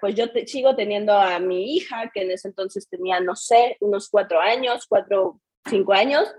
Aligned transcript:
pues 0.00 0.14
yo 0.14 0.26
sigo 0.46 0.76
teniendo 0.76 1.12
a 1.12 1.38
mi 1.38 1.74
hija, 1.74 2.10
que 2.12 2.22
en 2.22 2.30
ese 2.30 2.48
entonces 2.48 2.88
tenía, 2.88 3.20
no 3.20 3.34
sé, 3.34 3.76
unos 3.80 4.08
cuatro 4.08 4.40
años, 4.40 4.86
cuatro, 4.86 5.40
cinco 5.68 5.92
años, 5.92 6.32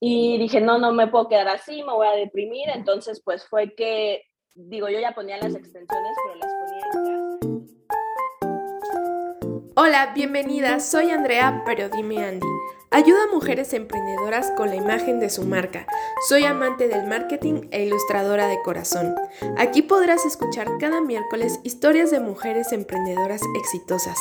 y 0.00 0.38
dije, 0.38 0.60
no, 0.60 0.78
no 0.78 0.92
me 0.92 1.08
puedo 1.08 1.28
quedar 1.28 1.48
así, 1.48 1.82
me 1.82 1.92
voy 1.92 2.06
a 2.06 2.12
deprimir, 2.12 2.68
entonces 2.68 3.20
pues 3.24 3.46
fue 3.46 3.74
que, 3.74 4.22
digo, 4.54 4.88
yo 4.88 5.00
ya 5.00 5.12
ponía 5.12 5.38
las 5.38 5.54
extensiones, 5.54 6.16
pero 6.24 6.36
las 6.36 6.52
ponía 6.54 6.78
en 6.78 6.90
casa. 6.90 7.48
Hola, 9.74 10.12
bienvenida, 10.14 10.80
soy 10.80 11.10
Andrea, 11.10 11.62
pero 11.66 11.88
dime 11.88 12.24
Andy. 12.24 12.46
Ayuda 12.90 13.24
a 13.24 13.34
mujeres 13.34 13.74
emprendedoras 13.74 14.50
con 14.56 14.70
la 14.70 14.76
imagen 14.76 15.20
de 15.20 15.28
su 15.28 15.44
marca. 15.44 15.86
Soy 16.26 16.44
amante 16.44 16.88
del 16.88 17.06
marketing 17.06 17.68
e 17.70 17.84
ilustradora 17.84 18.48
de 18.48 18.62
corazón. 18.62 19.14
Aquí 19.58 19.82
podrás 19.82 20.24
escuchar 20.24 20.68
cada 20.80 21.02
miércoles 21.02 21.60
historias 21.64 22.10
de 22.10 22.20
mujeres 22.20 22.72
emprendedoras 22.72 23.42
exitosas. 23.60 24.16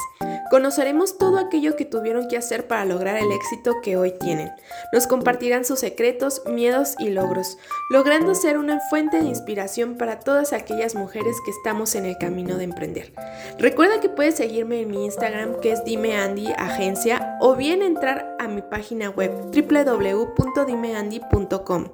Conoceremos 0.49 1.17
todo 1.17 1.39
aquello 1.39 1.75
que 1.75 1.83
tuvieron 1.83 2.29
que 2.29 2.37
hacer 2.37 2.67
para 2.67 2.85
lograr 2.85 3.17
el 3.17 3.29
éxito 3.31 3.81
que 3.83 3.97
hoy 3.97 4.13
tienen. 4.17 4.49
Nos 4.93 5.05
compartirán 5.05 5.65
sus 5.65 5.79
secretos, 5.79 6.41
miedos 6.45 6.95
y 6.99 7.09
logros, 7.09 7.57
logrando 7.89 8.33
ser 8.33 8.57
una 8.57 8.79
fuente 8.79 9.19
de 9.19 9.27
inspiración 9.27 9.97
para 9.97 10.19
todas 10.19 10.53
aquellas 10.53 10.95
mujeres 10.95 11.35
que 11.43 11.51
estamos 11.51 11.95
en 11.95 12.05
el 12.05 12.17
camino 12.17 12.55
de 12.57 12.63
emprender. 12.63 13.11
Recuerda 13.59 13.99
que 13.99 14.07
puedes 14.07 14.35
seguirme 14.35 14.79
en 14.81 14.89
mi 14.89 15.03
Instagram 15.05 15.59
que 15.59 15.73
es 15.73 15.83
Dime 15.83 16.15
Andy 16.15 16.47
Agencia 16.57 17.35
o 17.41 17.55
bien 17.55 17.81
entrar 17.81 18.37
a 18.39 18.47
mi 18.47 18.61
página 18.61 19.09
web 19.09 19.31
www.dimeandy.com. 19.51 21.89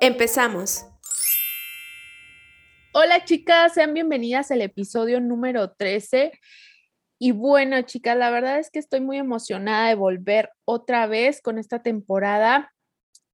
Empezamos. 0.00 0.84
Hola 2.92 3.24
chicas, 3.24 3.74
sean 3.74 3.92
bienvenidas 3.92 4.52
al 4.52 4.60
episodio 4.60 5.20
número 5.20 5.72
13 5.72 6.30
y 7.24 7.32
bueno, 7.32 7.80
chicas, 7.80 8.18
la 8.18 8.28
verdad 8.30 8.58
es 8.58 8.70
que 8.70 8.78
estoy 8.78 9.00
muy 9.00 9.16
emocionada 9.16 9.88
de 9.88 9.94
volver 9.94 10.50
otra 10.66 11.06
vez 11.06 11.40
con 11.40 11.56
esta 11.56 11.82
temporada. 11.82 12.74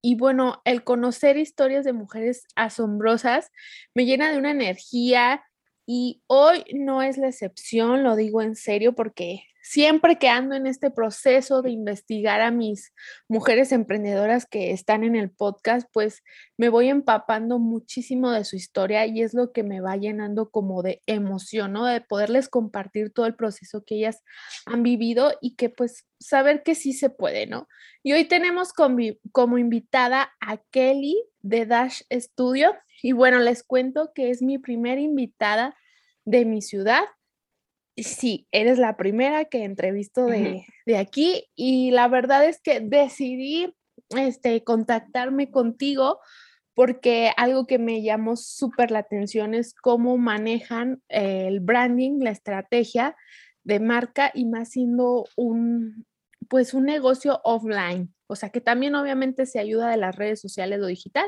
Y 0.00 0.14
bueno, 0.14 0.62
el 0.64 0.84
conocer 0.84 1.36
historias 1.36 1.84
de 1.84 1.92
mujeres 1.92 2.44
asombrosas 2.54 3.50
me 3.92 4.06
llena 4.06 4.30
de 4.30 4.38
una 4.38 4.52
energía 4.52 5.42
y 5.86 6.22
hoy 6.28 6.62
no 6.72 7.02
es 7.02 7.18
la 7.18 7.30
excepción, 7.30 8.04
lo 8.04 8.14
digo 8.14 8.42
en 8.42 8.54
serio 8.54 8.94
porque 8.94 9.42
siempre 9.70 10.18
que 10.18 10.28
ando 10.28 10.56
en 10.56 10.66
este 10.66 10.90
proceso 10.90 11.62
de 11.62 11.70
investigar 11.70 12.40
a 12.40 12.50
mis 12.50 12.92
mujeres 13.28 13.70
emprendedoras 13.70 14.44
que 14.44 14.72
están 14.72 15.04
en 15.04 15.14
el 15.14 15.30
podcast, 15.30 15.88
pues 15.92 16.24
me 16.56 16.70
voy 16.70 16.88
empapando 16.88 17.60
muchísimo 17.60 18.32
de 18.32 18.44
su 18.44 18.56
historia 18.56 19.06
y 19.06 19.22
es 19.22 19.32
lo 19.32 19.52
que 19.52 19.62
me 19.62 19.80
va 19.80 19.96
llenando 19.96 20.50
como 20.50 20.82
de 20.82 21.04
emoción, 21.06 21.72
¿no? 21.72 21.86
De 21.86 22.00
poderles 22.00 22.48
compartir 22.48 23.12
todo 23.12 23.26
el 23.26 23.36
proceso 23.36 23.84
que 23.84 23.94
ellas 23.94 24.24
han 24.66 24.82
vivido 24.82 25.34
y 25.40 25.54
que 25.54 25.70
pues 25.70 26.04
saber 26.18 26.64
que 26.64 26.74
sí 26.74 26.92
se 26.92 27.08
puede, 27.08 27.46
¿no? 27.46 27.68
Y 28.02 28.12
hoy 28.12 28.24
tenemos 28.24 28.72
como, 28.72 29.56
invitada 29.56 30.32
a 30.40 30.56
Kelly 30.72 31.16
de 31.42 31.66
Dash 31.66 32.02
Studio 32.12 32.74
y 33.04 33.12
bueno, 33.12 33.38
les 33.38 33.62
cuento 33.62 34.10
que 34.16 34.30
es 34.30 34.42
mi 34.42 34.58
primera 34.58 35.00
invitada 35.00 35.76
de 36.24 36.44
mi 36.44 36.60
ciudad 36.60 37.04
sí, 38.02 38.46
eres 38.52 38.78
la 38.78 38.96
primera 38.96 39.44
que 39.44 39.64
entrevisto 39.64 40.26
de, 40.26 40.64
de, 40.86 40.96
aquí 40.96 41.48
y 41.54 41.90
la 41.90 42.08
verdad 42.08 42.44
es 42.44 42.60
que 42.60 42.80
decidí 42.80 43.74
este, 44.10 44.64
contactarme 44.64 45.50
contigo 45.50 46.20
porque 46.74 47.32
algo 47.36 47.66
que 47.66 47.78
me 47.78 48.02
llamó 48.02 48.36
súper 48.36 48.90
la 48.90 49.00
atención 49.00 49.54
es 49.54 49.74
cómo 49.74 50.16
manejan 50.16 51.02
el 51.08 51.60
branding, 51.60 52.20
la 52.20 52.30
estrategia 52.30 53.16
de 53.64 53.80
marca 53.80 54.30
y 54.32 54.46
más 54.46 54.70
siendo 54.70 55.26
un, 55.36 56.06
pues 56.48 56.72
un 56.72 56.84
negocio 56.84 57.40
offline, 57.44 58.14
o 58.26 58.36
sea 58.36 58.50
que 58.50 58.60
también 58.60 58.94
obviamente 58.94 59.46
se 59.46 59.58
ayuda 59.58 59.90
de 59.90 59.96
las 59.96 60.16
redes 60.16 60.40
sociales 60.40 60.80
o 60.80 60.86
digital, 60.86 61.26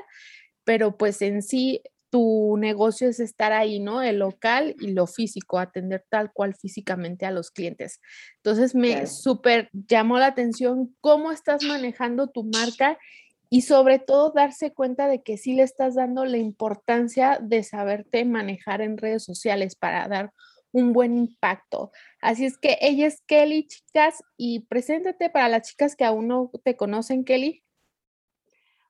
pero 0.65 0.97
pues 0.97 1.21
en 1.23 1.43
sí 1.43 1.83
tu 2.13 2.59
negocio 2.59 3.09
es 3.09 3.21
estar 3.21 3.53
ahí, 3.55 3.81
¿no? 3.81 4.03
El 4.03 4.19
local 4.19 4.77
y 4.79 4.89
lo 4.89 5.07
físico, 5.07 5.59
atender 5.59 6.05
tal 6.11 6.31
cual 6.31 6.55
físicamente 6.55 7.25
a 7.25 7.31
los 7.31 7.51
clientes. 7.51 8.03
Entonces 8.37 8.75
me 8.75 9.07
súper 9.07 9.71
llamó 9.73 10.19
la 10.19 10.27
atención 10.27 10.95
cómo 11.01 11.33
estás 11.33 11.65
manejando 11.65 12.29
tu 12.29 12.45
marca 12.45 12.99
y 13.49 13.63
sobre 13.63 13.99
todo 13.99 14.31
darse 14.31 14.75
cuenta 14.75 15.09
de 15.09 15.23
que 15.23 15.39
sí 15.39 15.55
le 15.55 15.63
estás 15.63 15.95
dando 15.95 16.27
la 16.27 16.37
importancia 16.37 17.39
de 17.41 17.63
saberte 17.63 18.27
manejar 18.27 18.83
en 18.83 18.99
redes 18.99 19.25
sociales 19.25 19.75
para 19.75 20.07
dar 20.07 20.35
un 20.71 20.93
buen 20.93 21.17
impacto. 21.17 21.93
Así 22.21 22.45
es 22.45 22.59
que 22.59 22.77
ella 22.83 23.07
es 23.07 23.23
Kelly, 23.27 23.67
chicas, 23.67 24.23
y 24.37 24.67
preséntate 24.67 25.31
para 25.31 25.49
las 25.49 25.67
chicas 25.67 25.97
que 25.97 26.05
aún 26.05 26.29
no 26.29 26.51
te 26.63 26.77
conocen, 26.77 27.25
Kelly. 27.25 27.65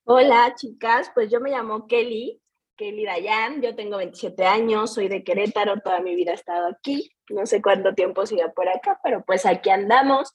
Hola, 0.02 0.56
chicas, 0.56 1.12
pues 1.14 1.30
yo 1.30 1.40
me 1.40 1.50
llamo 1.50 1.86
Kelly, 1.86 2.41
Kelly 2.82 3.04
Dayan, 3.04 3.62
yo 3.62 3.76
tengo 3.76 3.98
27 3.98 4.44
años, 4.44 4.94
soy 4.94 5.06
de 5.06 5.22
Querétaro, 5.22 5.78
toda 5.78 6.00
mi 6.00 6.16
vida 6.16 6.32
he 6.32 6.34
estado 6.34 6.66
aquí, 6.66 7.12
no 7.30 7.46
sé 7.46 7.62
cuánto 7.62 7.94
tiempo 7.94 8.26
siga 8.26 8.50
por 8.52 8.68
acá, 8.68 8.98
pero 9.04 9.22
pues 9.24 9.46
aquí 9.46 9.70
andamos. 9.70 10.32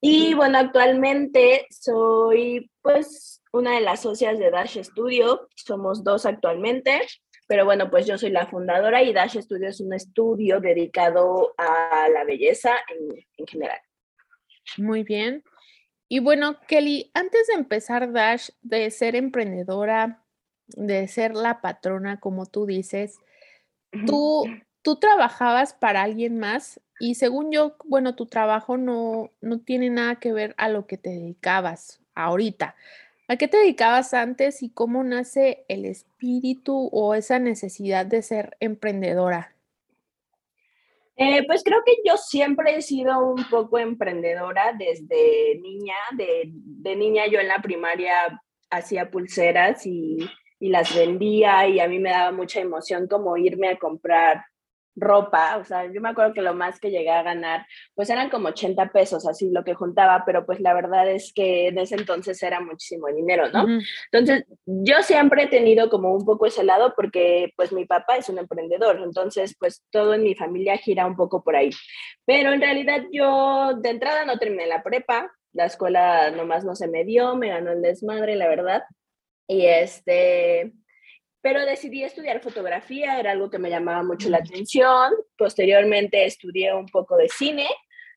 Y 0.00 0.34
bueno, 0.34 0.58
actualmente 0.58 1.66
soy 1.68 2.70
pues 2.80 3.42
una 3.52 3.74
de 3.74 3.80
las 3.80 4.02
socias 4.02 4.38
de 4.38 4.52
Dash 4.52 4.80
Studio, 4.80 5.48
somos 5.56 6.04
dos 6.04 6.26
actualmente, 6.26 7.00
pero 7.48 7.64
bueno, 7.64 7.90
pues 7.90 8.06
yo 8.06 8.16
soy 8.18 8.30
la 8.30 8.46
fundadora 8.46 9.02
y 9.02 9.12
Dash 9.12 9.40
Studio 9.40 9.68
es 9.68 9.80
un 9.80 9.92
estudio 9.92 10.60
dedicado 10.60 11.54
a 11.58 12.08
la 12.08 12.22
belleza 12.22 12.70
en, 12.88 13.26
en 13.36 13.46
general. 13.48 13.80
Muy 14.76 15.02
bien. 15.02 15.42
Y 16.08 16.20
bueno, 16.20 16.56
Kelly, 16.68 17.10
antes 17.14 17.48
de 17.48 17.54
empezar 17.54 18.12
Dash, 18.12 18.50
de 18.62 18.92
ser 18.92 19.16
emprendedora, 19.16 20.19
de 20.76 21.08
ser 21.08 21.34
la 21.34 21.60
patrona, 21.60 22.20
como 22.20 22.46
tú 22.46 22.66
dices, 22.66 23.18
tú, 24.06 24.44
tú 24.82 24.96
trabajabas 24.96 25.74
para 25.74 26.02
alguien 26.02 26.38
más 26.38 26.80
y 26.98 27.14
según 27.14 27.50
yo, 27.50 27.76
bueno, 27.84 28.14
tu 28.14 28.26
trabajo 28.26 28.76
no, 28.76 29.30
no 29.40 29.60
tiene 29.60 29.88
nada 29.88 30.16
que 30.16 30.32
ver 30.32 30.54
a 30.58 30.68
lo 30.68 30.86
que 30.86 30.98
te 30.98 31.10
dedicabas 31.10 32.00
ahorita. 32.14 32.76
¿A 33.26 33.36
qué 33.36 33.48
te 33.48 33.58
dedicabas 33.58 34.12
antes 34.12 34.62
y 34.62 34.70
cómo 34.70 35.04
nace 35.04 35.64
el 35.68 35.84
espíritu 35.84 36.90
o 36.92 37.14
esa 37.14 37.38
necesidad 37.38 38.04
de 38.04 38.22
ser 38.22 38.56
emprendedora? 38.60 39.54
Eh, 41.16 41.46
pues 41.46 41.62
creo 41.62 41.82
que 41.84 41.92
yo 42.04 42.16
siempre 42.16 42.76
he 42.76 42.82
sido 42.82 43.34
un 43.34 43.44
poco 43.48 43.78
emprendedora 43.78 44.72
desde 44.76 45.58
niña. 45.60 45.94
De, 46.16 46.50
de 46.52 46.96
niña 46.96 47.26
yo 47.28 47.38
en 47.38 47.48
la 47.48 47.62
primaria 47.62 48.42
hacía 48.70 49.10
pulseras 49.10 49.86
y 49.86 50.18
y 50.60 50.68
las 50.68 50.94
vendía 50.94 51.66
y 51.66 51.80
a 51.80 51.88
mí 51.88 51.98
me 51.98 52.10
daba 52.10 52.30
mucha 52.30 52.60
emoción 52.60 53.08
como 53.08 53.36
irme 53.36 53.68
a 53.68 53.78
comprar 53.78 54.44
ropa, 54.96 55.56
o 55.56 55.64
sea, 55.64 55.90
yo 55.90 56.00
me 56.00 56.10
acuerdo 56.10 56.34
que 56.34 56.42
lo 56.42 56.54
más 56.54 56.78
que 56.78 56.90
llegué 56.90 57.10
a 57.10 57.22
ganar, 57.22 57.66
pues 57.94 58.10
eran 58.10 58.28
como 58.28 58.48
80 58.48 58.90
pesos, 58.92 59.26
así 59.26 59.50
lo 59.50 59.64
que 59.64 59.74
juntaba, 59.74 60.24
pero 60.26 60.44
pues 60.44 60.60
la 60.60 60.74
verdad 60.74 61.08
es 61.10 61.32
que 61.34 61.68
en 61.68 61.78
ese 61.78 61.94
entonces 61.94 62.42
era 62.42 62.60
muchísimo 62.60 63.06
dinero, 63.08 63.48
¿no? 63.50 63.66
Entonces, 64.12 64.44
yo 64.66 65.02
siempre 65.02 65.44
he 65.44 65.46
tenido 65.48 65.88
como 65.88 66.14
un 66.14 66.24
poco 66.24 66.46
ese 66.46 66.64
lado 66.64 66.92
porque 66.94 67.52
pues 67.56 67.72
mi 67.72 67.86
papá 67.86 68.16
es 68.16 68.28
un 68.28 68.38
emprendedor, 68.38 69.00
entonces 69.02 69.56
pues 69.58 69.84
todo 69.90 70.14
en 70.14 70.22
mi 70.22 70.34
familia 70.34 70.76
gira 70.76 71.06
un 71.06 71.16
poco 71.16 71.42
por 71.42 71.56
ahí, 71.56 71.70
pero 72.26 72.52
en 72.52 72.60
realidad 72.60 73.04
yo 73.12 73.74
de 73.80 73.90
entrada 73.90 74.24
no 74.24 74.38
terminé 74.38 74.66
la 74.66 74.82
prepa, 74.82 75.30
la 75.52 75.66
escuela 75.66 76.30
nomás 76.30 76.64
no 76.64 76.74
se 76.74 76.88
me 76.88 77.04
dio, 77.04 77.36
me 77.36 77.48
ganó 77.48 77.72
el 77.72 77.82
desmadre, 77.82 78.36
la 78.36 78.48
verdad, 78.48 78.82
y 79.50 79.66
este, 79.66 80.72
pero 81.40 81.66
decidí 81.66 82.04
estudiar 82.04 82.40
fotografía, 82.40 83.18
era 83.18 83.32
algo 83.32 83.50
que 83.50 83.58
me 83.58 83.68
llamaba 83.68 84.04
mucho 84.04 84.30
la 84.30 84.36
atención. 84.38 85.12
Posteriormente 85.36 86.24
estudié 86.24 86.72
un 86.72 86.86
poco 86.86 87.16
de 87.16 87.28
cine. 87.28 87.66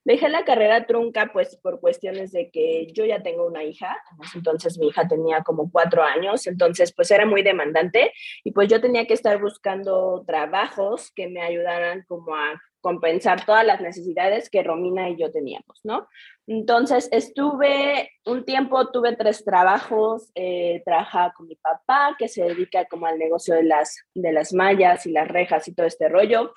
Dejé 0.06 0.30
la 0.30 0.46
carrera 0.46 0.86
trunca, 0.86 1.32
pues 1.34 1.56
por 1.56 1.80
cuestiones 1.80 2.34
de 2.34 2.52
que 2.52 2.86
yo 2.94 3.06
ya 3.06 3.24
tengo 3.24 3.48
una 3.48 3.64
hija, 3.64 3.98
entonces 4.36 4.78
mi 4.78 4.90
hija 4.90 5.08
tenía 5.08 5.42
como 5.42 5.72
cuatro 5.72 6.04
años, 6.04 6.46
entonces 6.46 6.94
pues 6.94 7.10
era 7.10 7.26
muy 7.26 7.42
demandante 7.42 8.14
y 8.44 8.52
pues 8.52 8.68
yo 8.68 8.80
tenía 8.80 9.08
que 9.08 9.16
estar 9.16 9.42
buscando 9.42 10.24
trabajos 10.28 11.12
que 11.16 11.30
me 11.30 11.42
ayudaran 11.42 12.04
como 12.08 12.36
a 12.36 12.62
compensar 12.84 13.46
todas 13.46 13.66
las 13.66 13.80
necesidades 13.80 14.50
que 14.50 14.62
Romina 14.62 15.10
y 15.10 15.16
yo 15.16 15.32
teníamos, 15.32 15.80
¿no? 15.84 16.10
Entonces 16.48 17.08
estuve 17.14 18.12
un 18.26 18.44
tiempo, 18.44 18.92
tuve 18.92 19.16
tres 19.16 19.46
trabajos, 19.46 20.30
eh, 20.36 20.82
trabajaba 20.84 21.32
con 21.32 21.48
mi 21.48 21.56
papá 21.56 22.18
que 22.20 22.28
se 22.28 22.44
dedica 22.44 22.84
como 22.86 23.06
al 23.06 23.18
negocio 23.18 23.56
de 23.56 23.64
las, 23.64 24.04
de 24.14 24.34
las 24.34 24.52
mallas 24.54 25.06
y 25.06 25.12
las 25.12 25.30
rejas 25.30 25.66
y 25.70 25.74
todo 25.74 25.88
este 25.88 26.10
rollo. 26.10 26.54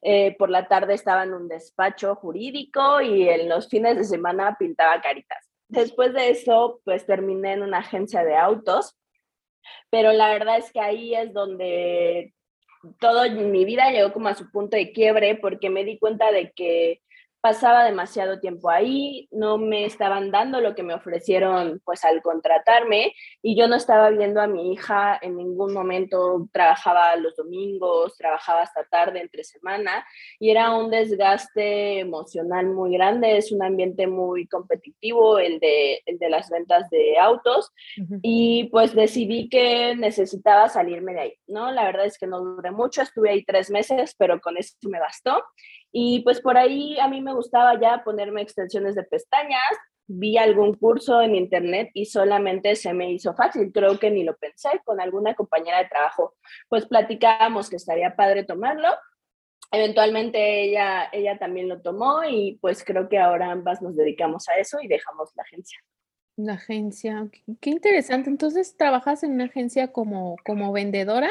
Eh, 0.00 0.34
por 0.38 0.48
la 0.48 0.66
tarde 0.66 0.94
estaba 0.94 1.24
en 1.24 1.34
un 1.34 1.46
despacho 1.46 2.14
jurídico 2.14 3.02
y 3.02 3.28
en 3.28 3.46
los 3.46 3.68
fines 3.68 3.98
de 3.98 4.04
semana 4.04 4.56
pintaba 4.58 5.02
caritas. 5.02 5.46
Después 5.68 6.14
de 6.14 6.30
eso, 6.30 6.80
pues 6.84 7.04
terminé 7.04 7.52
en 7.52 7.62
una 7.62 7.78
agencia 7.78 8.24
de 8.24 8.34
autos, 8.34 8.98
pero 9.90 10.14
la 10.14 10.30
verdad 10.30 10.56
es 10.56 10.72
que 10.72 10.80
ahí 10.80 11.14
es 11.14 11.34
donde 11.34 12.32
todo 12.98 13.30
mi 13.30 13.64
vida 13.64 13.90
llegó 13.90 14.12
como 14.12 14.28
a 14.28 14.34
su 14.34 14.50
punto 14.50 14.76
de 14.76 14.92
quiebre 14.92 15.36
porque 15.36 15.70
me 15.70 15.84
di 15.84 15.98
cuenta 15.98 16.30
de 16.30 16.52
que 16.52 17.00
pasaba 17.46 17.84
demasiado 17.84 18.40
tiempo 18.40 18.70
ahí, 18.70 19.28
no 19.30 19.56
me 19.56 19.84
estaban 19.84 20.32
dando 20.32 20.60
lo 20.60 20.74
que 20.74 20.82
me 20.82 20.94
ofrecieron 20.94 21.80
pues 21.84 22.04
al 22.04 22.20
contratarme 22.20 23.14
y 23.40 23.56
yo 23.56 23.68
no 23.68 23.76
estaba 23.76 24.10
viendo 24.10 24.40
a 24.40 24.48
mi 24.48 24.72
hija 24.72 25.16
en 25.22 25.36
ningún 25.36 25.72
momento, 25.72 26.48
trabajaba 26.52 27.14
los 27.14 27.36
domingos, 27.36 28.16
trabajaba 28.16 28.62
hasta 28.62 28.82
tarde 28.86 29.20
entre 29.20 29.44
semana 29.44 30.04
y 30.40 30.50
era 30.50 30.74
un 30.74 30.90
desgaste 30.90 32.00
emocional 32.00 32.66
muy 32.66 32.94
grande, 32.94 33.36
es 33.36 33.52
un 33.52 33.62
ambiente 33.62 34.08
muy 34.08 34.48
competitivo 34.48 35.38
el 35.38 35.60
de, 35.60 36.02
el 36.04 36.18
de 36.18 36.28
las 36.28 36.50
ventas 36.50 36.90
de 36.90 37.16
autos 37.16 37.70
y 38.22 38.64
pues 38.72 38.92
decidí 38.92 39.48
que 39.48 39.94
necesitaba 39.94 40.68
salirme 40.68 41.14
de 41.14 41.20
ahí, 41.20 41.34
¿no? 41.46 41.70
La 41.70 41.84
verdad 41.84 42.06
es 42.06 42.18
que 42.18 42.26
no 42.26 42.40
duré 42.40 42.72
mucho, 42.72 43.02
estuve 43.02 43.30
ahí 43.30 43.44
tres 43.44 43.70
meses, 43.70 44.16
pero 44.18 44.40
con 44.40 44.56
eso 44.56 44.74
me 44.88 44.98
bastó 44.98 45.44
y 45.92 46.20
pues 46.20 46.40
por 46.40 46.56
ahí 46.56 46.98
a 46.98 47.08
mí 47.08 47.20
me 47.20 47.34
gustaba 47.34 47.78
ya 47.80 48.02
ponerme 48.04 48.42
extensiones 48.42 48.94
de 48.94 49.04
pestañas, 49.04 49.76
vi 50.06 50.38
algún 50.38 50.74
curso 50.74 51.20
en 51.20 51.34
internet 51.34 51.90
y 51.94 52.06
solamente 52.06 52.76
se 52.76 52.92
me 52.92 53.10
hizo 53.10 53.34
fácil, 53.34 53.72
creo 53.72 53.98
que 53.98 54.10
ni 54.10 54.24
lo 54.24 54.36
pensé, 54.36 54.68
con 54.84 55.00
alguna 55.00 55.34
compañera 55.34 55.78
de 55.78 55.88
trabajo, 55.88 56.34
pues 56.68 56.86
platicábamos 56.86 57.68
que 57.68 57.76
estaría 57.76 58.14
padre 58.14 58.44
tomarlo. 58.44 58.88
Eventualmente 59.72 60.62
ella, 60.62 61.08
ella 61.12 61.38
también 61.38 61.68
lo 61.68 61.82
tomó 61.82 62.22
y 62.24 62.56
pues 62.60 62.84
creo 62.84 63.08
que 63.08 63.18
ahora 63.18 63.50
ambas 63.50 63.82
nos 63.82 63.96
dedicamos 63.96 64.48
a 64.48 64.58
eso 64.58 64.78
y 64.80 64.86
dejamos 64.86 65.30
la 65.34 65.42
agencia. 65.42 65.78
La 66.36 66.52
agencia, 66.52 67.28
qué 67.60 67.70
interesante. 67.70 68.30
Entonces, 68.30 68.76
¿trabajas 68.76 69.24
en 69.24 69.32
una 69.32 69.44
agencia 69.44 69.90
como, 69.90 70.36
como 70.44 70.70
vendedora? 70.70 71.30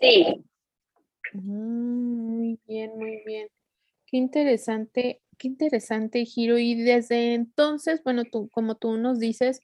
Sí, 0.00 0.44
Mm, 1.32 2.36
muy 2.36 2.60
bien, 2.66 2.96
muy 2.98 3.22
bien. 3.26 3.48
Qué 4.06 4.16
interesante, 4.18 5.22
qué 5.38 5.48
interesante 5.48 6.24
giro. 6.26 6.58
Y 6.58 6.74
desde 6.82 7.34
entonces, 7.34 8.02
bueno, 8.04 8.24
tú, 8.24 8.48
como 8.50 8.76
tú 8.76 8.96
nos 8.98 9.18
dices, 9.20 9.60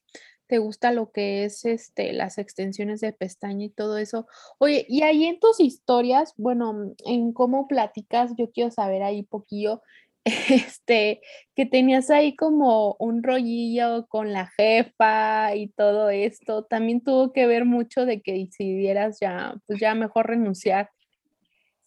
te 0.49 0.59
gusta 0.59 0.93
lo 0.93 1.13
que 1.13 1.45
es 1.45 1.65
este, 1.67 2.13
las 2.13 2.39
extensiones 2.39 3.01
de 3.01 3.13
pestaña 3.13 3.67
y 3.67 3.71
todo 3.71 3.99
eso. 3.99 4.27
Oye, 4.59 4.87
y 4.89 5.03
ahí 5.03 5.25
en 5.27 5.41
tus 5.41 5.61
historias, 5.61 6.35
bueno, 6.37 6.95
en 7.07 7.33
cómo 7.35 7.69
platicas, 7.69 8.33
yo 8.39 8.51
quiero 8.53 8.71
saber 8.71 9.03
ahí 9.03 9.25
poquillo, 9.25 9.83
este, 10.25 11.21
que 11.57 11.67
tenías 11.67 12.11
ahí 12.11 12.37
como 12.37 12.97
un 13.01 13.23
rollillo 13.25 14.07
con 14.09 14.33
la 14.33 14.51
jefa 14.59 15.55
y 15.57 15.69
todo 15.71 16.11
esto, 16.11 16.65
también 16.65 17.03
tuvo 17.03 17.33
que 17.33 17.47
ver 17.47 17.65
mucho 17.67 18.07
de 18.07 18.23
que 18.23 18.33
decidieras 18.35 19.19
ya, 19.21 19.55
pues 19.67 19.81
ya 19.81 19.95
mejor 19.95 20.29
renunciar. 20.29 20.91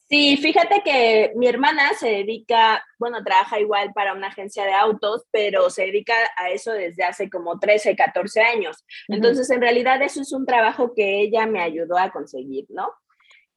Sí, 0.08 0.38
fíjate 0.38 0.82
que 0.84 1.34
mi 1.36 1.48
hermana 1.48 1.94
se 1.98 2.08
dedica, 2.08 2.84
bueno, 3.00 3.24
trabaja 3.24 3.60
igual 3.60 3.92
para 3.94 4.14
una 4.14 4.28
agencia 4.28 4.64
de 4.64 4.74
autos, 4.74 5.26
pero 5.32 5.72
se 5.72 5.86
dedica 5.86 6.14
a 6.38 6.52
eso 6.52 6.74
desde 6.74 7.04
hace 7.04 7.28
como 7.28 7.60
13, 7.60 7.96
14 7.96 8.42
años. 8.42 8.86
Entonces, 9.08 9.50
en 9.50 9.62
realidad 9.62 10.00
eso 10.04 10.22
es 10.22 10.32
un 10.32 10.46
trabajo 10.46 10.94
que 10.94 11.22
ella 11.22 11.48
me 11.48 11.60
ayudó 11.60 11.98
a 11.98 12.12
conseguir, 12.12 12.66
¿no? 12.70 12.92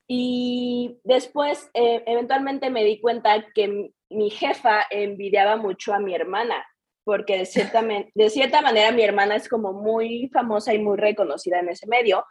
Y 0.06 0.98
después, 1.04 1.70
eh, 1.74 2.02
eventualmente 2.06 2.70
me 2.70 2.82
di 2.82 2.98
cuenta 2.98 3.44
que 3.54 3.92
mi 4.08 4.30
jefa 4.30 4.86
envidiaba 4.90 5.56
mucho 5.56 5.92
a 5.92 6.00
mi 6.00 6.14
hermana, 6.14 6.64
porque 7.04 7.36
de 7.38 7.44
cierta, 7.44 7.82
de 7.82 8.30
cierta 8.30 8.62
manera 8.62 8.90
mi 8.90 9.02
hermana 9.02 9.36
es 9.36 9.50
como 9.50 9.74
muy 9.74 10.30
famosa 10.32 10.72
y 10.72 10.78
muy 10.78 10.96
reconocida 10.96 11.60
en 11.60 11.68
ese 11.68 11.86
medio. 11.86 12.24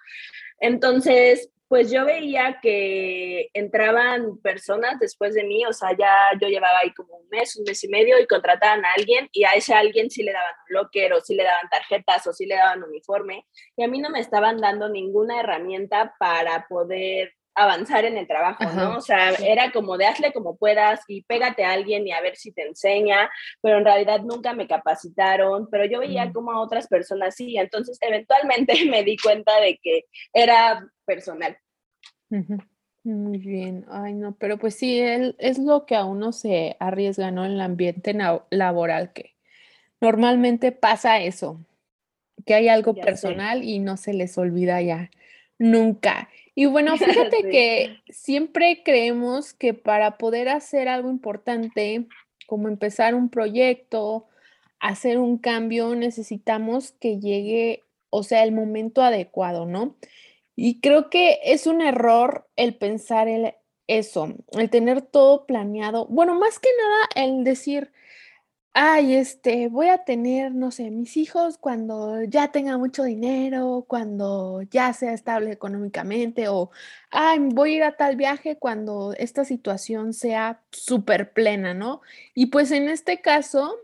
Entonces, 0.60 1.52
pues 1.68 1.92
yo 1.92 2.06
veía 2.06 2.60
que 2.62 3.50
entraban 3.54 4.38
personas 4.40 5.00
después 5.00 5.34
de 5.34 5.44
mí, 5.44 5.66
o 5.66 5.74
sea, 5.74 5.90
ya 5.98 6.16
yo 6.40 6.48
llevaba 6.48 6.80
ahí 6.80 6.94
como 6.94 7.18
un 7.18 7.28
mes, 7.30 7.58
un 7.58 7.66
mes 7.66 7.84
y 7.84 7.90
medio 7.90 8.20
y 8.20 8.28
contrataban 8.28 8.86
a 8.86 8.94
alguien 8.94 9.28
y 9.34 9.44
a 9.44 9.52
ese 9.52 9.74
alguien 9.74 10.10
sí 10.10 10.24
le 10.24 10.32
daban 10.32 10.54
un 10.70 10.76
locker 10.76 11.14
o 11.14 11.22
sí 11.22 11.36
le 11.36 11.44
daban 11.44 11.70
tarjetas 11.70 12.26
o 12.28 12.34
sí 12.34 12.46
le 12.46 12.56
daban 12.56 12.84
uniforme 12.84 13.46
y 13.76 13.84
a 13.84 13.88
mí 13.88 14.00
no 14.00 14.10
me 14.10 14.20
estaban 14.20 14.58
dando 14.58 14.88
ninguna 14.88 15.42
herramienta 15.42 16.16
para 16.18 16.68
poder 16.68 17.34
avanzar 17.58 18.06
en 18.06 18.18
el 18.18 18.28
trabajo, 18.28 18.64
¿no? 18.76 18.98
O 18.98 19.02
sea, 19.02 19.32
era 19.32 19.72
como 19.72 19.98
de 19.98 20.06
hazle 20.06 20.32
como 20.32 20.56
puedas 20.56 21.02
y 21.08 21.24
pégate 21.24 21.66
a 21.66 21.72
alguien 21.72 22.08
y 22.08 22.12
a 22.12 22.22
ver 22.22 22.36
si 22.36 22.52
te 22.52 22.62
enseña, 22.62 23.30
pero 23.62 23.80
en 23.80 23.86
realidad 23.86 24.22
nunca 24.22 24.54
me 24.54 24.68
capacitaron, 24.68 25.68
pero 25.72 25.86
yo 25.86 26.00
veía 26.00 26.28
mm. 26.28 26.34
como 26.34 26.52
a 26.52 26.62
otras 26.62 26.88
personas 26.88 27.34
sí, 27.36 27.58
entonces 27.58 27.98
eventualmente 28.02 28.74
me 28.90 29.04
di 29.04 29.18
cuenta 29.18 29.60
de 29.60 29.80
que 29.82 30.06
era 30.32 30.88
personal. 31.04 31.58
Muy 33.04 33.38
bien, 33.40 33.86
ay 33.90 34.14
no, 34.14 34.36
pero 34.36 34.60
pues 34.60 34.76
sí, 34.76 35.00
es 35.00 35.58
lo 35.58 35.88
que 35.88 35.96
a 35.96 36.06
uno 36.06 36.34
se 36.34 36.78
arriesga, 36.80 37.32
¿no? 37.32 37.44
En 37.44 37.54
el 37.54 37.62
ambiente 37.62 38.16
laboral, 38.52 39.14
que 39.14 39.36
normalmente 40.00 40.72
pasa 40.72 41.20
eso, 41.20 41.60
que 42.46 42.54
hay 42.54 42.68
algo 42.68 42.94
personal 42.94 43.64
y 43.64 43.80
no 43.80 43.98
se 43.98 44.14
les 44.14 44.38
olvida 44.38 44.80
ya 44.82 45.10
nunca. 45.58 46.30
Y 46.58 46.66
bueno, 46.66 46.98
fíjate 46.98 47.44
que 47.52 48.02
siempre 48.10 48.82
creemos 48.84 49.54
que 49.54 49.76
para 49.76 50.18
poder 50.18 50.50
hacer 50.50 50.88
algo 50.88 51.12
importante, 51.12 52.08
como 52.48 52.68
empezar 52.68 53.14
un 53.14 53.30
proyecto, 53.30 54.26
hacer 54.80 55.20
un 55.20 55.38
cambio, 55.38 55.94
necesitamos 55.94 56.94
que 56.94 57.20
llegue, 57.20 57.84
o 58.10 58.24
sea, 58.24 58.44
el 58.44 58.54
momento 58.54 59.04
adecuado, 59.04 59.68
¿no? 59.68 59.98
Y 60.56 60.80
creo 60.80 61.12
que 61.12 61.38
es 61.44 61.68
un 61.68 61.80
error 61.80 62.48
el 62.56 62.74
pensar 62.74 63.28
el, 63.28 63.54
eso, 63.86 64.34
el 64.54 64.72
tener 64.72 65.04
todo 65.04 65.46
planeado. 65.46 66.08
Bueno, 66.08 66.40
más 66.40 66.58
que 66.58 66.70
nada 66.76 67.28
el 67.28 67.44
decir, 67.44 67.92
ay, 68.80 69.16
este, 69.16 69.70
voy 69.70 69.88
a 69.88 70.04
tener, 70.04 70.54
no 70.54 70.70
sé, 70.70 70.92
mis 70.92 71.18
hijos 71.18 71.58
cuando 71.58 72.22
ya 72.26 72.52
tenga 72.52 72.78
mucho 72.78 73.04
dinero, 73.04 73.86
cuando 73.88 74.62
ya 74.70 74.94
sea 74.94 75.14
estable 75.14 75.52
económicamente, 75.52 76.48
o, 76.48 76.70
ay, 77.10 77.40
voy 77.40 77.74
a 77.74 77.76
ir 77.78 77.84
a 77.84 77.98
tal 77.98 78.16
viaje 78.16 78.58
cuando 78.60 79.14
esta 79.18 79.46
situación 79.46 80.14
sea 80.14 80.62
súper 80.72 81.34
plena, 81.34 81.74
¿no? 81.74 82.02
Y 82.36 82.48
pues 82.48 82.70
en 82.70 82.88
este 82.88 83.20
caso, 83.20 83.80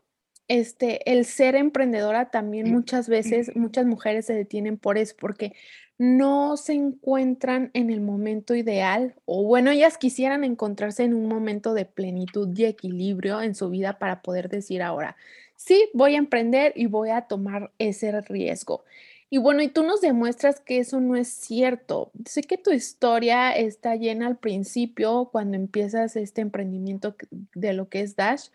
este, 0.47 1.11
el 1.11 1.25
ser 1.25 1.55
emprendedora 1.55 2.29
también 2.29 2.71
muchas 2.71 3.09
veces, 3.09 3.55
muchas 3.55 3.87
mujeres 3.87 4.27
se 4.27 4.35
detienen 4.35 4.77
por 4.77 4.99
eso, 4.99 5.15
porque 5.17 5.55
no 6.03 6.57
se 6.57 6.73
encuentran 6.73 7.71
en 7.73 7.89
el 7.89 8.01
momento 8.01 8.55
ideal 8.55 9.15
o 9.23 9.43
bueno, 9.43 9.71
ellas 9.71 9.97
quisieran 9.97 10.43
encontrarse 10.43 11.03
en 11.03 11.13
un 11.13 11.29
momento 11.29 11.73
de 11.73 11.85
plenitud 11.85 12.49
y 12.57 12.65
equilibrio 12.65 13.41
en 13.41 13.55
su 13.55 13.69
vida 13.69 13.99
para 13.99 14.21
poder 14.21 14.49
decir 14.49 14.81
ahora, 14.81 15.15
sí, 15.55 15.89
voy 15.93 16.15
a 16.15 16.17
emprender 16.17 16.73
y 16.75 16.87
voy 16.87 17.09
a 17.09 17.21
tomar 17.21 17.71
ese 17.79 18.19
riesgo. 18.19 18.83
Y 19.29 19.37
bueno, 19.37 19.61
y 19.61 19.69
tú 19.69 19.83
nos 19.83 20.01
demuestras 20.01 20.59
que 20.59 20.79
eso 20.79 20.99
no 20.99 21.15
es 21.15 21.29
cierto. 21.29 22.11
Sé 22.25 22.43
que 22.43 22.57
tu 22.57 22.71
historia 22.71 23.51
está 23.55 23.95
llena 23.95 24.27
al 24.27 24.37
principio, 24.37 25.29
cuando 25.31 25.55
empiezas 25.55 26.17
este 26.17 26.41
emprendimiento 26.41 27.15
de 27.55 27.71
lo 27.71 27.87
que 27.87 28.01
es 28.01 28.17
Dash. 28.17 28.49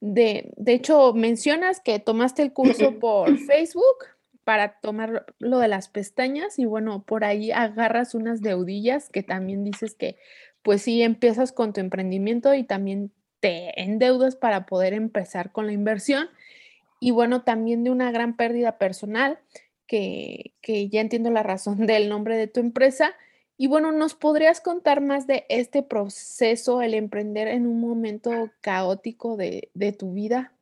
De, 0.00 0.52
de 0.56 0.72
hecho, 0.72 1.14
mencionas 1.14 1.78
que 1.78 2.00
tomaste 2.00 2.42
el 2.42 2.52
curso 2.52 2.98
por 3.00 3.38
Facebook 3.38 4.17
para 4.48 4.80
tomar 4.80 5.26
lo 5.40 5.58
de 5.58 5.68
las 5.68 5.90
pestañas 5.90 6.58
y 6.58 6.64
bueno, 6.64 7.02
por 7.02 7.22
ahí 7.22 7.52
agarras 7.52 8.14
unas 8.14 8.40
deudillas 8.40 9.10
que 9.10 9.22
también 9.22 9.62
dices 9.62 9.94
que 9.94 10.16
pues 10.62 10.80
sí 10.80 11.02
empiezas 11.02 11.52
con 11.52 11.74
tu 11.74 11.80
emprendimiento 11.80 12.54
y 12.54 12.64
también 12.64 13.12
te 13.40 13.78
endeudas 13.78 14.36
para 14.36 14.64
poder 14.64 14.94
empezar 14.94 15.52
con 15.52 15.66
la 15.66 15.74
inversión 15.74 16.30
y 16.98 17.10
bueno, 17.10 17.42
también 17.42 17.84
de 17.84 17.90
una 17.90 18.10
gran 18.10 18.38
pérdida 18.38 18.78
personal 18.78 19.38
que, 19.86 20.54
que 20.62 20.88
ya 20.88 21.02
entiendo 21.02 21.30
la 21.30 21.42
razón 21.42 21.86
del 21.86 22.08
nombre 22.08 22.38
de 22.38 22.46
tu 22.46 22.60
empresa. 22.60 23.14
Y 23.58 23.66
bueno, 23.66 23.92
¿nos 23.92 24.14
podrías 24.14 24.62
contar 24.62 25.02
más 25.02 25.26
de 25.26 25.44
este 25.50 25.82
proceso, 25.82 26.80
el 26.80 26.94
emprender 26.94 27.48
en 27.48 27.66
un 27.66 27.82
momento 27.82 28.50
caótico 28.62 29.36
de, 29.36 29.68
de 29.74 29.92
tu 29.92 30.14
vida? 30.14 30.54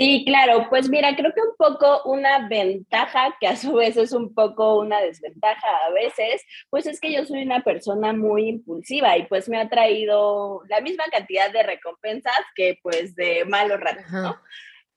Sí, 0.00 0.24
claro, 0.24 0.66
pues 0.70 0.88
mira, 0.88 1.14
creo 1.14 1.30
que 1.34 1.42
un 1.42 1.54
poco 1.58 2.02
una 2.04 2.48
ventaja, 2.48 3.36
que 3.38 3.46
a 3.46 3.54
su 3.54 3.74
vez 3.74 3.98
es 3.98 4.12
un 4.12 4.32
poco 4.32 4.78
una 4.78 4.98
desventaja 4.98 5.68
a 5.86 5.90
veces, 5.90 6.42
pues 6.70 6.86
es 6.86 6.98
que 7.00 7.12
yo 7.12 7.26
soy 7.26 7.42
una 7.42 7.62
persona 7.62 8.14
muy 8.14 8.48
impulsiva 8.48 9.18
y 9.18 9.26
pues 9.26 9.46
me 9.50 9.58
ha 9.58 9.68
traído 9.68 10.62
la 10.70 10.80
misma 10.80 11.04
cantidad 11.12 11.52
de 11.52 11.64
recompensas 11.64 12.40
que 12.54 12.78
pues 12.82 13.14
de 13.14 13.44
malos 13.44 13.78
ratos, 13.78 14.10
¿no? 14.10 14.40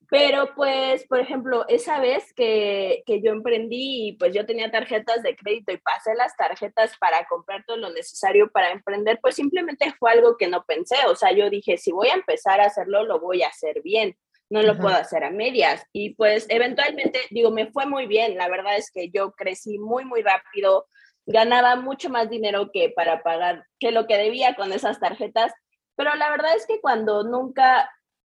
Pero 0.10 0.56
pues, 0.56 1.06
por 1.08 1.20
ejemplo, 1.20 1.66
esa 1.68 2.00
vez 2.00 2.34
que, 2.34 3.04
que, 3.06 3.22
yo 3.22 3.32
emprendí 3.32 4.08
y 4.08 4.14
pues 4.14 4.34
yo 4.34 4.46
tenía 4.46 4.72
tarjetas 4.72 5.22
de 5.22 5.36
crédito 5.36 5.74
y 5.74 5.80
pasé 5.80 6.16
las 6.16 6.38
tarjetas 6.38 6.96
para 6.98 7.26
comprar 7.26 7.66
todo 7.66 7.76
lo 7.76 7.90
necesario 7.90 8.50
para 8.52 8.72
emprender, 8.72 9.20
pues 9.22 9.36
simplemente 9.36 9.92
fue 10.00 10.12
algo 10.12 10.38
que 10.38 10.48
no 10.48 10.64
pensé. 10.64 10.96
O 11.08 11.16
sea, 11.16 11.34
yo 11.34 11.50
dije, 11.50 11.78
si 11.78 11.92
voy 11.92 12.08
a 12.08 12.14
empezar 12.14 12.62
a 12.62 12.68
hacerlo, 12.68 13.04
lo 13.04 13.20
voy 13.20 13.42
a 13.44 13.50
hacer 13.50 13.82
bien 13.82 14.16
no 14.50 14.62
lo 14.62 14.78
puedo 14.78 14.96
hacer 14.96 15.24
a 15.24 15.32
medias. 15.32 15.86
Y 15.94 16.16
pues 16.16 16.46
eventualmente, 16.50 17.20
digo, 17.32 17.52
me 17.52 17.72
fue 17.72 17.86
muy 17.86 18.08
bien. 18.08 18.38
La 18.38 18.50
verdad 18.50 18.78
es 18.78 18.92
que 18.92 19.10
yo 19.10 19.32
crecí 19.32 19.80
muy, 19.80 20.06
muy 20.06 20.22
rápido. 20.22 20.88
ganaba 21.26 21.76
mucho 21.76 22.10
más 22.10 22.30
dinero 22.30 22.70
que 22.72 22.90
para 22.90 23.24
pagar, 23.24 23.66
que 23.80 23.92
lo 23.92 24.08
que 24.08 24.18
debía 24.18 24.56
con 24.56 24.74
esas 24.74 25.00
tarjetas, 25.00 25.54
pero 25.96 26.14
la 26.16 26.30
verdad 26.32 26.56
es 26.56 26.66
que 26.68 26.82
cuando 26.82 27.24
nunca 27.24 27.90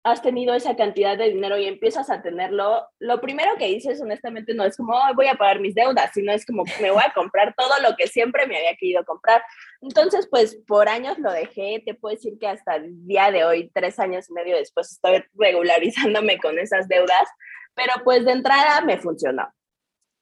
has 0.08 0.22
tenido 0.22 0.54
esa 0.54 0.76
cantidad 0.76 1.16
de 1.16 1.30
dinero 1.30 1.58
y 1.58 1.66
empiezas 1.66 2.10
a 2.10 2.22
tenerlo, 2.22 2.86
lo 2.98 3.20
primero 3.20 3.52
que 3.58 3.66
dices 3.66 4.00
honestamente 4.00 4.54
no 4.54 4.64
es 4.64 4.76
como 4.76 4.94
voy 5.14 5.26
a 5.26 5.34
pagar 5.34 5.60
mis 5.60 5.74
deudas, 5.74 6.10
sino 6.12 6.32
es 6.32 6.44
como 6.44 6.64
me 6.80 6.90
voy 6.90 7.02
a 7.04 7.12
comprar 7.12 7.54
todo 7.56 7.80
lo 7.80 7.96
que 7.96 8.06
siempre 8.06 8.46
me 8.46 8.56
había 8.56 8.76
querido 8.76 9.04
comprar. 9.04 9.42
Entonces, 9.80 10.28
pues 10.30 10.56
por 10.66 10.88
años 10.88 11.18
lo 11.18 11.30
dejé, 11.30 11.82
te 11.84 11.94
puedo 11.94 12.14
decir 12.14 12.38
que 12.38 12.48
hasta 12.48 12.76
el 12.76 13.06
día 13.06 13.30
de 13.30 13.44
hoy, 13.44 13.70
tres 13.72 13.98
años 13.98 14.28
y 14.28 14.32
medio 14.32 14.56
después, 14.56 14.90
estoy 14.92 15.24
regularizándome 15.34 16.38
con 16.38 16.58
esas 16.58 16.88
deudas, 16.88 17.28
pero 17.74 17.92
pues 18.04 18.24
de 18.24 18.32
entrada 18.32 18.80
me 18.80 18.98
funcionó. 18.98 19.48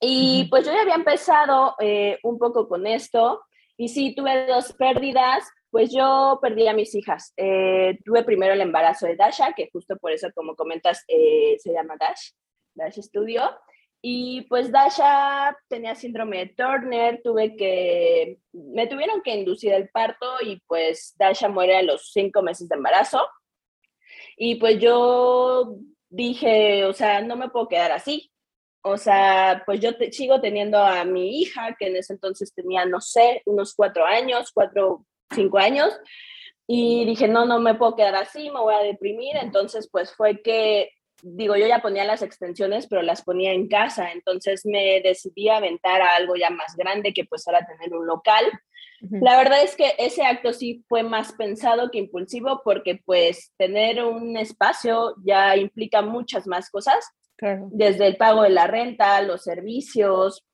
Y 0.00 0.46
pues 0.50 0.66
yo 0.66 0.72
ya 0.72 0.82
había 0.82 0.94
empezado 0.94 1.74
eh, 1.80 2.18
un 2.22 2.38
poco 2.38 2.68
con 2.68 2.86
esto 2.86 3.42
y 3.76 3.88
sí, 3.88 4.14
tuve 4.14 4.46
dos 4.46 4.72
pérdidas, 4.72 5.48
pues 5.70 5.92
yo 5.92 6.38
perdí 6.40 6.66
a 6.68 6.75
mis 6.75 6.94
hijas. 6.94 7.32
Eh, 7.37 7.99
tuve 8.04 8.23
primero 8.25 8.54
el 8.54 8.61
embarazo 8.61 9.06
de 9.06 9.16
Dasha, 9.16 9.52
que 9.54 9.68
justo 9.73 9.96
por 9.96 10.12
eso, 10.12 10.28
como 10.35 10.54
comentas, 10.54 11.04
eh, 11.08 11.56
se 11.58 11.73
llama 11.73 11.96
Dash, 11.99 12.30
Dash 12.75 13.00
Studio. 13.00 13.42
Y 14.02 14.42
pues 14.42 14.70
Dasha 14.70 15.56
tenía 15.68 15.94
síndrome 15.94 16.38
de 16.38 16.54
Turner, 16.54 17.20
tuve 17.25 17.56
que, 17.56 18.38
me 18.52 18.87
tuvieron 18.87 19.23
que 19.23 19.35
inducir 19.35 19.73
el 19.73 19.88
parto 19.88 20.26
y 20.42 20.61
pues 20.66 21.14
Dasha 21.18 21.49
muere 21.49 21.76
a 21.76 21.82
los 21.82 22.12
cinco 22.12 22.42
meses 22.42 22.68
de 22.68 22.76
embarazo. 22.76 23.26
Y 24.37 24.56
pues 24.56 24.78
yo 24.78 25.76
dije, 26.08 26.85
o 26.85 26.92
sea, 26.92 27.20
no 27.23 27.37
me 27.37 27.49
puedo 27.49 27.68
quedar 27.68 27.92
así. 27.92 28.30
O 28.82 28.96
sea, 28.99 29.64
pues 29.66 29.80
yo 29.80 29.90
sigo 30.12 30.40
teniendo 30.40 30.78
a 30.78 31.04
mi 31.04 31.40
hija, 31.40 31.75
que 31.76 31.88
en 31.88 31.96
ese 31.96 32.12
entonces 32.12 32.54
tenía, 32.54 32.85
no 32.85 33.00
sé, 33.00 33.42
unos 33.44 33.75
cuatro 33.75 34.04
años, 34.04 34.52
cuatro, 34.54 35.04
cinco 35.30 35.59
años, 35.59 35.92
y 36.66 37.04
dije, 37.04 37.28
no, 37.28 37.47
no 37.47 37.61
me 37.61 37.75
puedo 37.75 37.95
quedar 37.95 38.16
así, 38.16 38.50
me 38.50 38.61
voy 38.61 38.75
a 38.75 38.83
deprimir. 38.83 39.37
Entonces, 39.37 39.88
pues 39.90 40.12
fue 40.12 40.42
que, 40.42 40.90
digo, 41.23 41.56
yo 41.56 41.66
ya 41.66 41.80
ponía 41.80 42.04
las 42.04 42.23
extensiones, 42.23 42.88
pero 42.88 43.02
las 43.02 43.23
ponía 43.23 43.52
en 43.52 43.68
casa. 43.68 44.11
Entonces 44.11 44.66
me 44.66 45.00
decidí 45.00 45.49
a 45.49 45.59
aventar 45.59 46.02
a 46.02 46.16
algo 46.16 46.35
ya 46.35 46.50
más 46.50 46.75
grande, 46.76 47.12
que 47.12 47.25
pues 47.25 47.47
era 47.47 47.64
tener 47.64 47.95
un 47.95 48.06
local. 48.06 48.45
La 49.00 49.37
verdad 49.37 49.62
es 49.62 49.76
que 49.76 49.95
ese 49.99 50.25
acto 50.25 50.52
sí 50.52 50.83
fue 50.88 51.02
más 51.02 51.35
pensado 51.35 51.90
que 51.90 51.99
impulsivo 51.99 52.62
porque 52.64 52.99
pues 53.04 53.52
tener 53.59 54.02
un 54.02 54.37
espacio 54.38 55.14
ya 55.23 55.54
implica 55.56 56.00
muchas 56.00 56.47
más 56.47 56.71
cosas 56.71 57.06
desde 57.71 58.06
el 58.06 58.16
pago 58.16 58.42
de 58.42 58.50
la 58.50 58.66
renta, 58.66 59.21
los 59.21 59.42
servicios, 59.42 60.45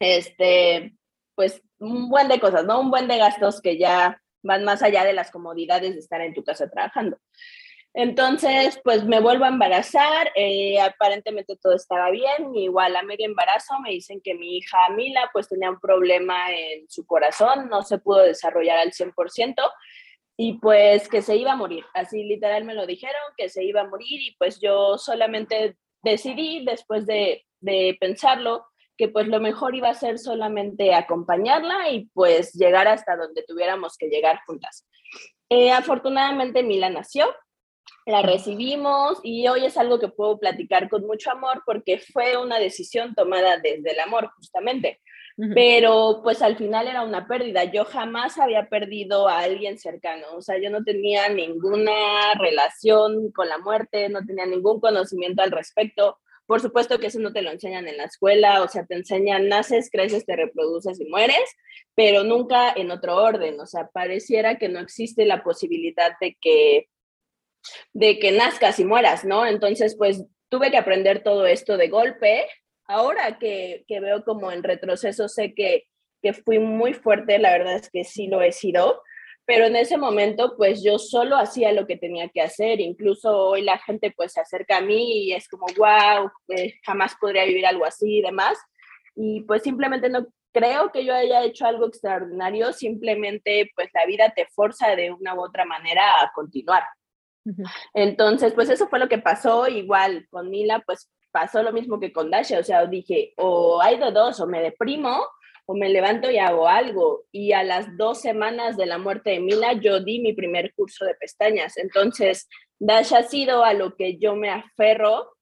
este, 0.00 0.94
pues 1.34 1.62
un 1.78 2.08
buen 2.08 2.28
de 2.28 2.40
cosas, 2.40 2.64
¿no? 2.64 2.80
Un 2.80 2.90
buen 2.90 3.08
de 3.08 3.18
gastos 3.18 3.60
que 3.60 3.78
ya 3.78 4.20
van 4.42 4.64
más 4.64 4.82
allá 4.82 5.04
de 5.04 5.12
las 5.12 5.30
comodidades 5.30 5.94
de 5.94 6.00
estar 6.00 6.20
en 6.20 6.34
tu 6.34 6.44
casa 6.44 6.70
trabajando. 6.70 7.18
Entonces, 7.96 8.80
pues 8.82 9.04
me 9.04 9.20
vuelvo 9.20 9.44
a 9.44 9.48
embarazar, 9.48 10.32
eh, 10.34 10.80
aparentemente 10.80 11.56
todo 11.56 11.76
estaba 11.76 12.10
bien, 12.10 12.52
igual 12.56 12.96
a 12.96 13.04
medio 13.04 13.24
embarazo 13.24 13.78
me 13.78 13.90
dicen 13.90 14.20
que 14.20 14.34
mi 14.34 14.56
hija 14.56 14.88
Mila 14.96 15.30
pues 15.32 15.48
tenía 15.48 15.70
un 15.70 15.78
problema 15.78 16.50
en 16.50 16.90
su 16.90 17.06
corazón, 17.06 17.68
no 17.68 17.82
se 17.82 17.98
pudo 17.98 18.22
desarrollar 18.22 18.78
al 18.78 18.92
100% 18.92 19.54
y 20.36 20.54
pues 20.54 21.08
que 21.08 21.22
se 21.22 21.36
iba 21.36 21.52
a 21.52 21.56
morir, 21.56 21.84
así 21.94 22.24
literal 22.24 22.64
me 22.64 22.74
lo 22.74 22.84
dijeron, 22.84 23.22
que 23.36 23.48
se 23.48 23.62
iba 23.62 23.82
a 23.82 23.86
morir 23.86 24.20
y 24.20 24.34
pues 24.38 24.60
yo 24.60 24.98
solamente 24.98 25.76
decidí 26.02 26.64
después 26.64 27.06
de, 27.06 27.44
pensarlo 28.00 28.66
que 28.96 29.08
pues 29.08 29.28
lo 29.28 29.40
mejor 29.40 29.74
iba 29.74 29.88
a 29.88 29.94
ser 29.94 30.18
solamente 30.18 30.94
acompañarla 30.94 31.90
y 31.90 32.06
pues 32.14 32.52
llegar 32.52 32.88
hasta 32.88 33.16
donde 33.16 33.42
tuviéramos 33.42 33.96
que 33.96 34.08
llegar 34.08 34.40
juntas. 34.46 34.86
Eh, 35.48 35.70
afortunadamente 35.70 36.62
Mila 36.62 36.90
nació, 36.90 37.26
la 38.06 38.22
recibimos 38.22 39.18
y 39.22 39.48
hoy 39.48 39.64
es 39.64 39.76
algo 39.76 39.98
que 39.98 40.08
puedo 40.08 40.38
platicar 40.38 40.88
con 40.88 41.06
mucho 41.06 41.30
amor 41.30 41.62
porque 41.64 41.98
fue 41.98 42.36
una 42.36 42.58
decisión 42.58 43.14
tomada 43.14 43.58
desde 43.58 43.92
el 43.92 44.00
amor 44.00 44.30
justamente. 44.36 45.00
Pero 45.52 46.20
pues 46.22 46.42
al 46.42 46.56
final 46.56 46.86
era 46.86 47.02
una 47.02 47.26
pérdida. 47.26 47.64
Yo 47.64 47.84
jamás 47.84 48.38
había 48.38 48.68
perdido 48.68 49.26
a 49.26 49.40
alguien 49.40 49.78
cercano, 49.78 50.26
o 50.36 50.42
sea, 50.42 50.58
yo 50.58 50.70
no 50.70 50.84
tenía 50.84 51.28
ninguna 51.28 52.34
relación 52.38 53.32
con 53.32 53.48
la 53.48 53.58
muerte, 53.58 54.08
no 54.08 54.24
tenía 54.24 54.46
ningún 54.46 54.78
conocimiento 54.78 55.42
al 55.42 55.50
respecto. 55.50 56.18
Por 56.46 56.60
supuesto 56.60 56.98
que 56.98 57.06
eso 57.06 57.18
no 57.20 57.32
te 57.32 57.42
lo 57.42 57.50
enseñan 57.50 57.88
en 57.88 57.96
la 57.96 58.04
escuela, 58.04 58.62
o 58.62 58.68
sea, 58.68 58.84
te 58.84 58.94
enseñan, 58.94 59.48
naces, 59.48 59.90
creces, 59.90 60.26
te 60.26 60.36
reproduces 60.36 61.00
y 61.00 61.06
mueres, 61.06 61.44
pero 61.94 62.22
nunca 62.22 62.72
en 62.76 62.90
otro 62.90 63.16
orden, 63.16 63.58
o 63.60 63.66
sea, 63.66 63.88
pareciera 63.88 64.58
que 64.58 64.68
no 64.68 64.80
existe 64.80 65.24
la 65.24 65.42
posibilidad 65.42 66.12
de 66.20 66.36
que 66.40 66.88
de 67.94 68.18
que 68.18 68.30
nazcas 68.30 68.78
y 68.78 68.84
mueras, 68.84 69.24
¿no? 69.24 69.46
Entonces, 69.46 69.96
pues 69.96 70.22
tuve 70.50 70.70
que 70.70 70.76
aprender 70.76 71.22
todo 71.22 71.46
esto 71.46 71.76
de 71.78 71.88
golpe 71.88 72.46
ahora 72.86 73.38
que, 73.38 73.84
veo 73.88 74.24
como 74.24 74.52
en 74.52 74.62
retroceso, 74.62 75.28
sé 75.28 75.54
que, 75.54 75.84
que 76.22 76.32
fui 76.32 76.58
muy 76.58 76.94
fuerte, 76.94 77.38
la 77.38 77.52
verdad 77.52 77.76
es 77.76 77.90
que 77.90 78.04
sí 78.04 78.28
lo 78.28 78.42
he 78.42 78.52
sido, 78.52 79.02
pero 79.46 79.66
en 79.66 79.76
ese 79.76 79.96
momento 79.96 80.54
pues 80.56 80.82
yo 80.82 80.98
solo 80.98 81.36
hacía 81.36 81.72
lo 81.72 81.86
que 81.86 81.96
tenía 81.96 82.28
que 82.28 82.40
hacer, 82.40 82.80
incluso 82.80 83.36
hoy 83.36 83.62
la 83.62 83.78
gente 83.78 84.12
pues 84.16 84.32
se 84.32 84.40
acerca 84.40 84.78
a 84.78 84.80
mí 84.80 85.26
y 85.26 85.32
es 85.32 85.48
como, 85.48 85.66
wow, 85.76 86.30
eh, 86.48 86.74
jamás 86.84 87.14
podría 87.20 87.44
vivir 87.44 87.66
algo 87.66 87.84
así 87.84 88.18
y 88.18 88.22
demás, 88.22 88.58
y 89.14 89.42
pues 89.42 89.62
simplemente 89.62 90.08
no 90.08 90.26
creo 90.52 90.92
que 90.92 91.04
yo 91.04 91.14
haya 91.14 91.42
hecho 91.42 91.66
algo 91.66 91.86
extraordinario, 91.86 92.72
simplemente 92.72 93.70
pues 93.74 93.88
la 93.92 94.06
vida 94.06 94.32
te 94.34 94.46
forza 94.46 94.94
de 94.94 95.10
una 95.10 95.34
u 95.34 95.42
otra 95.42 95.64
manera 95.64 96.22
a 96.22 96.30
continuar. 96.32 96.84
Entonces, 97.92 98.54
pues 98.54 98.70
eso 98.70 98.88
fue 98.88 98.98
lo 98.98 99.08
que 99.08 99.18
pasó, 99.18 99.68
igual 99.68 100.26
con 100.30 100.48
Mila, 100.48 100.82
pues 100.86 101.10
pasó 101.30 101.62
lo 101.62 101.72
mismo 101.72 102.00
que 102.00 102.12
con 102.12 102.30
Dasha, 102.30 102.60
o 102.60 102.62
sea, 102.62 102.86
dije, 102.86 103.34
o 103.36 103.82
hay 103.82 103.98
de 103.98 104.12
dos, 104.12 104.40
o 104.40 104.46
me 104.46 104.62
deprimo, 104.62 105.26
o 105.66 105.74
me 105.74 105.88
levanto 105.88 106.30
y 106.30 106.38
hago 106.38 106.68
algo. 106.68 107.24
Y 107.32 107.52
a 107.52 107.62
las 107.62 107.96
dos 107.96 108.20
semanas 108.20 108.76
de 108.76 108.86
la 108.86 108.98
muerte 108.98 109.30
de 109.30 109.40
Mila, 109.40 109.72
yo 109.74 110.00
di 110.00 110.20
mi 110.20 110.32
primer 110.32 110.74
curso 110.74 111.04
de 111.04 111.14
pestañas. 111.14 111.76
Entonces, 111.76 112.48
Dasha 112.78 113.18
ha 113.18 113.22
sido 113.22 113.64
a 113.64 113.74
lo 113.74 113.96
que 113.96 114.18
yo 114.18 114.36
me 114.36 114.50
aferro 114.50 115.34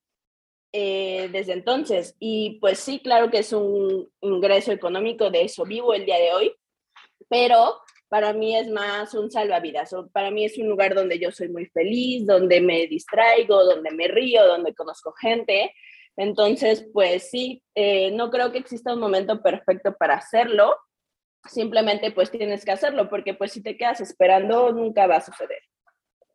eh, 0.73 1.29
desde 1.33 1.53
entonces. 1.53 2.17
Y 2.19 2.59
pues 2.61 2.79
sí, 2.79 3.01
claro 3.01 3.31
que 3.31 3.39
es 3.39 3.53
un 3.53 4.09
ingreso 4.21 4.73
económico, 4.73 5.31
de 5.31 5.43
eso 5.43 5.65
vivo 5.65 5.93
el 5.93 6.07
día 6.07 6.19
de 6.19 6.33
hoy, 6.33 6.55
pero 7.29 7.79
para 8.09 8.33
mí 8.33 8.57
es 8.57 8.69
más 8.69 9.15
un 9.15 9.31
salvavidas. 9.31 9.95
Para 10.13 10.31
mí 10.31 10.45
es 10.45 10.57
un 10.59 10.69
lugar 10.69 10.95
donde 10.95 11.19
yo 11.19 11.31
soy 11.31 11.49
muy 11.49 11.67
feliz, 11.67 12.27
donde 12.27 12.61
me 12.61 12.87
distraigo, 12.87 13.65
donde 13.65 13.91
me 13.91 14.09
río, 14.09 14.47
donde 14.47 14.75
conozco 14.75 15.13
gente. 15.13 15.75
Entonces, 16.17 16.87
pues 16.93 17.31
sí, 17.31 17.63
eh, 17.75 18.11
no 18.13 18.31
creo 18.31 18.53
que 18.53 18.59
exista 18.59 18.95
un 18.95 19.01
momento 19.01 19.43
perfecto 19.43 19.95
para 19.97 20.15
hacerlo. 20.15 20.77
Simplemente 21.45 22.13
pues 22.13 22.31
tienes 22.31 22.65
que 22.65 22.73
hacerlo 22.73 23.09
porque 23.09 23.35
pues 23.35 23.53
si 23.53 23.63
te 23.63 23.77
quedas 23.77 24.01
esperando 24.01 24.73
nunca 24.73 25.07
va 25.07 25.17
a 25.17 25.21
suceder. 25.21 25.59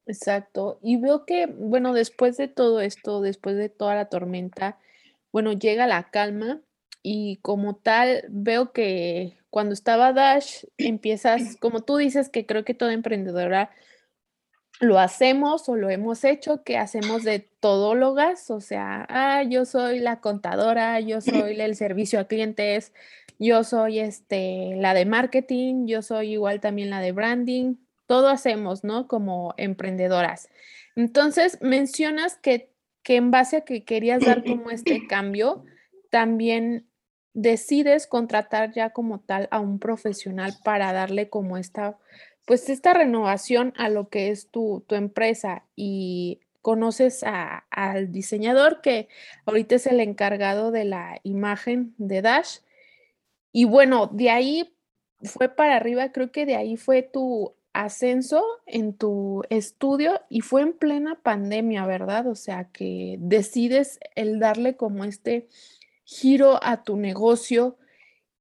Exacto. 0.05 0.79
Y 0.81 0.97
veo 0.97 1.25
que, 1.25 1.47
bueno, 1.47 1.93
después 1.93 2.37
de 2.37 2.47
todo 2.47 2.81
esto, 2.81 3.21
después 3.21 3.57
de 3.57 3.69
toda 3.69 3.95
la 3.95 4.05
tormenta, 4.09 4.79
bueno, 5.31 5.51
llega 5.53 5.85
la 5.85 6.09
calma 6.09 6.61
y 7.03 7.37
como 7.37 7.75
tal 7.75 8.23
veo 8.29 8.71
que 8.71 9.37
cuando 9.49 9.73
estaba 9.73 10.13
Dash, 10.13 10.63
empiezas, 10.77 11.57
como 11.57 11.81
tú 11.81 11.97
dices, 11.97 12.29
que 12.29 12.45
creo 12.45 12.65
que 12.65 12.73
toda 12.73 12.93
emprendedora 12.93 13.71
lo 14.79 14.99
hacemos 14.99 15.67
o 15.69 15.75
lo 15.75 15.89
hemos 15.89 16.23
hecho, 16.23 16.63
que 16.63 16.77
hacemos 16.77 17.23
de 17.23 17.39
todólogas, 17.59 18.51
o 18.51 18.61
sea, 18.61 19.05
ah, 19.09 19.43
yo 19.43 19.65
soy 19.65 19.99
la 19.99 20.19
contadora, 20.19 20.99
yo 20.99 21.21
soy 21.21 21.59
el 21.61 21.75
servicio 21.75 22.19
a 22.19 22.25
clientes, 22.25 22.93
yo 23.39 23.63
soy 23.63 23.99
este, 23.99 24.75
la 24.77 24.93
de 24.93 25.05
marketing, 25.05 25.87
yo 25.87 26.01
soy 26.01 26.33
igual 26.33 26.59
también 26.59 26.89
la 26.89 27.01
de 27.01 27.11
branding, 27.11 27.75
todo 28.05 28.29
hacemos, 28.29 28.83
¿no? 28.83 29.07
Como 29.07 29.53
emprendedoras. 29.57 30.49
Entonces, 30.95 31.59
mencionas 31.61 32.37
que, 32.37 32.71
que 33.03 33.17
en 33.17 33.31
base 33.31 33.57
a 33.57 33.61
que 33.61 33.83
querías 33.83 34.23
dar 34.23 34.43
como 34.45 34.69
este 34.69 35.07
cambio, 35.07 35.65
también 36.09 36.87
decides 37.33 38.07
contratar 38.07 38.73
ya 38.73 38.91
como 38.91 39.19
tal 39.19 39.47
a 39.51 39.59
un 39.59 39.77
profesional 39.77 40.53
para 40.63 40.91
darle 40.93 41.29
como 41.29 41.57
esta, 41.57 41.97
pues 42.47 42.69
esta 42.69 42.93
renovación 42.93 43.73
a 43.75 43.89
lo 43.89 44.07
que 44.07 44.29
es 44.29 44.47
tu, 44.47 44.85
empresa 44.89 45.65
y 45.75 46.39
conoces 46.61 47.25
al 47.25 48.13
diseñador 48.13 48.79
que 48.79 49.09
ahorita 49.45 49.75
es 49.75 49.85
el 49.85 49.99
encargado 49.99 50.71
de 50.71 50.85
la 50.85 51.19
imagen 51.23 51.93
de 51.97 52.21
Dash. 52.21 52.59
Y 53.51 53.65
bueno, 53.65 54.07
de 54.07 54.29
ahí 54.29 54.73
fue 55.23 55.49
para 55.49 55.75
arriba, 55.75 56.13
creo 56.13 56.31
que 56.31 56.45
de 56.45 56.55
ahí 56.55 56.77
fue 56.77 57.01
tu 57.01 57.53
ascenso 57.73 58.45
en 58.65 58.93
tu 58.93 59.43
estudio 59.49 60.21
y 60.29 60.39
fue 60.39 60.61
en 60.61 60.71
plena 60.71 61.15
pandemia, 61.21 61.85
¿verdad? 61.85 62.27
O 62.27 62.35
sea, 62.35 62.69
que 62.71 63.17
decides 63.19 63.99
el 64.15 64.39
darle 64.39 64.77
como 64.77 65.03
este 65.03 65.49
giro 66.05 66.63
a 66.63 66.83
tu 66.83 66.95
negocio. 66.95 67.77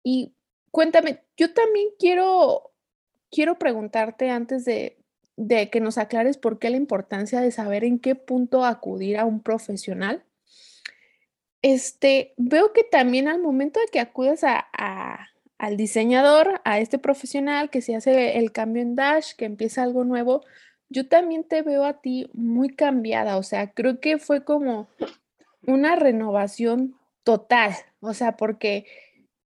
Y 0.05 0.33
cuéntame, 0.71 1.25
yo 1.37 1.53
también 1.53 1.89
quiero, 1.99 2.71
quiero 3.31 3.59
preguntarte 3.59 4.31
antes 4.31 4.65
de, 4.65 4.97
que 5.71 5.81
nos 5.81 5.99
aclares 5.99 6.39
por 6.39 6.59
qué 6.59 6.71
la 6.71 6.77
importancia 6.77 7.41
de 7.41 7.51
saber 7.51 7.85
en 7.85 7.99
qué 7.99 8.15
punto 8.15 8.65
acudir 8.65 9.19
a 9.19 9.25
un 9.25 9.43
profesional. 9.43 10.25
Este, 11.63 12.35
veo 12.37 12.73
que 12.73 12.85
también 12.85 13.29
al 13.29 13.41
momento 13.41 13.81
de 13.81 13.87
que 13.87 14.01
acudes 14.01 14.45
a, 14.45 14.67
al 15.59 15.77
diseñador, 15.77 16.61
a 16.65 16.79
este 16.79 16.99
profesional 16.99 17.71
que 17.71 17.83
se 17.83 17.97
hace 17.97 18.39
el 18.39 18.53
cambio 18.53 18.83
en 18.83 18.95
Dash, 18.95 19.33
que 19.37 19.47
empieza 19.47 19.83
algo 19.83 20.05
nuevo, 20.05 20.43
yo 20.89 21.09
también 21.09 21.45
te 21.45 21.63
veo 21.63 21.85
a 21.85 22.01
ti 22.01 22.31
muy 22.33 22.69
cambiada, 22.69 23.37
o 23.37 23.43
sea, 23.43 23.73
creo 23.73 24.01
que 24.01 24.19
fue 24.19 24.45
como 24.45 24.89
una 25.67 25.97
renovación 25.97 26.95
total, 27.25 27.75
o 28.01 28.15
sea, 28.15 28.37
porque, 28.37 28.87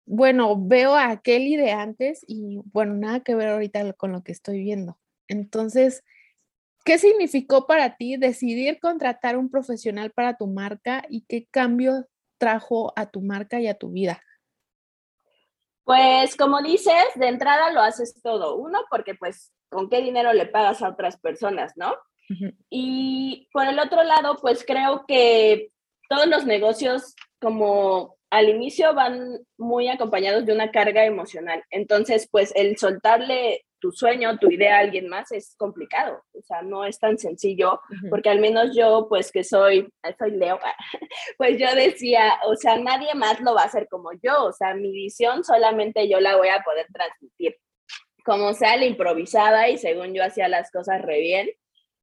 bueno, 0.09 0.57
veo 0.59 0.95
a 0.97 1.21
Kelly 1.21 1.57
de 1.57 1.71
antes 1.73 2.25
y, 2.27 2.61
bueno, 2.73 2.95
nada 2.95 3.21
que 3.21 3.35
ver 3.35 3.49
ahorita 3.49 3.93
con 3.93 4.11
lo 4.11 4.23
que 4.23 4.33
estoy 4.33 4.61
viendo. 4.63 4.99
Entonces, 5.29 6.03
¿qué 6.85 6.97
significó 6.99 7.67
para 7.67 7.97
ti 7.97 8.17
decidir 8.17 8.81
contratar 8.81 9.37
un 9.37 9.51
profesional 9.51 10.11
para 10.11 10.39
tu 10.39 10.47
marca 10.47 11.05
y 11.11 11.27
qué 11.29 11.47
cambio 11.51 12.07
trajo 12.39 12.95
a 12.97 13.11
tu 13.11 13.21
marca 13.21 13.61
y 13.61 13.67
a 13.67 13.75
tu 13.75 13.91
vida? 13.91 14.23
Pues 15.85 16.37
como 16.37 16.63
dices, 16.63 17.05
de 17.15 17.29
entrada 17.29 17.71
lo 17.73 17.83
haces 17.83 18.15
todo. 18.23 18.57
Uno, 18.57 18.81
porque 18.91 19.15
pues 19.15 19.53
con 19.69 19.91
qué 19.91 20.01
dinero 20.01 20.33
le 20.33 20.47
pagas 20.47 20.81
a 20.81 20.89
otras 20.89 21.19
personas, 21.19 21.75
¿no? 21.77 21.95
Y 22.69 23.49
por 23.53 23.67
el 23.67 23.79
otro 23.79 24.03
lado, 24.03 24.37
pues 24.41 24.65
creo 24.67 25.05
que 25.07 25.71
todos 26.11 26.27
los 26.27 26.45
negocios 26.45 27.15
como 27.41 28.18
al 28.31 28.49
inicio 28.49 28.95
van 28.95 29.39
muy 29.57 29.89
acompañados 29.89 30.45
de 30.45 30.53
una 30.53 30.71
carga 30.71 31.05
emocional. 31.05 31.65
Entonces, 31.71 32.29
pues 32.31 32.53
el 32.55 32.77
soltarle 32.77 33.65
tu 33.81 33.93
sueño, 33.93 34.39
tu 34.39 34.51
idea 34.51 34.77
a 34.77 34.81
alguien 34.81 35.09
más 35.09 35.33
es 35.33 35.55
complicado. 35.57 36.23
O 36.33 36.43
sea, 36.43 36.63
no 36.63 36.85
es 36.85 36.99
tan 36.99 37.19
sencillo, 37.19 37.81
porque 38.11 38.29
al 38.29 38.41
menos 38.41 38.77
yo, 38.77 39.07
pues 39.09 39.31
que 39.33 39.45
soy, 39.45 39.89
soy 40.19 40.33
Leo, 40.33 40.59
pues 41.39 41.59
yo 41.59 41.75
decía, 41.75 42.39
o 42.47 42.57
sea, 42.57 42.77
nadie 42.77 43.15
más 43.15 43.41
lo 43.41 43.55
va 43.55 43.63
a 43.63 43.67
hacer 43.67 43.89
como 43.89 44.11
yo. 44.23 44.45
O 44.45 44.53
sea, 44.53 44.75
mi 44.75 44.91
visión 44.91 45.45
solamente 45.45 46.09
yo 46.09 46.21
la 46.21 46.37
voy 46.37 46.49
a 46.49 46.63
poder 46.63 46.87
transmitir. 46.93 47.57
Como 48.25 48.53
sea, 48.53 48.77
la 48.77 48.85
improvisada 48.85 49.69
y 49.69 49.79
según 49.79 50.13
yo 50.13 50.23
hacía 50.23 50.49
las 50.49 50.71
cosas 50.71 51.01
re 51.03 51.21
bien. 51.21 51.49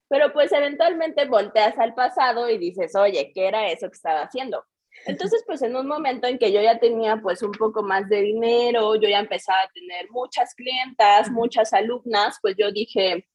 Pero 0.07 0.33
pues 0.33 0.51
eventualmente 0.51 1.25
volteas 1.25 1.77
al 1.77 1.93
pasado 1.93 2.49
y 2.49 2.57
dices, 2.57 2.95
oye, 2.95 3.31
¿qué 3.33 3.47
era 3.47 3.69
eso 3.69 3.87
que 3.87 3.95
estaba 3.95 4.21
haciendo? 4.21 4.63
Entonces, 5.05 5.43
pues 5.45 5.61
en 5.61 5.75
un 5.75 5.87
momento 5.87 6.27
en 6.27 6.39
que 6.39 6.51
yo 6.51 6.61
ya 6.61 6.79
tenía 6.79 7.17
pues 7.21 7.43
un 7.43 7.51
poco 7.51 7.83
más 7.83 8.09
de 8.09 8.21
dinero, 8.21 8.95
yo 8.95 9.07
ya 9.07 9.19
empezaba 9.19 9.61
a 9.61 9.69
tener 9.69 10.09
muchas 10.09 10.55
clientas, 10.55 11.29
muchas 11.29 11.73
alumnas, 11.73 12.39
pues 12.41 12.55
yo 12.57 12.71
dije, 12.71 13.27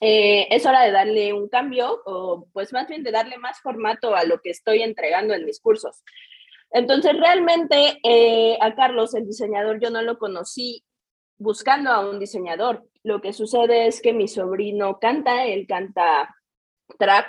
eh, 0.00 0.46
es 0.50 0.64
hora 0.66 0.82
de 0.82 0.92
darle 0.92 1.32
un 1.32 1.48
cambio 1.48 2.00
o 2.06 2.46
pues 2.52 2.72
más 2.72 2.86
bien 2.86 3.02
de 3.02 3.10
darle 3.10 3.38
más 3.38 3.60
formato 3.60 4.14
a 4.14 4.24
lo 4.24 4.40
que 4.40 4.50
estoy 4.50 4.82
entregando 4.82 5.34
en 5.34 5.44
mis 5.44 5.60
cursos. 5.60 6.04
Entonces, 6.70 7.18
realmente 7.18 7.98
eh, 8.04 8.56
a 8.60 8.74
Carlos, 8.76 9.14
el 9.14 9.26
diseñador, 9.26 9.80
yo 9.80 9.90
no 9.90 10.02
lo 10.02 10.18
conocí 10.18 10.84
buscando 11.38 11.90
a 11.90 12.08
un 12.08 12.20
diseñador. 12.20 12.86
Lo 13.02 13.20
que 13.20 13.32
sucede 13.32 13.88
es 13.88 14.00
que 14.00 14.12
mi 14.12 14.28
sobrino 14.28 15.00
canta, 15.00 15.44
él 15.46 15.66
canta 15.66 16.36
trap, 16.98 17.26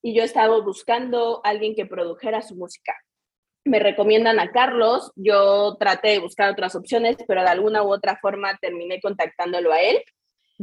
y 0.00 0.14
yo 0.14 0.22
estaba 0.22 0.58
buscando 0.60 1.42
a 1.44 1.50
alguien 1.50 1.74
que 1.74 1.84
produjera 1.84 2.40
su 2.40 2.54
música 2.54 2.94
me 3.64 3.78
recomiendan 3.78 4.40
a 4.40 4.50
Carlos, 4.50 5.12
yo 5.16 5.76
traté 5.78 6.08
de 6.08 6.18
buscar 6.20 6.50
otras 6.50 6.74
opciones, 6.74 7.16
pero 7.26 7.42
de 7.42 7.48
alguna 7.48 7.82
u 7.82 7.92
otra 7.92 8.16
forma 8.16 8.56
terminé 8.60 9.00
contactándolo 9.00 9.72
a 9.72 9.80
él. 9.80 10.02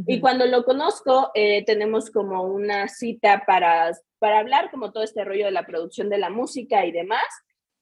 Y 0.07 0.19
cuando 0.19 0.45
lo 0.45 0.65
conozco, 0.65 1.31
eh, 1.35 1.63
tenemos 1.65 2.09
como 2.11 2.43
una 2.43 2.89
cita 2.89 3.43
para, 3.47 3.91
para 4.19 4.39
hablar 4.39 4.69
como 4.69 4.91
todo 4.91 5.03
este 5.03 5.23
rollo 5.23 5.45
de 5.45 5.51
la 5.51 5.65
producción 5.65 6.09
de 6.09 6.17
la 6.17 6.29
música 6.29 6.85
y 6.85 6.91
demás. 6.91 7.23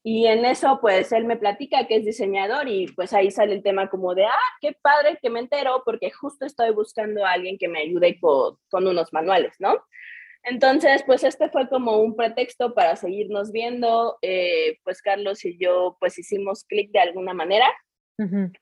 Y 0.04 0.28
en 0.28 0.46
eso, 0.46 0.80
pues 0.82 1.12
él 1.12 1.26
me 1.26 1.38
platica 1.38 1.88
que 1.88 1.96
es 1.96 2.06
diseñador 2.06 2.68
y 2.68 2.88
pues 2.88 3.14
ahí 3.14 3.32
sale 3.32 3.54
el 3.54 3.64
tema 3.64 3.90
como 3.90 4.14
de, 4.14 4.26
ah, 4.26 4.52
qué 4.62 4.78
padre 4.80 5.18
que 5.22 5.30
me 5.30 5.40
entero 5.40 5.82
porque 5.86 6.12
justo 6.12 6.46
estoy 6.46 6.72
buscando 6.72 7.26
a 7.26 7.32
alguien 7.32 7.58
que 7.58 7.70
me 7.70 7.80
ayude 7.80 8.20
con, 8.20 8.58
con 8.70 8.86
unos 8.86 9.12
manuales, 9.14 9.56
¿no? 9.60 9.74
Entonces, 10.44 11.04
pues 11.06 11.24
este 11.24 11.50
fue 11.50 11.70
como 11.70 11.98
un 11.98 12.16
pretexto 12.16 12.74
para 12.74 12.96
seguirnos 12.96 13.52
viendo. 13.52 14.18
Eh, 14.22 14.78
pues 14.84 15.02
Carlos 15.02 15.44
y 15.46 15.58
yo 15.58 15.98
pues 16.00 16.20
hicimos 16.20 16.66
clic 16.66 16.92
de 16.92 17.00
alguna 17.00 17.34
manera 17.34 17.66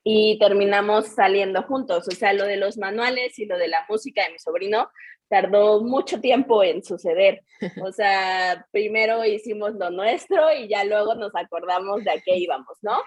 y 0.02 0.38
terminamos 0.38 1.08
saliendo 1.08 1.62
juntos. 1.62 2.08
O 2.08 2.10
sea, 2.10 2.32
lo 2.32 2.44
de 2.44 2.56
los 2.56 2.78
manuales 2.78 3.38
y 3.38 3.46
lo 3.46 3.58
de 3.58 3.68
la 3.68 3.84
música 3.88 4.24
de 4.24 4.32
mi 4.32 4.38
sobrino 4.38 4.88
tardó 5.28 5.82
mucho 5.82 6.20
tiempo 6.20 6.62
en 6.62 6.82
suceder. 6.82 7.42
O 7.86 7.92
sea, 7.92 8.66
primero 8.70 9.24
hicimos 9.24 9.74
lo 9.74 9.90
nuestro 9.90 10.52
y 10.52 10.68
ya 10.68 10.84
luego 10.84 11.14
nos 11.14 11.34
acordamos 11.34 12.02
de 12.04 12.10
a 12.10 12.20
qué 12.20 12.36
íbamos, 12.36 12.78
¿no? 12.82 12.98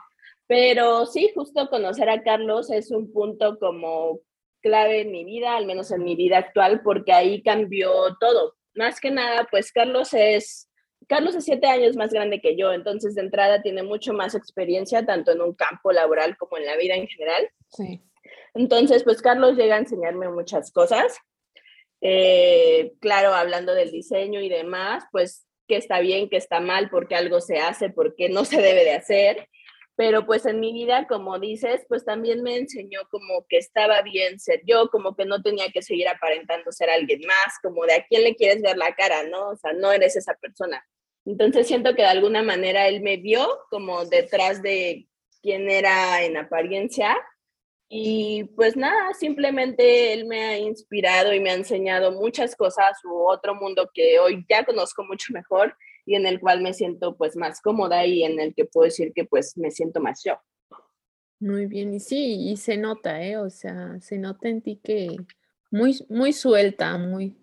Pero 0.47 1.05
sí, 1.07 1.31
justo 1.33 1.69
conocer 1.69 2.09
a 2.09 2.23
Carlos 2.23 2.69
es 2.71 2.91
un 2.91 3.11
punto 3.11 3.57
como 3.59 4.19
clave 4.61 5.01
en 5.01 5.11
mi 5.11 5.25
vida, 5.25 5.55
al 5.55 5.65
menos 5.65 5.91
en 5.91 6.03
mi 6.03 6.15
vida 6.15 6.37
actual, 6.37 6.81
porque 6.83 7.11
ahí 7.11 7.41
cambió 7.41 7.91
todo 8.19 8.53
más 8.75 8.99
que 8.99 9.11
nada, 9.11 9.47
pues 9.49 9.71
Carlos 9.71 10.13
es, 10.13 10.69
Carlos 11.07 11.35
es 11.35 11.45
siete 11.45 11.67
años 11.67 11.95
más 11.95 12.11
grande 12.11 12.41
que 12.41 12.55
yo, 12.55 12.73
entonces 12.73 13.15
de 13.15 13.21
entrada 13.21 13.61
tiene 13.61 13.83
mucho 13.83 14.13
más 14.13 14.35
experiencia, 14.35 15.05
tanto 15.05 15.31
en 15.31 15.41
un 15.41 15.53
campo 15.53 15.91
laboral 15.91 16.37
como 16.37 16.57
en 16.57 16.65
la 16.65 16.77
vida 16.77 16.95
en 16.95 17.07
general. 17.07 17.49
Sí. 17.69 18.01
Entonces, 18.53 19.03
pues 19.03 19.21
Carlos 19.21 19.57
llega 19.57 19.75
a 19.75 19.79
enseñarme 19.79 20.29
muchas 20.29 20.71
cosas. 20.71 21.17
Eh, 22.01 22.93
claro, 22.99 23.33
hablando 23.33 23.73
del 23.73 23.91
diseño 23.91 24.41
y 24.41 24.49
demás, 24.49 25.03
pues 25.11 25.45
que 25.67 25.77
está 25.77 25.99
bien, 25.99 26.29
que 26.29 26.37
está 26.37 26.59
mal, 26.59 26.89
porque 26.89 27.15
algo 27.15 27.41
se 27.41 27.57
hace, 27.57 27.89
porque 27.89 28.29
no 28.29 28.45
se 28.45 28.61
debe 28.61 28.83
de 28.83 28.93
hacer 28.93 29.47
pero 29.95 30.25
pues 30.25 30.45
en 30.45 30.59
mi 30.59 30.73
vida, 30.73 31.07
como 31.07 31.39
dices, 31.39 31.85
pues 31.87 32.03
también 32.03 32.43
me 32.43 32.57
enseñó 32.57 33.01
como 33.09 33.45
que 33.47 33.57
estaba 33.57 34.01
bien 34.01 34.39
ser 34.39 34.61
yo, 34.65 34.89
como 34.89 35.15
que 35.15 35.25
no 35.25 35.41
tenía 35.41 35.71
que 35.71 35.81
seguir 35.81 36.07
aparentando 36.09 36.71
ser 36.71 36.89
alguien 36.89 37.21
más, 37.25 37.59
como 37.63 37.85
de 37.85 37.93
a 37.93 38.05
quién 38.05 38.23
le 38.23 38.35
quieres 38.35 38.61
ver 38.61 38.77
la 38.77 38.93
cara, 38.95 39.23
¿no? 39.23 39.49
O 39.49 39.55
sea, 39.55 39.71
no 39.73 39.91
eres 39.91 40.15
esa 40.15 40.33
persona. 40.35 40.85
Entonces 41.25 41.67
siento 41.67 41.95
que 41.95 42.01
de 42.01 42.09
alguna 42.09 42.43
manera 42.43 42.87
él 42.87 43.01
me 43.01 43.17
vio 43.17 43.47
como 43.69 44.05
detrás 44.05 44.61
de 44.61 45.07
quién 45.41 45.69
era 45.69 46.23
en 46.23 46.37
apariencia 46.37 47.17
y 47.87 48.45
pues 48.55 48.75
nada, 48.75 49.13
simplemente 49.13 50.13
él 50.13 50.25
me 50.25 50.43
ha 50.43 50.57
inspirado 50.57 51.33
y 51.33 51.39
me 51.39 51.51
ha 51.51 51.55
enseñado 51.55 52.11
muchas 52.11 52.55
cosas 52.55 52.97
u 53.05 53.29
otro 53.29 53.55
mundo 53.55 53.89
que 53.93 54.19
hoy 54.19 54.43
ya 54.49 54.65
conozco 54.65 55.03
mucho 55.03 55.33
mejor 55.33 55.75
y 56.05 56.15
en 56.15 56.25
el 56.25 56.39
cual 56.39 56.61
me 56.61 56.73
siento 56.73 57.15
pues 57.15 57.35
más 57.35 57.61
cómoda 57.61 58.05
y 58.05 58.23
en 58.23 58.39
el 58.39 58.53
que 58.53 58.65
puedo 58.65 58.85
decir 58.85 59.11
que 59.13 59.25
pues 59.25 59.57
me 59.57 59.71
siento 59.71 59.99
más 59.99 60.23
yo. 60.23 60.39
Muy 61.39 61.65
bien, 61.65 61.93
y 61.93 61.99
sí, 61.99 62.49
y 62.49 62.57
se 62.57 62.77
nota, 62.77 63.21
¿eh? 63.21 63.37
O 63.37 63.49
sea, 63.49 63.99
se 63.99 64.17
nota 64.17 64.47
en 64.47 64.61
ti 64.61 64.79
que 64.81 65.17
muy, 65.69 66.05
muy 66.07 66.31
suelta, 66.31 66.97
muy, 66.97 67.35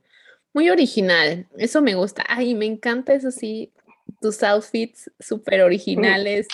muy 0.54 0.70
original. 0.70 1.46
Eso 1.58 1.82
me 1.82 1.94
gusta. 1.94 2.24
Ay, 2.26 2.54
me 2.54 2.66
encanta 2.66 3.12
eso 3.12 3.30
sí, 3.30 3.72
tus 4.20 4.42
outfits 4.42 5.10
súper 5.20 5.62
originales. 5.62 6.48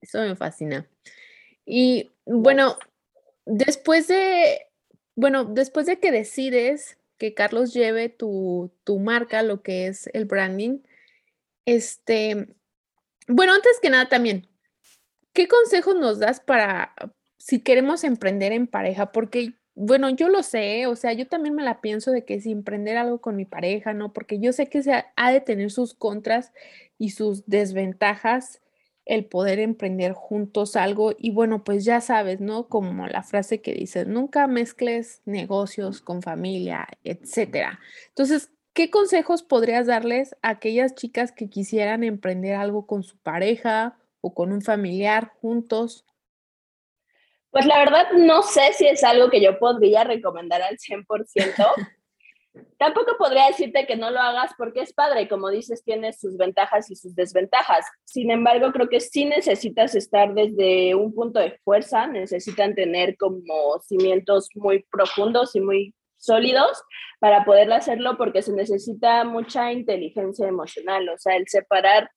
Eso 0.00 0.20
me 0.20 0.36
fascina. 0.36 0.88
Y 1.64 2.10
bueno, 2.26 2.76
después 3.46 4.08
de, 4.08 4.66
bueno, 5.14 5.44
después 5.44 5.86
de 5.86 5.98
que 5.98 6.12
decides 6.12 6.98
que 7.16 7.34
Carlos 7.34 7.72
lleve 7.72 8.08
tu, 8.08 8.72
tu 8.84 8.98
marca, 8.98 9.42
lo 9.42 9.62
que 9.62 9.86
es 9.86 10.08
el 10.12 10.24
branding, 10.24 10.80
este, 11.64 12.54
bueno, 13.28 13.52
antes 13.54 13.78
que 13.80 13.90
nada 13.90 14.08
también, 14.08 14.48
¿qué 15.32 15.48
consejos 15.48 15.96
nos 15.96 16.18
das 16.18 16.40
para 16.40 16.94
si 17.38 17.60
queremos 17.60 18.04
emprender 18.04 18.52
en 18.52 18.66
pareja? 18.66 19.12
Porque, 19.12 19.54
bueno, 19.74 20.10
yo 20.10 20.28
lo 20.28 20.42
sé, 20.42 20.86
o 20.86 20.96
sea, 20.96 21.12
yo 21.12 21.28
también 21.28 21.54
me 21.54 21.62
la 21.62 21.80
pienso 21.80 22.10
de 22.10 22.24
que 22.24 22.40
si 22.40 22.50
emprender 22.50 22.96
algo 22.96 23.20
con 23.20 23.36
mi 23.36 23.44
pareja, 23.44 23.94
¿no? 23.94 24.12
Porque 24.12 24.38
yo 24.40 24.52
sé 24.52 24.68
que 24.68 24.82
se 24.82 25.04
ha, 25.16 25.32
de 25.32 25.40
tener 25.40 25.70
sus 25.70 25.94
contras 25.94 26.52
y 26.98 27.10
sus 27.10 27.46
desventajas 27.46 28.60
el 29.06 29.24
poder 29.24 29.58
emprender 29.58 30.12
juntos 30.12 30.76
algo 30.76 31.14
y 31.18 31.30
bueno, 31.30 31.64
pues 31.64 31.84
ya 31.84 32.00
sabes, 32.00 32.40
¿no? 32.40 32.68
Como 32.68 33.06
la 33.06 33.22
frase 33.22 33.60
que 33.60 33.74
dices, 33.74 34.06
nunca 34.06 34.46
mezcles 34.46 35.22
negocios 35.24 36.02
con 36.02 36.22
familia, 36.22 36.86
etcétera. 37.02 37.80
Entonces, 38.08 38.50
¿Qué 38.72 38.88
consejos 38.88 39.42
podrías 39.42 39.86
darles 39.86 40.36
a 40.42 40.50
aquellas 40.50 40.94
chicas 40.94 41.32
que 41.32 41.50
quisieran 41.50 42.04
emprender 42.04 42.54
algo 42.54 42.86
con 42.86 43.02
su 43.02 43.18
pareja 43.18 43.98
o 44.20 44.32
con 44.32 44.52
un 44.52 44.62
familiar 44.62 45.32
juntos? 45.40 46.04
Pues 47.50 47.66
la 47.66 47.78
verdad 47.78 48.12
no 48.12 48.42
sé 48.42 48.72
si 48.74 48.86
es 48.86 49.02
algo 49.02 49.28
que 49.28 49.42
yo 49.42 49.58
podría 49.58 50.04
recomendar 50.04 50.62
al 50.62 50.78
100%, 50.78 51.04
tampoco 52.78 53.16
podría 53.18 53.46
decirte 53.46 53.86
que 53.86 53.96
no 53.96 54.12
lo 54.12 54.20
hagas 54.20 54.52
porque 54.56 54.82
es 54.82 54.92
padre, 54.92 55.28
como 55.28 55.50
dices, 55.50 55.82
tiene 55.82 56.12
sus 56.12 56.36
ventajas 56.36 56.90
y 56.92 56.94
sus 56.94 57.16
desventajas. 57.16 57.86
Sin 58.04 58.30
embargo, 58.30 58.70
creo 58.70 58.88
que 58.88 59.00
sí 59.00 59.24
necesitas 59.24 59.96
estar 59.96 60.32
desde 60.32 60.94
un 60.94 61.12
punto 61.12 61.40
de 61.40 61.58
fuerza, 61.64 62.06
necesitan 62.06 62.76
tener 62.76 63.16
como 63.16 63.80
cimientos 63.80 64.48
muy 64.54 64.84
profundos 64.84 65.56
y 65.56 65.60
muy 65.60 65.94
sólidos 66.20 66.82
para 67.18 67.44
poder 67.44 67.72
hacerlo 67.72 68.16
porque 68.16 68.42
se 68.42 68.52
necesita 68.52 69.24
mucha 69.24 69.72
inteligencia 69.72 70.46
emocional, 70.46 71.08
o 71.08 71.18
sea, 71.18 71.36
el 71.36 71.48
separar 71.48 72.10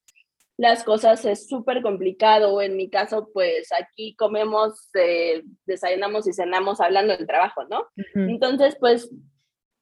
las 0.58 0.84
cosas 0.84 1.26
es 1.26 1.48
súper 1.48 1.82
complicado. 1.82 2.62
En 2.62 2.78
mi 2.78 2.90
caso, 2.90 3.30
pues 3.34 3.70
aquí 3.72 4.16
comemos, 4.16 4.90
eh, 4.94 5.44
desayunamos 5.66 6.28
y 6.28 6.34
cenamos 6.34 6.80
hablando 6.80 7.18
del 7.18 7.26
trabajo, 7.26 7.64
¿no? 7.66 7.88
Entonces, 8.14 8.78
pues 8.80 9.10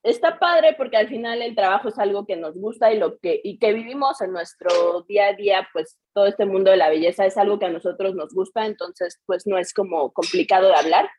está 0.04 0.40
padre 0.40 0.74
porque 0.78 0.98
al 0.98 1.08
final 1.08 1.42
el 1.42 1.56
trabajo 1.56 1.90
es 1.90 2.00
algo 2.00 2.26
que 2.26 2.36
nos 2.36 2.58
gusta 2.58 2.92
y 2.92 2.98
lo 2.98 3.20
que 3.20 3.40
y 3.44 3.60
que 3.60 3.74
vivimos 3.74 4.20
en 4.22 4.32
nuestro 4.32 5.04
día 5.08 5.28
a 5.28 5.34
día, 5.34 5.68
pues 5.74 6.00
todo 6.14 6.26
este 6.26 6.46
mundo 6.46 6.72
de 6.72 6.78
la 6.78 6.90
belleza 6.90 7.26
es 7.26 7.38
algo 7.38 7.60
que 7.60 7.66
a 7.66 7.70
nosotros 7.70 8.16
nos 8.16 8.34
gusta, 8.34 8.66
entonces 8.66 9.22
pues 9.26 9.46
no 9.46 9.58
es 9.60 9.74
como 9.74 10.12
complicado 10.12 10.70
de 10.70 10.76
hablar, 10.76 11.10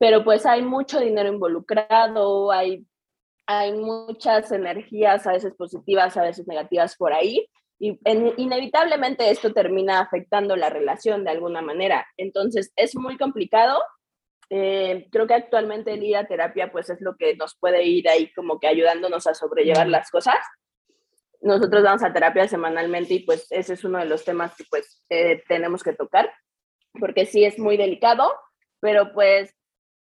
pero 0.00 0.24
pues 0.24 0.46
hay 0.46 0.62
mucho 0.62 0.98
dinero 0.98 1.28
involucrado, 1.28 2.50
hay 2.50 2.86
hay 3.46 3.72
muchas 3.72 4.52
energías, 4.52 5.26
a 5.26 5.32
veces 5.32 5.54
positivas, 5.54 6.16
a 6.16 6.22
veces 6.22 6.46
negativas 6.46 6.94
por 6.94 7.12
ahí, 7.12 7.48
y 7.80 7.98
inevitablemente 8.36 9.28
esto 9.28 9.52
termina 9.52 9.98
afectando 9.98 10.54
la 10.54 10.70
relación 10.70 11.24
de 11.24 11.30
alguna 11.30 11.60
manera. 11.60 12.06
Entonces 12.16 12.72
es 12.76 12.94
muy 12.94 13.18
complicado, 13.18 13.82
eh, 14.50 15.08
creo 15.10 15.26
que 15.26 15.34
actualmente 15.34 15.92
el 15.92 16.04
ir 16.04 16.16
a 16.16 16.28
terapia 16.28 16.70
pues 16.70 16.90
es 16.90 17.00
lo 17.00 17.16
que 17.16 17.34
nos 17.34 17.56
puede 17.58 17.84
ir 17.84 18.08
ahí 18.08 18.32
como 18.34 18.60
que 18.60 18.68
ayudándonos 18.68 19.26
a 19.26 19.34
sobrellevar 19.34 19.88
las 19.88 20.10
cosas. 20.10 20.38
Nosotros 21.40 21.82
vamos 21.82 22.04
a 22.04 22.12
terapia 22.12 22.46
semanalmente 22.46 23.14
y 23.14 23.20
pues 23.24 23.50
ese 23.50 23.72
es 23.72 23.82
uno 23.82 23.98
de 23.98 24.04
los 24.06 24.24
temas 24.24 24.54
que 24.54 24.64
pues 24.70 25.02
eh, 25.08 25.42
tenemos 25.48 25.82
que 25.82 25.92
tocar, 25.92 26.32
porque 27.00 27.26
sí 27.26 27.44
es 27.44 27.58
muy 27.58 27.76
delicado, 27.76 28.32
pero 28.80 29.12
pues 29.12 29.56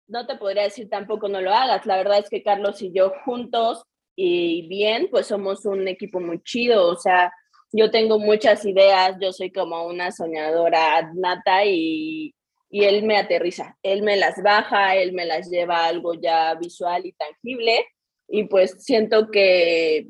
no 0.08 0.26
te 0.26 0.36
podría 0.38 0.64
decir 0.64 0.90
tampoco 0.90 1.28
no 1.30 1.42
lo 1.42 1.54
hagas. 1.54 1.86
La 1.86 1.98
verdad 1.98 2.20
es 2.20 2.30
que 2.30 2.44
Carlos 2.44 2.82
y 2.82 2.92
yo 2.92 3.12
juntos 3.26 3.84
y 4.16 4.68
bien, 4.68 5.08
pues 5.12 5.28
somos 5.28 5.66
un 5.66 5.88
equipo 5.88 6.20
muy 6.20 6.42
chido, 6.42 6.88
o 6.88 6.96
sea, 6.96 7.32
yo 7.72 7.92
tengo 7.92 8.18
muchas 8.18 8.66
ideas, 8.66 9.16
yo 9.22 9.32
soy 9.32 9.52
como 9.52 9.86
una 9.86 10.12
soñadora 10.12 11.12
nata 11.14 11.66
y, 11.66 12.34
y 12.70 12.84
él 12.86 13.04
me 13.04 13.18
aterriza, 13.18 13.78
él 13.84 14.02
me 14.02 14.18
las 14.18 14.42
baja, 14.42 14.96
él 14.96 15.14
me 15.14 15.26
las 15.26 15.50
lleva 15.50 15.80
a 15.80 15.88
algo 15.88 16.16
ya 16.16 16.56
visual 16.56 17.06
y 17.06 17.14
tangible 17.14 17.86
y 18.28 18.46
pues 18.46 18.84
siento 18.84 19.30
que, 19.32 20.08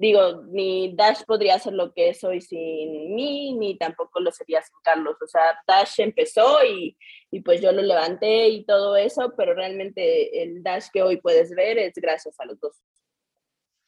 digo, 0.00 0.44
ni 0.48 0.94
Dash 0.96 1.24
podría 1.26 1.58
ser 1.58 1.74
lo 1.74 1.92
que 1.92 2.08
es 2.08 2.24
hoy 2.24 2.40
sin 2.40 3.14
mí, 3.14 3.52
ni 3.52 3.76
tampoco 3.76 4.18
lo 4.18 4.32
sería 4.32 4.62
sin 4.62 4.74
Carlos, 4.82 5.16
o 5.22 5.26
sea, 5.26 5.42
Dash 5.66 6.00
empezó 6.00 6.64
y, 6.64 6.96
y 7.30 7.40
pues 7.40 7.60
yo 7.60 7.70
lo 7.70 7.82
levanté 7.82 8.48
y 8.48 8.64
todo 8.64 8.96
eso, 8.96 9.34
pero 9.36 9.52
realmente 9.52 10.42
el 10.42 10.62
Dash 10.62 10.86
que 10.90 11.02
hoy 11.02 11.18
puedes 11.18 11.50
ver 11.50 11.76
es 11.78 11.92
gracias 11.96 12.40
a 12.40 12.46
los 12.46 12.58
dos. 12.58 12.82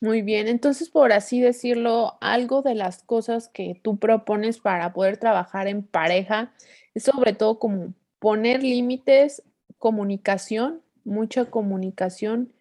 Muy 0.02 0.20
bien, 0.20 0.48
entonces 0.48 0.90
por 0.90 1.14
así 1.14 1.40
decirlo, 1.40 2.18
algo 2.20 2.60
de 2.60 2.74
las 2.74 3.02
cosas 3.04 3.48
que 3.48 3.80
tú 3.82 3.98
propones 3.98 4.58
para 4.58 4.92
poder 4.92 5.16
trabajar 5.16 5.66
en 5.66 5.82
pareja 5.82 6.52
es 6.92 7.04
sobre 7.04 7.32
todo 7.32 7.58
como 7.58 7.94
poner 8.18 8.62
límites, 8.62 9.42
comunicación, 9.78 10.82
mucha 11.04 11.46
comunicación 11.46 12.52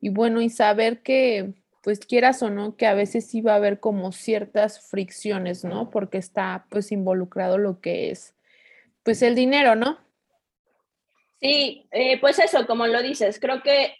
y 0.00 0.10
bueno, 0.10 0.40
y 0.40 0.48
saber 0.48 1.02
que 1.02 1.54
pues 1.82 2.00
quieras 2.00 2.42
o 2.42 2.50
no, 2.50 2.76
que 2.76 2.86
a 2.86 2.94
veces 2.94 3.26
sí 3.26 3.40
va 3.40 3.52
a 3.52 3.56
haber 3.56 3.80
como 3.80 4.12
ciertas 4.12 4.88
fricciones, 4.90 5.64
¿no? 5.64 5.90
Porque 5.90 6.18
está 6.18 6.66
pues 6.70 6.92
involucrado 6.92 7.58
lo 7.58 7.80
que 7.80 8.10
es 8.10 8.34
pues 9.02 9.22
el 9.22 9.34
dinero, 9.34 9.74
¿no? 9.76 9.98
Sí, 11.40 11.88
eh, 11.90 12.20
pues 12.20 12.38
eso, 12.38 12.66
como 12.66 12.86
lo 12.86 13.02
dices, 13.02 13.40
creo 13.40 13.62
que 13.62 13.94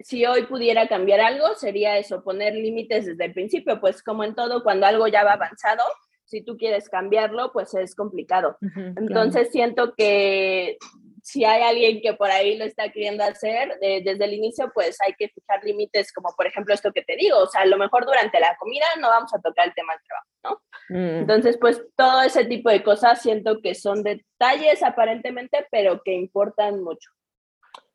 si 0.00 0.24
hoy 0.24 0.46
pudiera 0.46 0.88
cambiar 0.88 1.20
algo, 1.20 1.54
sería 1.54 1.98
eso, 1.98 2.24
poner 2.24 2.54
límites 2.54 3.06
desde 3.06 3.26
el 3.26 3.34
principio, 3.34 3.80
pues 3.80 4.02
como 4.02 4.24
en 4.24 4.34
todo, 4.34 4.62
cuando 4.62 4.86
algo 4.86 5.06
ya 5.06 5.22
va 5.22 5.34
avanzado, 5.34 5.82
si 6.24 6.42
tú 6.42 6.56
quieres 6.56 6.88
cambiarlo, 6.88 7.52
pues 7.52 7.74
es 7.74 7.94
complicado. 7.94 8.56
Entonces 8.96 9.50
siento 9.52 9.94
que 9.94 10.78
si 11.22 11.44
hay 11.44 11.62
alguien 11.62 12.02
que 12.02 12.14
por 12.14 12.30
ahí 12.30 12.58
lo 12.58 12.64
está 12.64 12.90
queriendo 12.90 13.22
hacer, 13.22 13.78
desde 13.80 14.24
el 14.24 14.34
inicio, 14.34 14.70
pues 14.74 14.98
hay 15.00 15.14
que 15.14 15.28
fijar 15.28 15.62
límites, 15.64 16.12
como 16.12 16.34
por 16.36 16.46
ejemplo 16.46 16.74
esto 16.74 16.92
que 16.92 17.02
te 17.02 17.16
digo, 17.16 17.38
o 17.38 17.46
sea, 17.46 17.62
a 17.62 17.66
lo 17.66 17.78
mejor 17.78 18.04
durante 18.04 18.40
la 18.40 18.56
comida 18.58 18.84
no 19.00 19.08
vamos 19.08 19.32
a 19.32 19.40
tocar 19.40 19.68
el 19.68 19.74
tema 19.74 19.92
del 19.92 20.02
trabajo, 20.02 20.28
¿no? 20.44 20.96
Mm. 20.98 21.18
Entonces, 21.20 21.56
pues 21.60 21.80
todo 21.96 22.22
ese 22.22 22.44
tipo 22.44 22.70
de 22.70 22.82
cosas 22.82 23.22
siento 23.22 23.60
que 23.62 23.76
son 23.76 24.02
detalles 24.02 24.82
aparentemente, 24.82 25.64
pero 25.70 26.02
que 26.04 26.12
importan 26.12 26.82
mucho. 26.82 27.10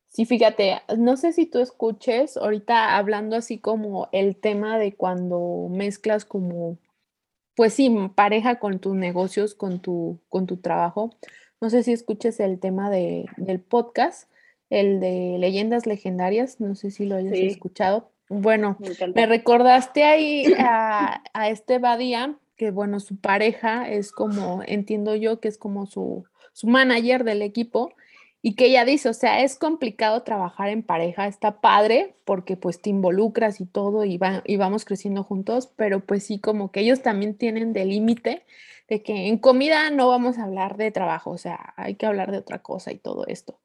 Sí, 0.08 0.24
fíjate, 0.24 0.80
no 0.96 1.18
sé 1.18 1.32
si 1.32 1.44
tú 1.44 1.60
escuches 1.60 2.38
ahorita 2.38 2.96
hablando 2.96 3.36
así 3.36 3.60
como 3.60 4.08
el 4.12 4.40
tema 4.40 4.78
de 4.78 4.96
cuando 4.96 5.68
mezclas 5.70 6.24
como 6.24 6.78
pues 7.58 7.74
sí, 7.74 7.92
pareja 8.14 8.60
con 8.60 8.78
tus 8.78 8.94
negocios, 8.94 9.52
con 9.52 9.80
tu, 9.80 10.20
con 10.28 10.46
tu 10.46 10.58
trabajo. 10.58 11.10
No 11.60 11.70
sé 11.70 11.82
si 11.82 11.92
escuches 11.92 12.40
el 12.40 12.60
tema 12.60 12.90
de, 12.90 13.26
del 13.36 13.60
podcast, 13.60 14.30
el 14.70 15.00
de 15.00 15.36
leyendas 15.38 15.86
legendarias, 15.86 16.60
no 16.60 16.74
sé 16.74 16.90
si 16.90 17.04
lo 17.04 17.16
hayas 17.16 17.34
escuchado. 17.34 18.10
Bueno, 18.28 18.76
me, 19.14 19.26
recordaste 19.26 20.04
ahí 20.04 20.44
a, 20.58 21.22
a 21.32 21.48
este 21.48 21.78
Badía, 21.78 22.36
que 22.56 22.70
bueno, 22.70 23.00
su 23.00 23.16
pareja 23.16 23.88
es 23.88 24.12
como, 24.12 24.62
entiendo 24.66 25.14
yo 25.16 25.40
que 25.40 25.48
es 25.48 25.58
como 25.58 25.86
su, 25.86 26.24
su 26.52 26.66
manager 26.66 27.24
del 27.24 27.42
equipo, 27.42 27.92
y 28.40 28.54
que 28.54 28.66
ella 28.66 28.84
dice, 28.84 29.08
o 29.08 29.14
sea, 29.14 29.42
es 29.42 29.56
complicado 29.56 30.22
trabajar 30.22 30.68
en 30.68 30.82
pareja, 30.82 31.26
está 31.26 31.60
padre 31.60 32.14
porque 32.24 32.56
pues 32.56 32.80
te 32.80 32.90
involucras 32.90 33.60
y 33.60 33.66
todo 33.66 34.04
y, 34.04 34.20
y 34.44 34.56
vamos 34.56 34.84
creciendo 34.84 35.24
juntos, 35.24 35.68
pero 35.76 36.00
pues 36.00 36.24
sí, 36.24 36.38
como 36.38 36.70
que 36.70 36.80
ellos 36.80 37.02
también 37.02 37.36
tienen 37.36 37.72
de 37.72 37.84
límite 37.84 38.44
de 38.88 39.02
que 39.02 39.26
en 39.26 39.38
comida 39.38 39.90
no 39.90 40.08
vamos 40.08 40.38
a 40.38 40.44
hablar 40.44 40.76
de 40.76 40.90
trabajo, 40.90 41.30
o 41.30 41.38
sea, 41.38 41.74
hay 41.76 41.96
que 41.96 42.06
hablar 42.06 42.30
de 42.30 42.38
otra 42.38 42.60
cosa 42.60 42.90
y 42.92 42.98
todo 42.98 43.26
esto. 43.26 43.58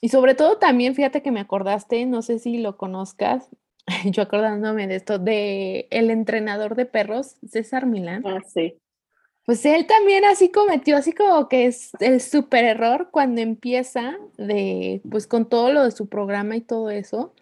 Y 0.00 0.08
sobre 0.08 0.34
todo 0.34 0.58
también, 0.58 0.94
fíjate 0.94 1.22
que 1.22 1.30
me 1.30 1.40
acordaste, 1.40 2.04
no 2.06 2.22
sé 2.22 2.38
si 2.38 2.58
lo 2.58 2.76
conozcas, 2.76 3.48
yo 4.04 4.22
acordándome 4.22 4.86
de 4.86 4.96
esto, 4.96 5.18
de 5.18 5.86
el 5.90 6.10
entrenador 6.10 6.74
de 6.74 6.86
perros, 6.86 7.36
César 7.48 7.86
Milán. 7.86 8.24
Ah, 8.26 8.42
sí. 8.46 8.78
Pues 9.44 9.64
él 9.66 9.86
también 9.86 10.24
así 10.24 10.50
cometió, 10.50 10.96
así 10.96 11.12
como 11.12 11.48
que 11.48 11.66
es 11.66 11.92
el 12.00 12.20
súper 12.20 12.64
error 12.64 13.08
cuando 13.10 13.42
empieza 13.42 14.16
de, 14.38 15.02
pues 15.10 15.26
con 15.26 15.48
todo 15.48 15.70
lo 15.70 15.84
de 15.84 15.90
su 15.90 16.08
programa 16.08 16.56
y 16.56 16.62
todo 16.62 16.88
eso, 16.90 17.34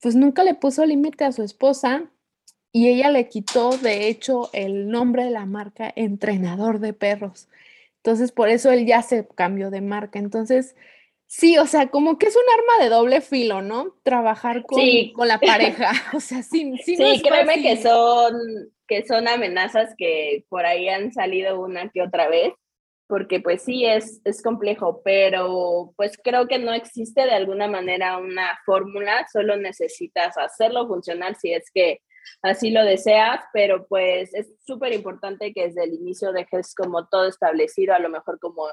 pues 0.00 0.14
nunca 0.14 0.44
le 0.44 0.54
puso 0.54 0.86
límite 0.86 1.24
a 1.24 1.32
su 1.32 1.42
esposa 1.42 2.08
y 2.72 2.88
ella 2.88 3.10
le 3.10 3.28
quitó, 3.28 3.70
de 3.70 4.08
hecho, 4.08 4.48
el 4.52 4.88
nombre 4.88 5.24
de 5.24 5.30
la 5.30 5.44
marca 5.44 5.92
entrenador 5.96 6.78
de 6.78 6.92
perros. 6.92 7.48
Entonces, 7.96 8.30
por 8.30 8.48
eso 8.48 8.70
él 8.70 8.86
ya 8.86 9.02
se 9.02 9.26
cambió 9.34 9.70
de 9.70 9.80
marca. 9.80 10.20
Entonces, 10.20 10.76
sí, 11.26 11.58
o 11.58 11.66
sea, 11.66 11.88
como 11.88 12.16
que 12.16 12.26
es 12.26 12.36
un 12.36 12.42
arma 12.54 12.84
de 12.84 12.90
doble 12.90 13.20
filo, 13.20 13.60
¿no? 13.60 13.96
Trabajar 14.04 14.64
con, 14.64 14.80
con 15.14 15.26
la 15.26 15.40
pareja. 15.40 15.90
O 16.14 16.20
sea, 16.20 16.44
sí, 16.44 16.72
sí, 16.84 16.96
sí 16.96 17.22
créeme 17.22 17.60
que 17.60 17.82
son 17.82 18.34
que 18.90 19.06
son 19.06 19.28
amenazas 19.28 19.94
que 19.96 20.44
por 20.48 20.66
ahí 20.66 20.88
han 20.88 21.12
salido 21.12 21.60
una 21.60 21.88
que 21.90 22.02
otra 22.02 22.28
vez, 22.28 22.52
porque 23.06 23.38
pues 23.38 23.62
sí 23.62 23.86
es, 23.86 24.20
es 24.24 24.42
complejo, 24.42 25.00
pero 25.04 25.92
pues 25.96 26.18
creo 26.22 26.48
que 26.48 26.58
no 26.58 26.74
existe 26.74 27.22
de 27.22 27.30
alguna 27.30 27.68
manera 27.68 28.18
una 28.18 28.58
fórmula, 28.66 29.28
solo 29.32 29.56
necesitas 29.56 30.36
hacerlo 30.36 30.88
funcionar 30.88 31.36
si 31.36 31.52
es 31.52 31.70
que 31.72 32.00
así 32.42 32.70
lo 32.70 32.84
deseas, 32.84 33.40
pero 33.52 33.86
pues 33.86 34.34
es 34.34 34.48
súper 34.64 34.92
importante 34.92 35.52
que 35.52 35.68
desde 35.68 35.84
el 35.84 35.94
inicio 35.94 36.32
dejes 36.32 36.74
como 36.74 37.06
todo 37.08 37.26
establecido, 37.26 37.94
a 37.94 37.98
lo 37.98 38.08
mejor 38.08 38.38
como 38.38 38.66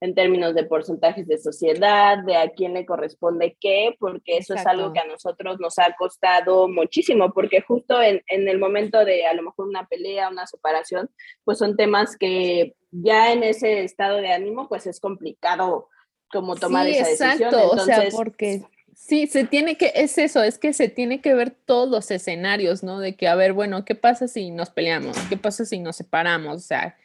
en 0.00 0.14
términos 0.14 0.54
de 0.54 0.64
porcentajes 0.64 1.26
de 1.26 1.38
sociedad, 1.38 2.18
de 2.24 2.36
a 2.36 2.50
quién 2.50 2.74
le 2.74 2.86
corresponde 2.86 3.56
qué, 3.60 3.94
porque 3.98 4.38
eso 4.38 4.54
es 4.54 4.66
algo 4.66 4.92
que 4.92 5.00
a 5.00 5.06
nosotros 5.06 5.58
nos 5.60 5.78
ha 5.78 5.94
costado 5.96 6.68
muchísimo, 6.68 7.32
porque 7.32 7.60
justo 7.60 8.00
en, 8.02 8.22
en 8.26 8.48
el 8.48 8.58
momento 8.58 9.04
de 9.04 9.26
a 9.26 9.34
lo 9.34 9.42
mejor 9.42 9.68
una 9.68 9.86
pelea, 9.86 10.28
una 10.28 10.46
separación, 10.46 11.10
pues 11.44 11.58
son 11.58 11.76
temas 11.76 12.16
que 12.16 12.74
ya 12.90 13.32
en 13.32 13.42
ese 13.42 13.82
estado 13.82 14.18
de 14.18 14.32
ánimo, 14.32 14.68
pues 14.68 14.86
es 14.86 15.00
complicado 15.00 15.88
como 16.30 16.56
tomar 16.56 16.86
esa 16.86 17.08
decisión. 17.08 17.54
O 17.54 17.78
sea, 17.78 18.04
porque 18.12 18.62
Sí, 18.96 19.26
se 19.26 19.44
tiene 19.44 19.76
que, 19.76 19.92
es 19.94 20.18
eso, 20.18 20.42
es 20.42 20.58
que 20.58 20.72
se 20.72 20.88
tiene 20.88 21.20
que 21.20 21.34
ver 21.34 21.50
todos 21.50 21.88
los 21.88 22.10
escenarios, 22.10 22.82
¿no? 22.82 23.00
De 23.00 23.16
que, 23.16 23.28
a 23.28 23.34
ver, 23.34 23.52
bueno, 23.52 23.84
¿qué 23.84 23.94
pasa 23.94 24.28
si 24.28 24.50
nos 24.50 24.70
peleamos? 24.70 25.16
¿Qué 25.28 25.36
pasa 25.36 25.64
si 25.64 25.78
nos 25.78 25.96
separamos? 25.96 26.56
O 26.56 26.60
sea, 26.60 26.96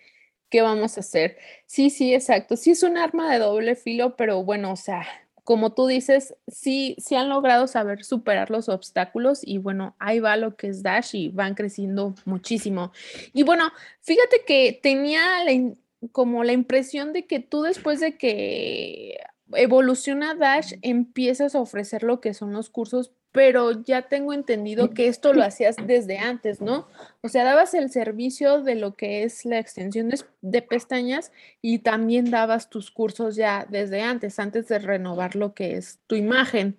¿qué 0.50 0.62
vamos 0.62 0.98
a 0.98 1.02
hacer? 1.02 1.38
Sí, 1.66 1.90
sí, 1.90 2.14
exacto. 2.14 2.56
Sí 2.56 2.72
es 2.72 2.84
un 2.84 2.98
arma 2.98 3.32
de 3.32 3.40
doble 3.40 3.76
filo, 3.76 4.16
pero 4.16 4.44
bueno, 4.44 4.72
o 4.72 4.76
sea, 4.76 5.06
como 5.44 5.74
tú 5.74 5.88
dices, 5.88 6.36
sí, 6.48 6.96
sí 7.00 7.16
han 7.16 7.28
logrado 7.28 7.66
saber 7.66 8.04
superar 8.04 8.52
los 8.52 8.70
obstáculos 8.70 9.40
y 9.44 9.58
bueno, 9.58 9.96
ahí 9.98 10.20
va 10.20 10.38
lo 10.38 10.56
que 10.56 10.68
es 10.68 10.84
Dash 10.84 11.16
y 11.16 11.30
van 11.30 11.56
creciendo 11.56 12.14
muchísimo. 12.26 12.92
Y 13.34 13.42
bueno, 13.42 13.72
fíjate 14.02 14.44
que 14.46 14.80
tenía 14.82 15.22
como 16.12 16.44
la 16.44 16.54
impresión 16.54 17.14
de 17.14 17.26
que 17.26 17.40
tú 17.40 17.64
después 17.64 18.00
de 18.00 18.16
que 18.16 19.20
evoluciona 19.54 20.36
Dash, 20.36 20.74
empiezas 20.82 21.56
a 21.56 21.60
ofrecer 21.60 22.04
lo 22.04 22.22
que 22.22 22.34
son 22.34 22.54
los 22.54 22.70
cursos 22.70 23.12
pero 23.32 23.84
ya 23.84 24.04
tengo 24.04 24.34
entendido 24.34 24.90
que 24.90 25.08
esto 25.08 25.34
lo 25.34 25.44
hacías 25.44 25.76
desde 25.86 26.18
antes, 26.18 26.62
¿no? 26.62 26.88
O 27.22 27.30
sea, 27.30 27.44
dabas 27.44 27.74
el 27.76 27.92
servicio 27.92 28.64
de 28.64 28.76
lo 28.76 28.96
que 28.96 29.24
es 29.24 29.46
la 29.46 29.60
extensión 29.60 30.10
de, 30.42 30.62
pestañas 30.64 31.32
y 31.62 31.80
también 31.80 32.32
dabas 32.32 32.70
tus 32.70 32.90
cursos 32.90 33.36
ya 33.36 33.68
desde 33.70 34.02
antes, 34.02 34.40
antes 34.40 34.68
de 34.68 34.80
renovar 34.80 35.36
lo 35.36 35.54
que 35.54 35.78
es 35.78 36.00
tu 36.08 36.16
imagen. 36.16 36.78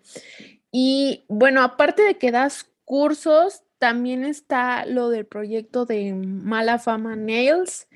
Y 0.72 1.24
bueno, 1.28 1.62
aparte 1.62 2.02
de 2.02 2.18
que 2.18 2.32
das 2.32 2.66
cursos, 2.84 3.62
también 3.78 4.24
está 4.24 4.84
lo 4.86 5.08
del 5.08 5.26
proyecto 5.26 5.86
de 5.86 6.12
Mala 6.14 6.78
Fama 6.78 7.14
Nails 7.14 7.86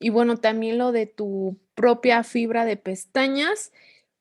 y 0.00 0.08
bueno, 0.10 0.38
también 0.38 0.78
lo 0.78 0.92
de 0.92 1.06
tu 1.06 1.58
propia 1.74 2.24
fibra 2.24 2.64
de 2.64 2.76
pestañas. 2.76 3.72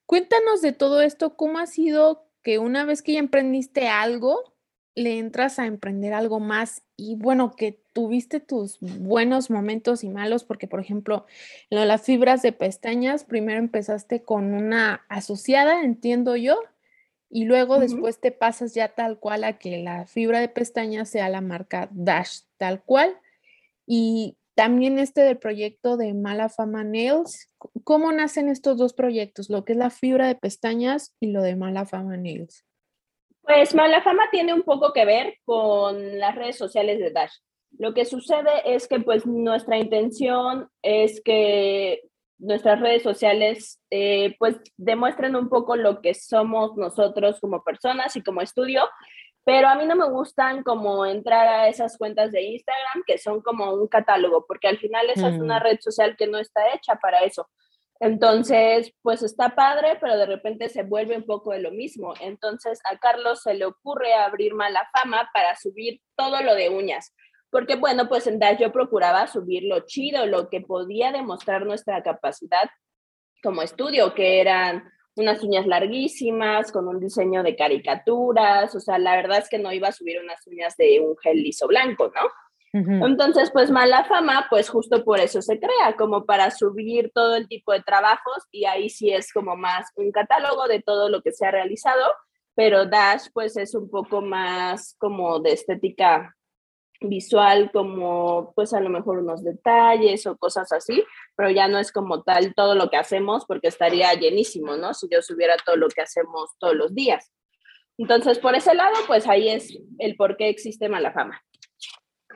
Cuéntanos 0.08 0.62
de 0.62 0.72
todo 0.72 1.02
esto, 1.02 1.36
cómo 1.36 1.60
ha 1.60 1.68
sido 1.68 2.26
que 2.42 2.60
una 2.60 2.86
vez 2.86 3.02
que 3.02 3.14
ya 3.14 3.20
emprendiste 3.20 3.90
algo, 3.90 4.56
le 4.96 5.20
entras 5.20 5.60
a 5.60 5.68
emprender 5.68 6.14
algo 6.14 6.40
más 6.40 6.82
y 6.96 7.16
bueno, 7.16 7.56
que 7.56 7.80
tuviste 7.94 8.40
tus 8.40 8.80
buenos 8.80 9.52
momentos 9.52 10.04
y 10.04 10.10
malos, 10.10 10.44
porque 10.44 10.66
por 10.66 10.80
ejemplo, 10.80 11.28
lo 11.70 11.82
de 11.82 11.86
las 11.86 12.02
fibras 12.02 12.42
de 12.42 12.54
pestañas, 12.54 13.26
primero 13.26 13.60
empezaste 13.60 14.24
con 14.24 14.54
una 14.54 15.06
asociada, 15.10 15.84
entiendo 15.84 16.36
yo, 16.36 16.58
y 17.30 17.44
luego 17.44 17.78
después 17.78 18.20
te 18.20 18.32
pasas 18.32 18.74
ya 18.74 18.96
tal 18.96 19.20
cual 19.20 19.44
a 19.44 19.60
que 19.60 19.78
la 19.78 20.08
fibra 20.08 20.40
de 20.40 20.48
pestañas 20.48 21.10
sea 21.10 21.28
la 21.28 21.42
marca 21.42 21.90
Dash, 21.92 22.44
tal 22.58 22.82
cual. 22.82 23.20
Y 23.86 24.38
también 24.58 24.98
este 24.98 25.22
del 25.22 25.38
proyecto 25.38 25.98
de 25.98 26.16
Mala 26.16 26.50
Fama 26.50 26.84
Nails. 26.84 27.48
¿Cómo 27.84 28.12
nacen 28.12 28.50
estos 28.50 28.76
dos 28.80 28.94
proyectos? 28.94 29.52
Lo 29.52 29.64
que 29.64 29.74
es 29.74 29.78
la 29.78 29.92
fibra 29.92 30.26
de 30.26 30.34
pestañas 30.34 31.16
y 31.20 31.28
lo 31.28 31.44
de 31.44 31.56
Mala 31.56 31.86
Fama 31.86 32.18
Nails. 32.18 32.66
Pues 33.44 33.76
Mala 33.76 34.02
Fama 34.02 34.24
tiene 34.32 34.56
un 34.56 34.64
poco 34.64 34.94
que 34.94 35.06
ver 35.06 35.36
con 35.46 36.18
las 36.18 36.34
redes 36.34 36.58
sociales 36.58 36.98
de 36.98 37.12
Dash. 37.12 37.34
Lo 37.78 37.94
que 37.94 38.04
sucede 38.06 38.50
es 38.66 38.88
que 38.88 39.00
pues 39.00 39.28
nuestra 39.28 39.78
intención 39.78 40.68
es 40.82 41.22
que 41.24 42.02
nuestras 42.40 42.80
redes 42.80 43.04
sociales 43.04 43.80
eh, 43.92 44.36
pues 44.40 44.60
demuestren 44.76 45.36
un 45.36 45.50
poco 45.50 45.76
lo 45.76 46.02
que 46.02 46.16
somos 46.16 46.76
nosotros 46.78 47.40
como 47.40 47.64
personas 47.64 48.16
y 48.16 48.24
como 48.24 48.42
estudio 48.42 48.82
pero 49.48 49.70
a 49.70 49.76
mí 49.76 49.86
no 49.86 49.96
me 49.96 50.10
gustan 50.10 50.62
como 50.62 51.06
entrar 51.06 51.48
a 51.48 51.70
esas 51.70 51.98
cuentas 51.98 52.34
de 52.34 52.42
Instagram 52.42 53.04
que 53.08 53.18
son 53.18 53.40
como 53.40 53.72
un 53.76 53.88
catálogo, 53.88 54.46
porque 54.46 54.68
al 54.68 54.78
final 54.78 55.10
esa 55.10 55.30
es 55.30 55.40
una 55.40 55.62
mm. 55.62 55.64
red 55.64 55.78
social 55.80 56.18
que 56.18 56.28
no 56.28 56.38
está 56.38 56.74
hecha 56.74 56.96
para 56.96 57.24
eso. 57.24 57.50
Entonces, 58.02 58.94
pues 59.02 59.24
está 59.24 59.56
padre, 59.56 59.98
pero 60.02 60.18
de 60.18 60.26
repente 60.26 60.68
se 60.68 60.84
vuelve 60.84 61.16
un 61.16 61.24
poco 61.24 61.54
de 61.54 61.62
lo 61.62 61.72
mismo. 61.72 62.14
Entonces, 62.20 62.82
a 62.92 62.98
Carlos 62.98 63.42
se 63.44 63.54
le 63.54 63.64
ocurre 63.64 64.14
abrir 64.16 64.54
mala 64.54 64.86
fama 64.92 65.30
para 65.34 65.56
subir 65.56 66.02
todo 66.18 66.42
lo 66.42 66.54
de 66.54 66.68
uñas. 66.68 67.16
Porque, 67.50 67.78
bueno, 67.78 68.10
pues 68.10 68.28
en 68.28 68.40
Dash 68.40 68.60
yo 68.60 68.74
procuraba 68.74 69.28
subir 69.28 69.64
lo 69.64 69.86
chido, 69.86 70.26
lo 70.26 70.50
que 70.50 70.60
podía 70.60 71.14
demostrar 71.14 71.66
nuestra 71.66 72.04
capacidad 72.04 72.70
como 73.42 73.62
estudio, 73.62 74.14
que 74.14 74.42
eran 74.42 74.92
unas 75.18 75.44
uñas 75.44 75.66
larguísimas, 75.66 76.72
con 76.72 76.88
un 76.88 77.00
diseño 77.00 77.44
de 77.44 77.56
caricaturas, 77.56 78.74
o 78.76 78.80
sea, 78.80 78.98
la 78.98 79.16
verdad 79.16 79.40
es 79.40 79.50
que 79.50 79.60
no 79.60 79.72
iba 79.74 79.88
a 79.88 79.92
subir 79.92 80.20
unas 80.22 80.46
uñas 80.48 80.76
de 80.78 81.00
un 81.00 81.18
gel 81.18 81.44
liso 81.44 81.68
blanco, 81.68 82.12
¿no? 82.14 82.30
Entonces, 82.74 83.50
pues 83.52 83.72
mala 83.72 84.04
fama, 84.04 84.46
pues 84.52 84.70
justo 84.70 85.04
por 85.04 85.20
eso 85.20 85.42
se 85.42 85.60
crea, 85.60 85.96
como 85.98 86.26
para 86.26 86.52
subir 86.52 87.12
todo 87.12 87.36
el 87.36 87.48
tipo 87.48 87.72
de 87.72 87.82
trabajos 87.82 88.44
y 88.52 88.66
ahí 88.66 88.90
sí 88.90 89.10
es 89.10 89.34
como 89.34 89.56
más 89.56 89.88
un 89.96 90.12
catálogo 90.12 90.68
de 90.68 90.84
todo 90.84 91.10
lo 91.10 91.24
que 91.24 91.32
se 91.32 91.48
ha 91.48 91.52
realizado, 91.52 92.06
pero 92.54 92.86
Dash 92.86 93.30
pues 93.34 93.58
es 93.58 93.74
un 93.74 93.90
poco 93.90 94.22
más 94.22 94.96
como 95.00 95.40
de 95.40 95.54
estética 95.54 96.37
visual 97.02 97.72
como 97.72 98.54
pues 98.56 98.74
a 98.74 98.80
lo 98.80 98.90
mejor 98.90 99.20
unos 99.20 99.44
detalles 99.44 100.26
o 100.26 100.38
cosas 100.38 100.72
así, 100.72 101.04
pero 101.36 101.50
ya 101.50 101.68
no 101.68 101.80
es 101.80 101.92
como 101.92 102.24
tal 102.24 102.54
todo 102.56 102.76
lo 102.76 102.90
que 102.90 102.98
hacemos 102.98 103.46
porque 103.46 103.68
estaría 103.68 104.14
llenísimo, 104.14 104.78
¿no? 104.78 104.94
Si 104.94 105.08
yo 105.10 105.22
subiera 105.22 105.56
todo 105.66 105.76
lo 105.76 105.88
que 105.90 106.02
hacemos 106.02 106.52
todos 106.60 106.76
los 106.76 106.94
días. 106.96 107.32
Entonces, 107.98 108.40
por 108.40 108.56
ese 108.56 108.76
lado, 108.76 108.96
pues 109.08 109.28
ahí 109.28 109.50
es 109.50 109.78
el 110.00 110.16
por 110.16 110.38
qué 110.38 110.50
existe 110.50 110.88
mala 110.88 111.12
fama. 111.12 111.42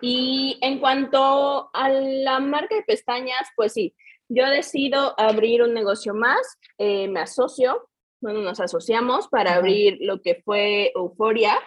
Y 0.02 0.58
en 0.62 0.80
cuanto 0.80 1.70
a 1.74 1.90
la 1.90 2.40
marca 2.40 2.76
de 2.76 2.84
pestañas, 2.84 3.48
pues 3.56 3.74
sí, 3.74 3.96
yo 4.28 4.50
decido 4.50 5.14
abrir 5.20 5.62
un 5.62 5.74
negocio 5.74 6.16
más, 6.16 6.58
eh, 6.80 7.08
me 7.08 7.20
asocio, 7.20 7.88
bueno, 8.22 8.40
nos 8.42 8.60
asociamos 8.60 9.28
para 9.28 9.56
abrir 9.56 9.98
lo 10.00 10.22
que 10.22 10.42
fue 10.44 10.92
Euforia, 10.96 11.58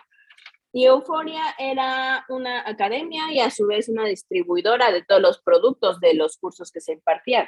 y 0.75 0.87
Euforia 0.87 1.55
era 1.57 2.27
una 2.29 2.69
academia 2.69 3.33
y 3.33 3.39
a 3.39 3.49
su 3.49 3.69
vez 3.69 3.89
una 3.89 4.07
distribuidora 4.07 4.91
de 4.91 5.05
todos 5.05 5.23
los 5.23 5.41
productos 5.41 6.01
de 6.01 6.15
los 6.15 6.37
cursos 6.37 6.73
que 6.73 6.81
se 6.81 6.95
impartían. 6.95 7.47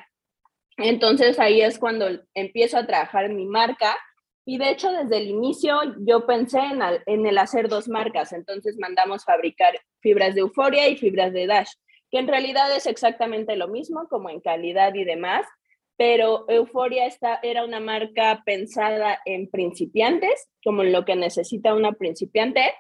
Entonces 0.77 1.41
ahí 1.41 1.61
es 1.61 1.81
cuando 1.81 2.07
empiezo 2.35 2.79
a 2.79 2.87
trabajar 2.87 3.29
mi 3.31 3.45
marca 3.45 3.97
y 4.45 4.59
de 4.59 4.71
hecho 4.71 4.93
desde 4.93 5.17
el 5.17 5.27
inicio 5.27 5.77
yo 6.07 6.25
pensé 6.25 6.61
en, 7.07 7.27
el 7.27 7.39
hacer 7.39 7.69
dos 7.69 7.89
marcas. 7.89 8.33
Entonces 8.33 8.77
mandamos 8.79 9.25
fabricar 9.25 9.75
fibras 9.99 10.37
de 10.37 10.43
Euforia 10.43 10.89
y 10.89 10.97
fibras 10.97 11.33
de 11.33 11.49
Dash, 11.49 11.73
que 12.13 12.19
en 12.19 12.29
realidad 12.29 12.73
es 12.77 12.87
exactamente 12.87 13.57
lo 13.57 13.67
mismo 13.67 14.07
como 14.09 14.31
en 14.31 14.41
calidad 14.41 14.95
y 14.95 15.03
demás, 15.03 15.45
pero 15.97 16.45
Euforia 16.49 17.09
era 17.43 17.65
una 17.65 17.81
marca 17.81 18.43
pensada 18.45 19.19
en 19.25 19.51
principiantes, 19.51 20.49
como 20.63 20.83
en 20.83 20.93
lo 20.93 21.05
que 21.05 21.17
necesita 21.17 21.75
una 21.75 21.93
principiante, 21.93 22.75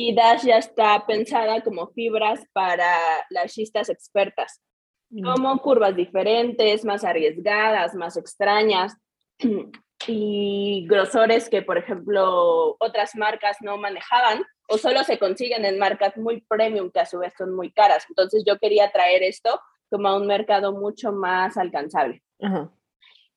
y 0.00 0.14
Dash 0.14 0.44
ya 0.44 0.58
está 0.58 1.04
pensada 1.08 1.60
como 1.60 1.88
fibras 1.88 2.40
para 2.52 2.86
las 3.30 3.52
chistas 3.52 3.88
expertas, 3.88 4.62
mm. 5.10 5.24
como 5.24 5.58
curvas 5.58 5.96
diferentes, 5.96 6.84
más 6.84 7.02
arriesgadas, 7.02 7.96
más 7.96 8.16
extrañas 8.16 8.96
y 10.06 10.86
grosores 10.86 11.48
que, 11.48 11.62
por 11.62 11.78
ejemplo, 11.78 12.76
otras 12.78 13.16
marcas 13.16 13.56
no 13.60 13.76
manejaban 13.76 14.44
o 14.68 14.78
solo 14.78 15.02
se 15.02 15.18
consiguen 15.18 15.64
en 15.64 15.80
marcas 15.80 16.16
muy 16.16 16.42
premium 16.42 16.92
que 16.92 17.00
a 17.00 17.06
su 17.06 17.18
vez 17.18 17.32
son 17.36 17.56
muy 17.56 17.72
caras. 17.72 18.06
Entonces 18.08 18.44
yo 18.46 18.56
quería 18.58 18.92
traer 18.92 19.24
esto 19.24 19.60
como 19.90 20.06
a 20.06 20.16
un 20.16 20.28
mercado 20.28 20.70
mucho 20.70 21.10
más 21.10 21.56
alcanzable. 21.56 22.22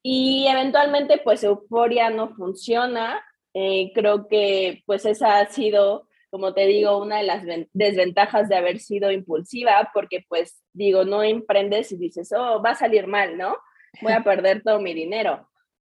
Y 0.04 0.46
eventualmente 0.48 1.18
pues 1.24 1.44
Euforia 1.44 2.12
no 2.12 2.36
funciona. 2.36 3.26
Eh, 3.56 3.92
creo 3.96 4.28
que 4.28 4.84
pues 4.86 5.08
esa 5.08 5.40
ha 5.40 5.48
sido 5.48 6.08
como 6.32 6.54
te 6.54 6.66
digo, 6.66 6.98
una 6.98 7.18
de 7.18 7.24
las 7.24 7.44
desventajas 7.74 8.48
de 8.48 8.56
haber 8.56 8.80
sido 8.80 9.12
impulsiva, 9.12 9.92
porque 9.94 10.26
pues 10.28 10.64
digo, 10.72 11.04
no 11.04 11.24
emprendes 11.24 11.92
y 11.92 11.98
dices, 11.98 12.32
oh, 12.32 12.62
va 12.64 12.72
a 12.72 12.76
salir 12.76 13.06
mal, 13.06 13.38
¿no? 13.38 13.58
Voy 14.02 14.14
a 14.14 14.24
perder 14.24 14.64
todo 14.64 14.80
mi 14.80 14.94
dinero. 14.94 15.48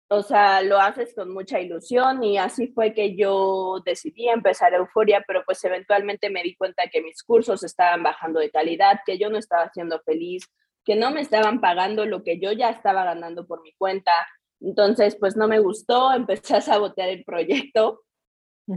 O 0.09 0.23
sea, 0.23 0.61
lo 0.63 0.79
haces 0.79 1.13
con 1.13 1.31
mucha 1.31 1.61
ilusión 1.61 2.23
y 2.23 2.37
así 2.37 2.67
fue 2.67 2.93
que 2.93 3.15
yo 3.15 3.81
decidí 3.85 4.27
empezar 4.27 4.73
Euforia, 4.73 5.23
pero 5.25 5.43
pues 5.45 5.63
eventualmente 5.63 6.29
me 6.31 6.43
di 6.43 6.55
cuenta 6.55 6.87
que 6.91 7.01
mis 7.01 7.23
cursos 7.23 7.63
estaban 7.63 8.01
bajando 8.03 8.39
de 8.39 8.49
calidad, 8.49 8.99
que 9.05 9.19
yo 9.19 9.29
no 9.29 9.37
estaba 9.37 9.69
siendo 9.69 10.01
feliz, 10.01 10.43
que 10.83 10.95
no 10.95 11.11
me 11.11 11.21
estaban 11.21 11.61
pagando 11.61 12.05
lo 12.05 12.23
que 12.23 12.39
yo 12.39 12.51
ya 12.51 12.71
estaba 12.71 13.05
ganando 13.05 13.45
por 13.45 13.61
mi 13.61 13.73
cuenta. 13.73 14.11
Entonces, 14.59 15.15
pues 15.17 15.37
no 15.37 15.47
me 15.47 15.59
gustó, 15.59 16.11
empecé 16.13 16.57
a 16.57 16.61
sabotear 16.61 17.09
el 17.09 17.23
proyecto 17.23 18.01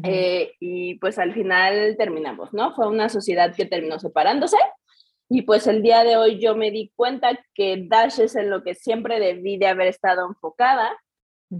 eh, 0.03 0.53
y 0.61 0.97
pues 0.97 1.19
al 1.19 1.35
final 1.35 1.97
terminamos, 1.97 2.53
¿no? 2.53 2.75
Fue 2.75 2.89
una 2.89 3.09
sociedad 3.09 3.55
que 3.55 3.67
terminó 3.67 3.99
separándose 3.99 4.57
y 5.29 5.43
pues 5.43 5.67
el 5.67 5.83
día 5.83 6.05
de 6.05 6.17
hoy 6.17 6.39
yo 6.39 6.55
me 6.55 6.71
di 6.71 6.93
cuenta 6.95 7.39
que 7.55 7.85
Dash 7.89 8.21
es 8.21 8.37
en 8.37 8.51
lo 8.51 8.63
que 8.63 8.75
siempre 8.75 9.21
debí 9.21 9.57
de 9.57 9.69
haber 9.69 9.89
estado 9.89 10.27
enfocada 10.27 10.97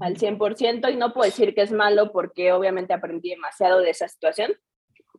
al 0.01 0.17
100% 0.17 0.93
y 0.93 0.97
no 0.97 1.13
puedo 1.13 1.27
decir 1.27 1.55
que 1.55 1.63
es 1.63 1.73
malo 1.73 2.13
porque 2.13 2.53
obviamente 2.53 2.93
aprendí 2.93 3.31
demasiado 3.31 3.81
de 3.81 3.91
esa 3.91 4.09
situación, 4.09 4.53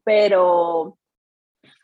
pero 0.04 0.98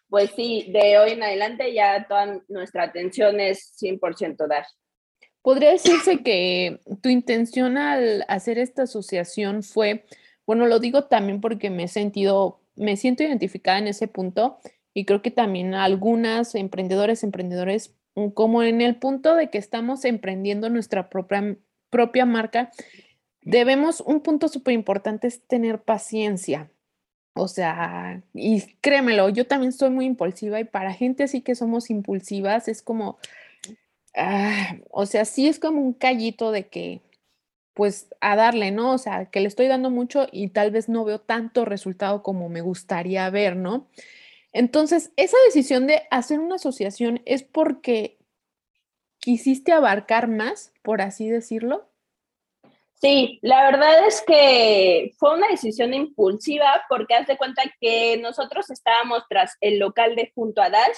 pues 0.09 0.31
sí, 0.35 0.69
de 0.73 0.99
hoy 0.99 1.11
en 1.11 1.23
adelante 1.23 1.73
ya 1.73 2.05
toda 2.07 2.41
nuestra 2.49 2.83
atención 2.83 3.39
es 3.39 3.75
100% 3.81 4.47
Dash. 4.47 4.67
¿Podría 5.41 5.71
decirse 5.71 6.21
que 6.21 6.79
tu 7.01 7.09
intención 7.09 7.77
al 7.77 8.25
hacer 8.27 8.59
esta 8.59 8.83
asociación 8.83 9.63
fue 9.63 10.05
bueno, 10.51 10.65
lo 10.65 10.81
digo 10.81 11.05
también 11.05 11.39
porque 11.39 11.69
me 11.69 11.83
he 11.83 11.87
sentido, 11.87 12.59
me 12.75 12.97
siento 12.97 13.23
identificada 13.23 13.79
en 13.79 13.87
ese 13.87 14.09
punto 14.09 14.59
y 14.93 15.05
creo 15.05 15.21
que 15.21 15.31
también 15.31 15.73
algunas 15.75 16.55
emprendedores, 16.55 17.23
emprendedores, 17.23 17.95
mm, 18.15 18.31
como 18.31 18.61
en 18.61 18.81
el 18.81 18.97
punto 18.97 19.35
de 19.35 19.49
que 19.49 19.57
estamos 19.57 20.03
emprendiendo 20.03 20.69
nuestra 20.69 21.09
propia, 21.09 22.25
marca, 22.25 22.69
debemos, 23.41 24.01
un 24.01 24.19
punto 24.19 24.49
súper 24.49 24.73
importante 24.73 25.27
es 25.27 25.41
tener 25.47 25.83
paciencia. 25.83 26.69
O 27.33 27.47
sea, 27.47 28.21
y 28.33 28.61
créemelo, 28.81 29.29
yo 29.29 29.47
también 29.47 29.71
soy 29.71 29.89
muy 29.89 30.03
impulsiva 30.03 30.59
y 30.59 30.65
para 30.65 30.91
gente 30.91 31.23
así 31.23 31.39
que 31.39 31.55
somos 31.55 31.89
impulsivas 31.89 32.67
es 32.67 32.81
como, 32.81 33.19
ah, 34.17 34.75
o 34.89 35.05
sea, 35.05 35.23
sí 35.23 35.47
es 35.47 35.59
como 35.59 35.79
un 35.79 35.93
callito 35.93 36.51
de 36.51 36.67
que, 36.67 36.99
pues, 37.73 38.09
a 38.19 38.35
darle, 38.35 38.71
¿no? 38.71 38.93
O 38.93 38.97
sea, 38.97 39.25
que 39.25 39.39
le 39.39 39.47
estoy 39.47 39.67
dando 39.67 39.89
mucho 39.89 40.27
y 40.31 40.49
tal 40.49 40.71
vez 40.71 40.89
no 40.89 41.05
veo 41.05 41.19
tanto 41.19 41.65
resultado 41.65 42.23
como 42.23 42.49
me 42.49 42.61
gustaría 42.61 43.29
ver, 43.29 43.55
¿no? 43.55 43.87
Entonces, 44.53 45.11
esa 45.15 45.37
decisión 45.45 45.87
de 45.87 46.03
hacer 46.11 46.39
una 46.39 46.55
asociación 46.55 47.21
es 47.25 47.43
porque 47.43 48.17
quisiste 49.19 49.71
abarcar 49.71 50.27
más, 50.27 50.73
por 50.81 51.01
así 51.01 51.29
decirlo. 51.29 51.87
Sí, 53.01 53.39
la 53.41 53.63
verdad 53.63 54.05
es 54.05 54.23
que 54.27 55.13
fue 55.17 55.35
una 55.35 55.47
decisión 55.47 55.93
impulsiva 55.93 56.83
porque 56.87 57.15
haz 57.15 57.25
de 57.25 57.37
cuenta 57.37 57.63
que 57.79 58.17
nosotros 58.17 58.69
estábamos 58.69 59.23
tras 59.27 59.57
el 59.59 59.79
local 59.79 60.15
de 60.15 60.31
junto 60.35 60.61
a 60.61 60.69
Dash 60.69 60.97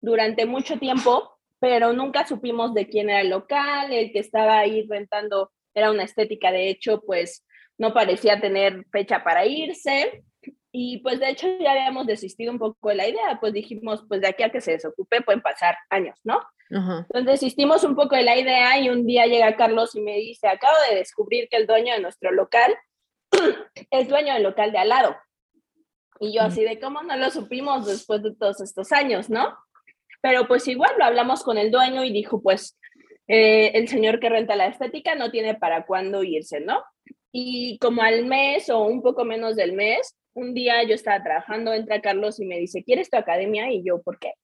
durante 0.00 0.46
mucho 0.46 0.78
tiempo, 0.78 1.38
pero 1.58 1.92
nunca 1.92 2.26
supimos 2.26 2.72
de 2.72 2.88
quién 2.88 3.10
era 3.10 3.22
el 3.22 3.30
local, 3.30 3.92
el 3.92 4.12
que 4.12 4.20
estaba 4.20 4.58
ahí 4.58 4.86
rentando 4.88 5.50
era 5.74 5.90
una 5.90 6.04
estética, 6.04 6.50
de 6.50 6.68
hecho, 6.68 7.02
pues 7.04 7.46
no 7.78 7.94
parecía 7.94 8.40
tener 8.40 8.84
fecha 8.92 9.24
para 9.24 9.46
irse. 9.46 10.22
Y 10.72 10.98
pues 10.98 11.18
de 11.18 11.30
hecho 11.30 11.48
ya 11.58 11.72
habíamos 11.72 12.06
desistido 12.06 12.52
un 12.52 12.58
poco 12.58 12.90
de 12.90 12.94
la 12.94 13.08
idea, 13.08 13.38
pues 13.40 13.52
dijimos, 13.52 14.04
pues 14.08 14.20
de 14.20 14.28
aquí 14.28 14.44
a 14.44 14.50
que 14.50 14.60
se 14.60 14.72
desocupe 14.72 15.22
pueden 15.22 15.40
pasar 15.40 15.76
años, 15.88 16.16
¿no? 16.22 16.40
Entonces 16.70 17.40
desistimos 17.40 17.82
un 17.82 17.96
poco 17.96 18.14
de 18.14 18.22
la 18.22 18.38
idea 18.38 18.78
y 18.78 18.88
un 18.88 19.04
día 19.04 19.26
llega 19.26 19.56
Carlos 19.56 19.96
y 19.96 20.00
me 20.00 20.16
dice, 20.18 20.46
acabo 20.46 20.76
de 20.88 20.96
descubrir 20.96 21.48
que 21.48 21.56
el 21.56 21.66
dueño 21.66 21.94
de 21.94 22.00
nuestro 22.00 22.30
local 22.30 22.76
es 23.90 24.08
dueño 24.08 24.34
del 24.34 24.44
local 24.44 24.70
de 24.70 24.78
al 24.78 24.88
lado. 24.90 25.16
Y 26.20 26.34
yo 26.34 26.42
así 26.42 26.62
de 26.62 26.78
cómo 26.78 27.02
no 27.02 27.16
lo 27.16 27.30
supimos 27.30 27.86
después 27.86 28.22
de 28.22 28.36
todos 28.36 28.60
estos 28.60 28.92
años, 28.92 29.30
¿no? 29.30 29.56
Pero 30.20 30.46
pues 30.46 30.68
igual 30.68 30.92
lo 30.98 31.04
hablamos 31.04 31.42
con 31.42 31.58
el 31.58 31.70
dueño 31.70 32.04
y 32.04 32.12
dijo, 32.12 32.40
pues 32.40 32.78
eh, 33.28 33.72
el 33.74 33.88
señor 33.88 34.20
que 34.20 34.28
renta 34.28 34.56
la 34.56 34.66
estética 34.66 35.14
no 35.14 35.30
tiene 35.30 35.54
para 35.54 35.86
cuándo 35.86 36.22
irse, 36.22 36.60
¿no? 36.60 36.82
Y 37.32 37.78
como 37.78 38.02
al 38.02 38.24
mes 38.26 38.70
o 38.70 38.84
un 38.84 39.02
poco 39.02 39.24
menos 39.24 39.56
del 39.56 39.72
mes, 39.72 40.16
un 40.34 40.54
día 40.54 40.82
yo 40.82 40.94
estaba 40.94 41.22
trabajando, 41.22 41.72
entra 41.72 42.00
Carlos 42.00 42.40
y 42.40 42.46
me 42.46 42.58
dice, 42.58 42.82
¿quieres 42.82 43.10
tu 43.10 43.16
academia? 43.16 43.70
Y 43.70 43.82
yo, 43.84 44.02
¿por 44.02 44.18
qué? 44.18 44.34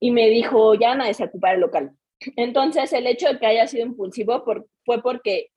Y 0.00 0.10
me 0.10 0.28
dijo, 0.28 0.74
ya 0.74 0.94
nadie 0.94 1.14
se 1.14 1.24
ocupar 1.24 1.54
el 1.54 1.60
local. 1.60 1.92
Entonces, 2.36 2.92
el 2.92 3.06
hecho 3.06 3.28
de 3.28 3.38
que 3.38 3.46
haya 3.46 3.66
sido 3.66 3.86
impulsivo 3.86 4.44
fue 4.84 5.02
porque 5.02 5.50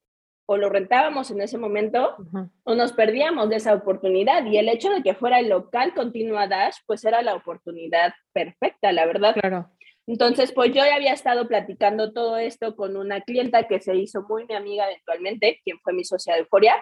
o 0.51 0.57
lo 0.57 0.67
rentábamos 0.67 1.29
en 1.29 1.41
ese 1.41 1.59
momento 1.59 2.17
o 2.63 2.73
nos 2.73 2.91
perdíamos 2.93 3.49
de 3.49 3.57
esa 3.57 3.75
oportunidad. 3.75 4.43
Y 4.47 4.57
el 4.57 4.67
hecho 4.67 4.89
de 4.89 5.03
que 5.03 5.13
fuera 5.13 5.39
el 5.39 5.47
local 5.47 5.93
continua 5.93 6.47
Dash, 6.47 6.77
pues 6.87 7.05
era 7.05 7.21
la 7.21 7.35
oportunidad 7.35 8.13
perfecta, 8.33 8.91
la 8.91 9.05
verdad. 9.05 9.35
Claro. 9.39 9.69
Entonces, 10.09 10.51
pues 10.51 10.69
yo 10.69 10.83
ya 10.83 10.95
había 10.95 11.13
estado 11.13 11.47
platicando 11.47 12.11
todo 12.13 12.37
esto 12.37 12.75
con 12.75 12.97
una 12.97 13.21
clienta 13.21 13.67
que 13.67 13.79
se 13.79 13.95
hizo 13.95 14.23
muy 14.27 14.43
mi 14.47 14.55
amiga 14.55 14.89
eventualmente, 14.89 15.61
quien 15.63 15.77
fue 15.81 15.93
mi 15.93 16.03
socia 16.03 16.33
de 16.33 16.39
Euforia. 16.39 16.73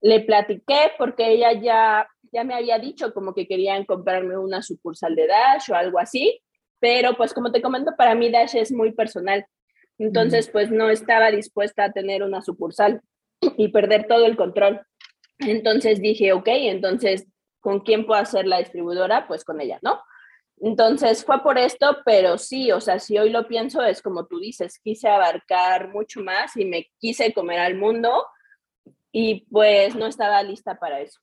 Le 0.00 0.20
platiqué 0.20 0.92
porque 0.96 1.28
ella 1.30 1.52
ya, 1.52 2.08
ya 2.32 2.42
me 2.42 2.54
había 2.54 2.78
dicho 2.78 3.12
como 3.12 3.34
que 3.34 3.46
querían 3.46 3.84
comprarme 3.84 4.38
una 4.38 4.62
sucursal 4.62 5.14
de 5.14 5.26
Dash 5.26 5.70
o 5.70 5.74
algo 5.74 5.98
así, 5.98 6.40
pero 6.80 7.14
pues 7.18 7.34
como 7.34 7.52
te 7.52 7.60
comento, 7.60 7.92
para 7.98 8.14
mí 8.14 8.30
Dash 8.30 8.56
es 8.56 8.72
muy 8.72 8.92
personal. 8.92 9.44
Entonces, 9.98 10.48
pues 10.48 10.70
no 10.70 10.88
estaba 10.88 11.30
dispuesta 11.30 11.84
a 11.84 11.92
tener 11.92 12.22
una 12.22 12.40
sucursal 12.40 13.02
y 13.58 13.68
perder 13.68 14.06
todo 14.08 14.24
el 14.24 14.38
control. 14.38 14.80
Entonces 15.38 16.00
dije, 16.00 16.32
ok, 16.32 16.48
entonces, 16.48 17.26
¿con 17.60 17.80
quién 17.80 18.06
puedo 18.06 18.22
hacer 18.22 18.46
la 18.46 18.56
distribuidora? 18.56 19.28
Pues 19.28 19.44
con 19.44 19.60
ella, 19.60 19.78
¿no? 19.82 20.00
Entonces 20.60 21.24
fue 21.24 21.42
por 21.42 21.58
esto, 21.58 21.98
pero 22.04 22.38
sí, 22.38 22.70
o 22.72 22.80
sea, 22.80 22.98
si 22.98 23.18
hoy 23.18 23.30
lo 23.30 23.46
pienso, 23.48 23.82
es 23.82 24.00
como 24.00 24.26
tú 24.26 24.38
dices, 24.38 24.78
quise 24.78 25.08
abarcar 25.08 25.88
mucho 25.88 26.20
más 26.20 26.56
y 26.56 26.64
me 26.64 26.90
quise 26.98 27.32
comer 27.34 27.58
al 27.58 27.74
mundo 27.76 28.10
y 29.12 29.46
pues 29.50 29.94
no 29.94 30.06
estaba 30.06 30.42
lista 30.42 30.78
para 30.78 31.00
eso. 31.00 31.20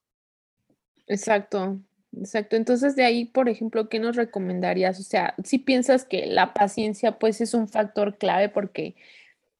Exacto, 1.08 1.80
exacto. 2.16 2.56
Entonces 2.56 2.96
de 2.96 3.04
ahí, 3.04 3.26
por 3.26 3.50
ejemplo, 3.50 3.90
¿qué 3.90 4.00
nos 4.00 4.16
recomendarías? 4.16 5.00
O 5.00 5.04
sea, 5.04 5.34
si 5.44 5.58
piensas 5.58 6.06
que 6.06 6.26
la 6.28 6.54
paciencia 6.54 7.18
pues 7.18 7.42
es 7.42 7.54
un 7.54 7.68
factor 7.68 8.18
clave 8.18 8.50
porque 8.50 8.96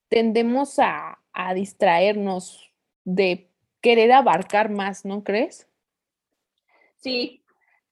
tendemos 0.10 0.80
a, 0.80 1.20
a 1.34 1.54
distraernos 1.54 2.72
de 3.04 3.50
querer 3.82 4.12
abarcar 4.12 4.70
más, 4.70 5.06
¿no 5.06 5.24
crees? 5.24 5.68
Sí, 6.98 7.41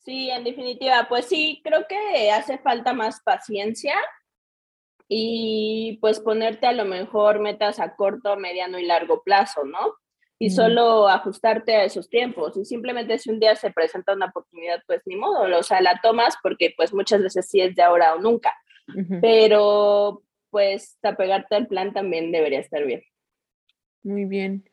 Sí, 0.10 0.32
en 0.32 0.44
definitiva, 0.44 1.06
pues 1.08 1.28
sí, 1.28 1.62
creo 1.64 1.86
que 1.88 2.32
hace 2.32 2.58
falta 2.58 2.94
más 2.94 3.22
paciencia 3.22 3.94
y 5.08 6.00
pues 6.02 6.20
ponerte 6.20 6.66
a 6.66 6.72
lo 6.72 6.84
mejor 6.84 7.38
metas 7.40 7.80
a 7.80 7.96
corto, 7.96 8.36
mediano 8.36 8.80
y 8.80 8.88
largo 8.88 9.22
plazo, 9.22 9.66
¿no? 9.66 9.94
Y 10.40 10.50
solo 10.50 11.08
ajustarte 11.08 11.76
a 11.76 11.84
esos 11.84 12.10
tiempos. 12.10 12.58
Y 12.58 12.66
simplemente 12.66 13.20
si 13.20 13.30
un 13.30 13.40
día 13.40 13.56
se 13.56 13.70
presenta 13.70 14.14
una 14.14 14.26
oportunidad, 14.26 14.82
pues 14.88 15.04
ni 15.06 15.16
modo, 15.16 15.44
o 15.56 15.62
sea, 15.62 15.80
la 15.80 16.00
tomas 16.02 16.36
porque 16.42 16.74
pues 16.76 16.92
muchas 16.92 17.22
veces 17.22 17.48
sí 17.48 17.62
es 17.62 17.76
de 17.76 17.84
ahora 17.84 18.16
o 18.16 18.20
nunca. 18.20 18.52
Pero 19.22 20.24
pues 20.50 20.98
apegarte 21.04 21.54
al 21.54 21.68
plan 21.68 21.94
también 21.94 22.32
debería 22.32 22.62
estar 22.62 22.84
bien. 22.84 23.04
Muy 24.02 24.26
bien. 24.26 24.68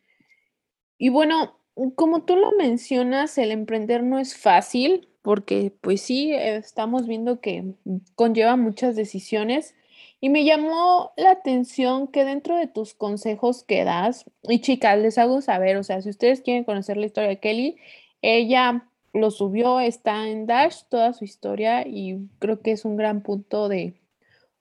Y 0.97 1.11
bueno, 1.11 1.61
como 1.95 2.25
tú 2.25 2.37
lo 2.37 2.53
mencionas, 2.53 3.37
el 3.37 3.51
emprender 3.51 4.03
no 4.03 4.19
es 4.19 4.35
fácil, 4.35 5.11
porque 5.27 5.73
pues 5.81 6.03
sí, 6.03 6.33
estamos 6.33 7.09
viendo 7.09 7.41
que 7.41 7.75
conlleva 8.15 8.55
muchas 8.55 8.95
decisiones. 8.95 9.75
Y 10.21 10.29
me 10.29 10.45
llamó 10.45 11.11
la 11.17 11.33
atención 11.33 12.07
que 12.07 12.25
dentro 12.25 12.57
de 12.57 12.69
tus 12.69 12.95
consejos 12.95 13.65
que 13.65 13.83
das, 13.83 14.25
y 14.45 14.61
chicas, 14.61 14.97
les 15.01 15.19
hago 15.19 15.41
saber, 15.41 15.79
o 15.79 15.83
sea, 15.83 16.01
si 16.01 16.11
ustedes 16.11 16.43
quieren 16.43 16.63
conocer 16.63 16.97
la 16.97 17.07
historia 17.07 17.29
de 17.29 17.41
Kelly, 17.41 17.77
ella 18.23 18.89
lo 19.13 19.33
subió, 19.33 19.81
está 19.81 20.29
en 20.29 20.47
Dash, 20.47 20.83
toda 20.89 21.13
su 21.13 21.25
historia, 21.25 21.85
y 21.89 22.29
creo 22.39 22.61
que 22.61 22.71
es 22.71 22.85
un 22.85 22.97
gran 22.97 23.23
punto 23.23 23.69
de 23.69 23.95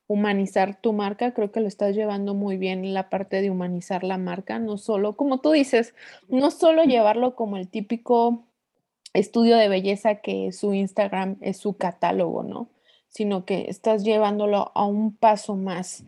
humanizar 0.07 0.81
tu 0.81 0.93
marca, 0.93 1.35
creo 1.35 1.51
que 1.51 1.59
lo 1.59 1.67
estás 1.67 1.95
llevando 1.95 2.33
muy 2.33 2.57
bien 2.57 2.91
la 2.95 3.11
parte 3.11 3.43
de 3.43 3.51
humanizar 3.51 4.03
la 4.03 4.17
marca, 4.17 4.57
no 4.57 4.79
solo, 4.79 5.15
como 5.15 5.41
tú 5.41 5.51
dices, 5.51 5.93
no 6.27 6.49
solo 6.49 6.85
llevarlo 6.85 7.35
como 7.35 7.57
el 7.57 7.69
típico 7.69 8.47
estudio 9.15 9.57
de 9.57 9.69
belleza 9.69 10.15
que 10.15 10.51
su 10.51 10.73
Instagram 10.73 11.37
es 11.41 11.57
su 11.57 11.77
catálogo, 11.77 12.43
¿no? 12.43 12.69
Sino 13.07 13.45
que 13.45 13.65
estás 13.69 14.03
llevándolo 14.03 14.71
a 14.75 14.85
un 14.85 15.15
paso 15.15 15.55
más. 15.55 16.03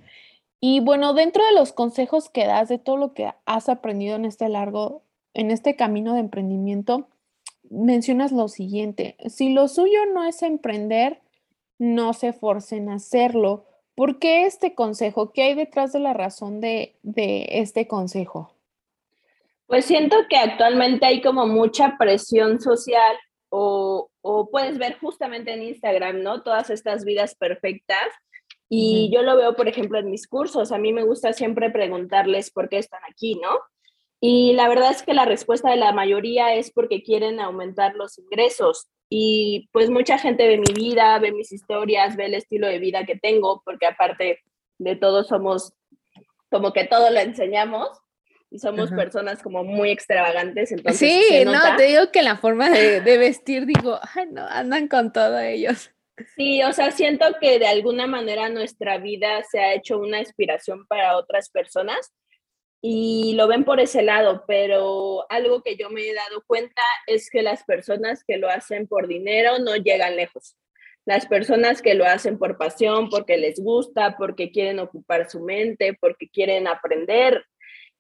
Y 0.60 0.80
bueno, 0.80 1.14
dentro 1.14 1.46
de 1.46 1.54
los 1.54 1.72
consejos 1.72 2.30
que 2.30 2.46
das 2.46 2.70
de 2.70 2.80
todo 2.80 2.98
lo 2.98 3.14
que 3.14 3.32
has 3.46 3.70
aprendido 3.70 4.16
en 4.16 4.26
este 4.26 4.50
largo, 4.50 5.04
en 5.34 5.52
este 5.52 5.76
camino 5.76 6.14
de 6.14 6.22
emprendimiento, 6.22 7.08
mencionas 7.70 8.32
lo 8.32 8.48
siguiente, 8.48 9.18
si 9.28 9.50
lo 9.54 9.68
suyo 9.68 10.00
no 10.14 10.24
es 10.24 10.42
emprender, 10.42 11.22
no 11.80 12.14
se 12.14 12.34
forcen 12.34 12.90
a 12.90 12.96
hacerlo. 12.96 13.66
¿Por 13.96 14.20
qué 14.20 14.46
este 14.46 14.74
consejo? 14.74 15.32
¿Qué 15.32 15.44
hay 15.44 15.54
detrás 15.54 15.92
de 15.92 16.00
la 16.00 16.14
razón 16.14 16.60
de, 16.60 16.96
de 17.04 17.48
este 17.52 17.88
consejo? 17.88 18.57
Pues 19.68 19.86
siento 19.86 20.16
que 20.30 20.38
actualmente 20.38 21.06
hay 21.06 21.22
como 21.22 21.46
mucha 21.46 21.98
presión 21.98 22.60
social 22.62 23.18
o, 23.50 24.10
o, 24.22 24.50
puedes 24.50 24.78
ver 24.78 24.98
justamente 25.00 25.54
en 25.54 25.64
Instagram, 25.64 26.22
¿no? 26.24 26.42
Todas 26.42 26.70
estas 26.70 27.06
vidas 27.06 27.36
perfectas. 27.36 28.08
Y 28.70 29.10
yo 29.14 29.22
lo 29.22 29.38
veo, 29.38 29.56
por 29.56 29.68
ejemplo, 29.68 30.00
en 30.00 30.10
mis 30.10 30.28
cursos. 30.28 30.72
A 30.72 30.78
mí 30.78 30.92
me 30.94 31.04
gusta 31.04 31.34
siempre 31.34 31.70
preguntarles 31.70 32.52
por 32.52 32.70
qué 32.70 32.78
están 32.78 33.02
aquí, 33.10 33.36
¿no? 33.36 33.60
Y 34.20 34.54
la 34.54 34.68
verdad 34.68 34.92
es 34.92 35.04
que 35.04 35.14
la 35.14 35.26
respuesta 35.26 35.70
de 35.70 35.78
la 35.78 35.92
mayoría 35.92 36.56
es 36.56 36.72
porque 36.72 37.04
quieren 37.04 37.40
aumentar 37.40 37.96
los 37.96 38.18
ingresos. 38.18 38.88
Y 39.10 39.70
pues 39.72 39.90
mucha 39.90 40.18
gente 40.18 40.48
ve 40.48 40.58
mi 40.58 40.74
vida, 40.74 41.18
ve 41.20 41.32
mis 41.32 41.52
historias, 41.52 42.16
ve 42.16 42.26
el 42.26 42.34
estilo 42.34 42.68
de 42.68 42.80
vida 42.80 43.06
que 43.06 43.18
tengo, 43.18 43.62
porque 43.64 43.86
aparte 43.86 44.40
de 44.80 44.96
todo 44.96 45.24
somos 45.24 45.74
como 46.50 46.74
que 46.74 46.86
todo 46.86 47.10
lo 47.10 47.20
enseñamos 47.20 47.90
y 48.50 48.60
somos 48.60 48.92
personas 48.92 49.42
como 49.44 49.64
muy 49.64 49.92
extravagantes. 49.92 50.72
Entonces 50.72 51.00
sí, 51.00 51.46
no, 51.46 51.76
te 51.76 51.84
digo 51.84 52.12
que 52.12 52.24
la 52.24 52.38
forma 52.38 52.70
de, 52.70 53.02
de, 53.02 53.18
vestir, 53.18 53.66
digo, 53.66 54.00
ay, 54.16 54.28
no, 54.32 54.46
andan 54.48 54.88
con 54.88 55.12
todo 55.12 55.40
ellos. 55.40 55.92
Sí, 56.36 56.64
o 56.64 56.74
sea, 56.74 56.92
siento 56.92 57.26
que 57.40 57.60
de 57.60 57.68
alguna 57.68 58.08
manera 58.08 58.50
nuestra 58.50 58.98
vida 58.98 59.44
se 59.44 59.60
ha 59.60 59.74
hecho 59.74 60.00
una 60.00 60.20
inspiración 60.20 60.88
para 60.88 61.18
otras 61.18 61.50
personas 61.50 62.12
y 62.82 63.34
lo 63.36 63.48
ven 63.48 63.64
por 63.64 63.80
ese 63.80 64.02
lado, 64.02 64.44
pero 64.48 65.26
algo 65.30 65.62
que 65.62 65.76
yo 65.76 65.90
me 65.90 66.02
he 66.02 66.14
dado 66.14 66.44
cuenta 66.46 66.82
es 67.06 67.30
que 67.30 67.42
las 67.42 67.64
personas 67.64 68.24
que 68.24 68.38
lo 68.38 68.50
hacen 68.50 68.88
por 68.88 69.08
dinero 69.08 69.60
no 69.60 69.76
llegan 69.76 70.16
lejos. 70.16 70.58
Las 71.06 71.26
personas 71.26 71.82
que 71.82 71.96
lo 71.96 72.06
hacen 72.06 72.38
por 72.38 72.58
pasión, 72.58 73.10
porque 73.10 73.38
les 73.38 73.60
gusta, 73.60 74.18
porque 74.18 74.52
quieren 74.52 74.80
ocupar 74.80 75.30
su 75.30 75.42
mente, 75.42 75.98
porque 76.00 76.30
quieren 76.30 76.68
aprender, 76.68 77.46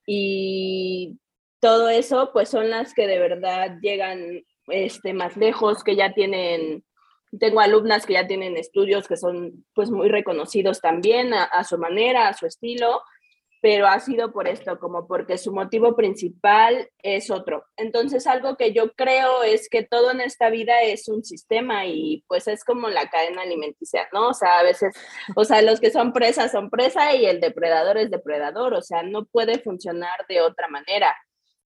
y 0.08 1.20
todo 1.60 1.89
eso, 1.89 2.32
pues 2.34 2.49
son 2.49 2.70
las 2.70 2.93
que 2.93 3.05
de 3.05 3.20
verdad 3.20 3.78
llegan 3.82 4.43
este, 4.68 5.14
más 5.14 5.36
lejos, 5.38 5.84
que 5.84 5.95
ya 5.95 6.14
tienen, 6.14 6.86
tengo 7.38 7.60
alumnas 7.60 8.05
que 8.05 8.14
ya 8.14 8.26
tienen 8.26 8.55
estudios 8.55 9.08
que 9.08 9.18
son 9.18 9.66
pues 9.76 9.91
muy 9.91 10.08
reconocidos 10.08 10.80
también 10.80 11.34
a 11.34 11.64
su 11.66 11.78
manera, 11.78 12.30
a 12.30 12.34
su 12.34 12.45
estilo, 12.45 13.01
pero 13.68 13.86
ha 13.86 13.99
sido 13.99 14.32
por 14.32 14.47
esto, 14.47 14.80
como 14.80 15.07
porque 15.07 15.38
su 15.38 15.51
motivo 15.51 15.93
principal 15.93 16.89
es 17.03 17.30
otro. 17.30 17.65
Entonces, 17.76 18.26
algo 18.26 18.55
que 18.55 18.72
yo 18.72 18.93
creo 18.93 19.43
es 19.43 19.68
que 19.68 19.84
todo 19.84 20.11
en 20.11 20.22
esta 20.22 20.49
vida 20.49 20.84
es 20.84 21.09
un 21.09 21.26
sistema 21.26 21.86
y 21.86 22.24
pues 22.30 22.47
es 22.47 22.63
como 22.63 22.88
la 22.88 23.09
cadena 23.09 23.41
alimenticia, 23.41 24.07
¿no? 24.13 24.30
O 24.30 24.34
sea, 24.34 24.59
a 24.59 24.63
veces, 24.63 24.95
o 25.36 25.43
sea, 25.43 25.61
los 25.61 25.82
que 25.82 25.91
son 25.91 26.13
presa 26.13 26.47
son 26.47 26.70
presa 26.70 27.13
y 27.13 27.26
el 27.26 27.41
depredador 27.41 27.97
es 27.97 28.09
depredador, 28.09 28.74
o 28.74 28.82
sea, 28.82 29.03
no 29.03 29.26
puede 29.26 29.59
funcionar 29.59 30.26
de 30.30 30.39
otra 30.39 30.70
manera. 30.70 31.13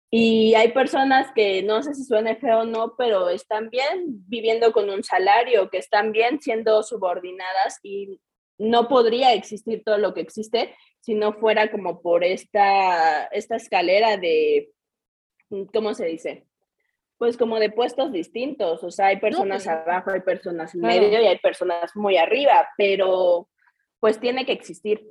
Y 0.10 0.56
hay 0.56 0.72
personas 0.72 1.32
que 1.36 1.62
no 1.62 1.84
sé 1.84 1.94
si 1.94 2.04
suene 2.04 2.36
feo 2.36 2.62
o 2.62 2.66
no, 2.66 2.96
pero 2.98 3.30
están 3.30 3.70
bien 3.70 4.26
viviendo 4.28 4.72
con 4.72 4.90
un 4.90 5.04
salario, 5.04 5.70
que 5.70 5.78
están 5.78 6.12
bien 6.14 6.42
siendo 6.42 6.82
subordinadas 6.82 7.78
y 7.84 8.20
no 8.58 8.88
podría 8.88 9.34
existir 9.34 9.84
todo 9.84 10.00
lo 10.00 10.16
que 10.16 10.22
existe 10.22 10.76
si 11.02 11.16
no 11.16 11.34
fuera 11.34 11.70
como 11.72 12.02
por 12.02 12.24
esta, 12.24 13.26
esta 13.26 13.56
escalera 13.56 14.18
de, 14.18 14.72
¿cómo 15.74 15.94
se 15.94 16.06
dice? 16.06 16.46
Pues 17.18 17.38
como 17.38 17.60
de 17.60 17.72
puestos 17.72 18.12
distintos, 18.12 18.84
o 18.84 18.92
sea, 18.92 19.08
hay 19.08 19.20
personas 19.20 19.68
abajo, 19.68 20.12
hay 20.12 20.22
personas 20.22 20.74
en 20.74 20.82
medio 20.82 21.22
y 21.22 21.28
hay 21.28 21.38
personas 21.40 21.92
muy 21.96 22.18
arriba, 22.18 22.68
pero 22.78 23.50
pues 24.00 24.20
tiene 24.20 24.46
que 24.46 24.54
existir. 24.54 25.06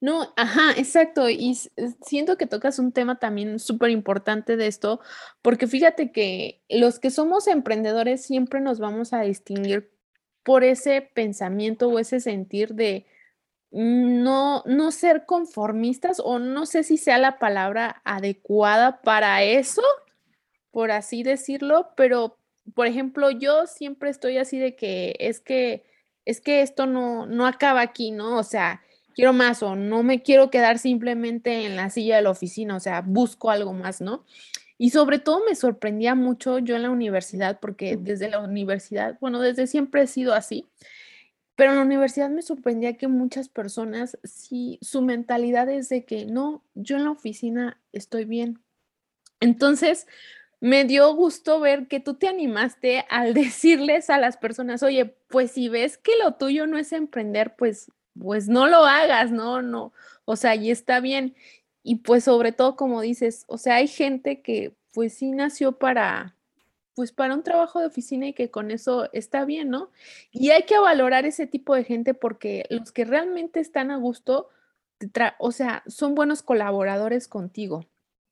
No, 0.00 0.32
ajá, 0.36 0.72
exacto. 0.76 1.28
Y 1.30 1.54
siento 2.02 2.36
que 2.36 2.46
tocas 2.46 2.78
un 2.78 2.92
tema 2.92 3.18
también 3.18 3.58
súper 3.58 3.90
importante 3.90 4.56
de 4.56 4.66
esto, 4.66 5.00
porque 5.40 5.66
fíjate 5.66 6.12
que 6.12 6.62
los 6.68 6.98
que 6.98 7.10
somos 7.10 7.46
emprendedores 7.46 8.22
siempre 8.22 8.60
nos 8.60 8.78
vamos 8.78 9.14
a 9.14 9.22
distinguir 9.22 9.90
por 10.42 10.64
ese 10.64 11.00
pensamiento 11.00 11.88
o 11.88 11.98
ese 11.98 12.20
sentir 12.20 12.74
de, 12.74 13.06
no, 13.76 14.62
no 14.64 14.90
ser 14.90 15.26
conformistas 15.26 16.18
o 16.24 16.38
no 16.38 16.64
sé 16.64 16.82
si 16.82 16.96
sea 16.96 17.18
la 17.18 17.38
palabra 17.38 18.00
adecuada 18.04 19.02
para 19.02 19.42
eso, 19.42 19.82
por 20.70 20.90
así 20.90 21.22
decirlo, 21.22 21.90
pero 21.94 22.38
por 22.74 22.86
ejemplo, 22.86 23.30
yo 23.30 23.66
siempre 23.66 24.08
estoy 24.08 24.38
así 24.38 24.58
de 24.58 24.76
que 24.76 25.14
es 25.18 25.40
que 25.40 25.84
es 26.24 26.40
que 26.40 26.62
esto 26.62 26.86
no, 26.86 27.26
no 27.26 27.46
acaba 27.46 27.82
aquí, 27.82 28.10
¿no? 28.10 28.38
O 28.38 28.42
sea, 28.42 28.80
quiero 29.14 29.34
más 29.34 29.62
o 29.62 29.76
no 29.76 30.02
me 30.02 30.22
quiero 30.22 30.50
quedar 30.50 30.78
simplemente 30.78 31.66
en 31.66 31.76
la 31.76 31.90
silla 31.90 32.16
de 32.16 32.22
la 32.22 32.30
oficina, 32.30 32.76
o 32.76 32.80
sea, 32.80 33.02
busco 33.02 33.50
algo 33.50 33.74
más, 33.74 34.00
¿no? 34.00 34.24
Y 34.78 34.90
sobre 34.90 35.18
todo 35.18 35.42
me 35.46 35.54
sorprendía 35.54 36.14
mucho 36.14 36.58
yo 36.60 36.76
en 36.76 36.82
la 36.82 36.90
universidad, 36.90 37.60
porque 37.60 37.98
desde 37.98 38.30
la 38.30 38.40
universidad, 38.40 39.18
bueno, 39.20 39.40
desde 39.40 39.66
siempre 39.66 40.02
he 40.02 40.06
sido 40.06 40.32
así, 40.32 40.66
pero 41.56 41.70
en 41.70 41.78
la 41.78 41.84
universidad 41.84 42.28
me 42.30 42.42
sorprendía 42.42 42.98
que 42.98 43.08
muchas 43.08 43.48
personas, 43.48 44.18
sí, 44.24 44.78
su 44.82 45.00
mentalidad 45.02 45.68
es 45.70 45.88
de 45.88 46.04
que 46.04 46.26
no, 46.26 46.62
yo 46.74 46.96
en 46.96 47.04
la 47.04 47.10
oficina 47.10 47.80
estoy 47.92 48.26
bien. 48.26 48.60
Entonces, 49.40 50.06
me 50.60 50.84
dio 50.84 51.14
gusto 51.14 51.60
ver 51.60 51.88
que 51.88 52.00
tú 52.00 52.14
te 52.14 52.28
animaste 52.28 53.06
al 53.08 53.34
decirles 53.34 54.10
a 54.10 54.18
las 54.18 54.36
personas, 54.36 54.82
oye, 54.82 55.16
pues 55.28 55.52
si 55.52 55.68
ves 55.68 55.98
que 55.98 56.12
lo 56.22 56.34
tuyo 56.34 56.66
no 56.66 56.78
es 56.78 56.92
emprender, 56.92 57.56
pues, 57.56 57.90
pues 58.18 58.48
no 58.48 58.66
lo 58.66 58.84
hagas, 58.84 59.32
no, 59.32 59.62
no, 59.62 59.92
o 60.26 60.36
sea, 60.36 60.54
y 60.54 60.70
está 60.70 61.00
bien. 61.00 61.34
Y 61.82 61.96
pues 61.96 62.24
sobre 62.24 62.52
todo, 62.52 62.76
como 62.76 63.00
dices, 63.00 63.44
o 63.48 63.58
sea, 63.58 63.76
hay 63.76 63.88
gente 63.88 64.42
que 64.42 64.76
pues 64.92 65.14
sí 65.14 65.30
nació 65.30 65.72
para, 65.78 66.35
pues 66.96 67.12
para 67.12 67.34
un 67.34 67.42
trabajo 67.42 67.78
de 67.78 67.86
oficina 67.86 68.26
y 68.26 68.32
que 68.32 68.50
con 68.50 68.70
eso 68.70 69.10
está 69.12 69.44
bien, 69.44 69.68
¿no? 69.68 69.90
Y 70.32 70.50
hay 70.50 70.62
que 70.62 70.78
valorar 70.78 71.26
ese 71.26 71.46
tipo 71.46 71.74
de 71.74 71.84
gente 71.84 72.14
porque 72.14 72.64
los 72.70 72.90
que 72.90 73.04
realmente 73.04 73.60
están 73.60 73.90
a 73.90 73.98
gusto, 73.98 74.48
o 75.38 75.52
sea, 75.52 75.82
son 75.86 76.14
buenos 76.14 76.42
colaboradores 76.42 77.28
contigo. 77.28 77.84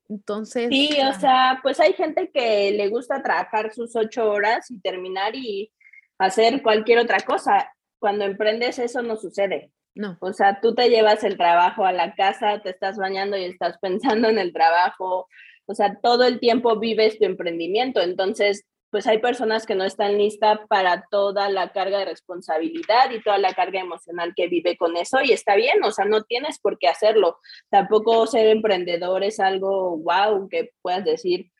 Entonces. 0.09 0.71
Sí, 0.71 0.97
o 1.03 1.21
sea, 1.21 1.61
pues 1.62 1.79
hay 1.79 1.93
gente 1.93 2.31
que 2.31 2.73
le 2.73 2.89
gusta 2.89 3.23
trabajar 3.23 3.73
sus 3.75 3.95
ocho 3.97 4.31
horas 4.31 4.71
y 4.71 4.81
terminar 4.81 5.37
y 5.37 5.71
hacer 6.19 6.62
cualquier 6.62 7.01
otra 7.01 7.21
cosa. 7.21 7.71
Cuando 7.99 8.25
emprendes 8.25 8.79
eso 8.79 9.03
no 9.03 9.17
sucede. 9.17 9.73
No. 9.95 10.17
O 10.21 10.33
sea, 10.33 10.61
tú 10.62 10.75
te 10.75 10.89
llevas 10.89 11.23
el 11.23 11.37
trabajo 11.37 11.85
a 11.85 11.93
la 11.93 12.15
casa, 12.15 12.62
te 12.62 12.71
estás 12.71 12.97
bañando 12.97 13.37
y 13.37 13.45
estás 13.45 13.77
pensando 13.83 14.31
en 14.31 14.39
el 14.39 14.55
trabajo, 14.55 15.29
o 15.67 15.75
sea, 15.75 15.99
todo 16.03 16.25
el 16.25 16.41
tiempo 16.41 16.79
vives 16.79 17.19
tu 17.19 17.25
emprendimiento, 17.25 18.01
entonces, 18.01 18.65
pues 18.91 19.07
hay 19.09 19.19
personas 19.19 19.67
que 19.67 19.75
no 19.75 19.85
están 19.85 20.19
listas 20.19 20.61
para 20.69 21.05
toda 21.11 21.49
la 21.49 21.73
carga 21.73 21.99
de 21.99 22.05
responsabilidad 22.05 23.11
y 23.11 23.21
toda 23.23 23.39
la 23.39 23.53
carga 23.53 23.81
emocional 23.81 24.35
que 24.37 24.47
vive 24.47 24.77
con 24.77 24.97
eso 24.97 25.19
y 25.21 25.33
está 25.33 25.57
bien, 25.57 25.83
o 25.83 25.91
sea, 25.91 26.05
no 26.05 26.23
tienes 26.23 26.61
por 26.61 26.79
qué 26.79 26.87
hacerlo. 26.87 27.39
Tampoco 27.71 28.27
ser 28.29 28.47
emprendedor 28.47 29.25
es 29.25 29.41
algo 29.41 29.99
wow 29.99 30.49
que 30.49 30.71
puedas 30.81 31.05
decir, 31.05 31.51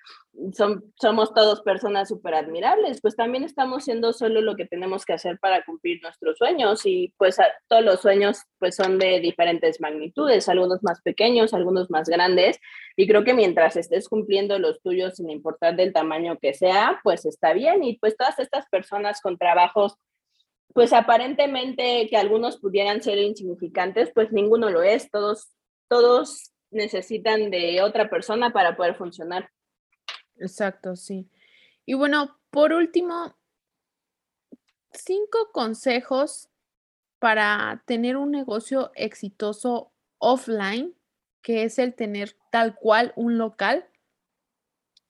son, 0.53 0.93
somos 1.01 1.33
todos 1.33 1.63
personas 1.63 2.09
súper 2.09 2.35
admirables, 2.35 3.01
pues 3.01 3.17
también 3.17 3.45
estamos 3.45 3.85
siendo 3.85 4.13
solo 4.13 4.41
lo 4.41 4.57
que 4.57 4.67
tenemos 4.67 5.05
que 5.05 5.13
hacer 5.13 5.39
para 5.39 5.65
cumplir 5.65 6.03
nuestros 6.03 6.39
sueños 6.39 6.85
y 6.85 7.15
pues 7.17 7.37
todos 7.69 7.85
los 7.85 8.01
sueños 8.01 8.43
pues 8.59 8.77
son 8.77 8.99
de 8.99 9.21
diferentes 9.21 9.81
magnitudes, 9.81 10.49
algunos 10.49 10.83
más 10.83 11.01
pequeños, 11.03 11.55
algunos 11.55 11.91
más 11.91 12.09
grandes 12.09 12.59
y 12.97 13.07
creo 13.07 13.25
que 13.25 13.35
mientras 13.35 13.77
estés 13.77 14.09
cumpliendo 14.09 14.59
los 14.59 14.81
tuyos 14.83 15.15
sin 15.17 15.31
importar 15.31 15.77
del 15.77 15.93
tamaño 15.93 16.39
que 16.41 16.55
sea, 16.55 17.01
pues 17.03 17.25
está 17.27 17.53
bien 17.53 17.85
y 17.85 17.99
pues 17.99 18.17
todas 18.17 18.39
estas 18.39 18.67
personas 18.69 19.21
con 19.21 19.39
trabajos 19.39 19.97
pues 20.73 20.93
aparentemente 20.93 22.09
que 22.09 22.17
algunos 22.17 22.59
pudieran 22.59 23.01
ser 23.01 23.19
insignificantes, 23.19 24.11
pues 24.13 24.33
ninguno 24.33 24.71
lo 24.71 24.83
es, 24.83 25.09
todos 25.11 25.55
todos 25.89 26.53
necesitan 26.73 27.51
de 27.51 27.81
otra 27.83 28.11
persona 28.11 28.53
para 28.53 28.77
poder 28.77 28.97
funcionar. 28.97 29.49
Exacto, 30.39 30.97
sí. 30.97 31.29
Y 31.87 31.95
bueno, 31.95 32.37
por 32.51 32.73
último, 32.73 33.35
cinco 34.93 35.51
consejos 35.53 36.49
para 37.21 37.83
tener 37.87 38.17
un 38.17 38.31
negocio 38.31 38.93
exitoso 38.95 39.93
offline, 40.19 40.95
que 41.43 41.65
es 41.65 41.79
el 41.79 41.95
tener 41.95 42.37
tal 42.51 42.77
cual 42.77 43.13
un 43.17 43.39
local. 43.39 43.87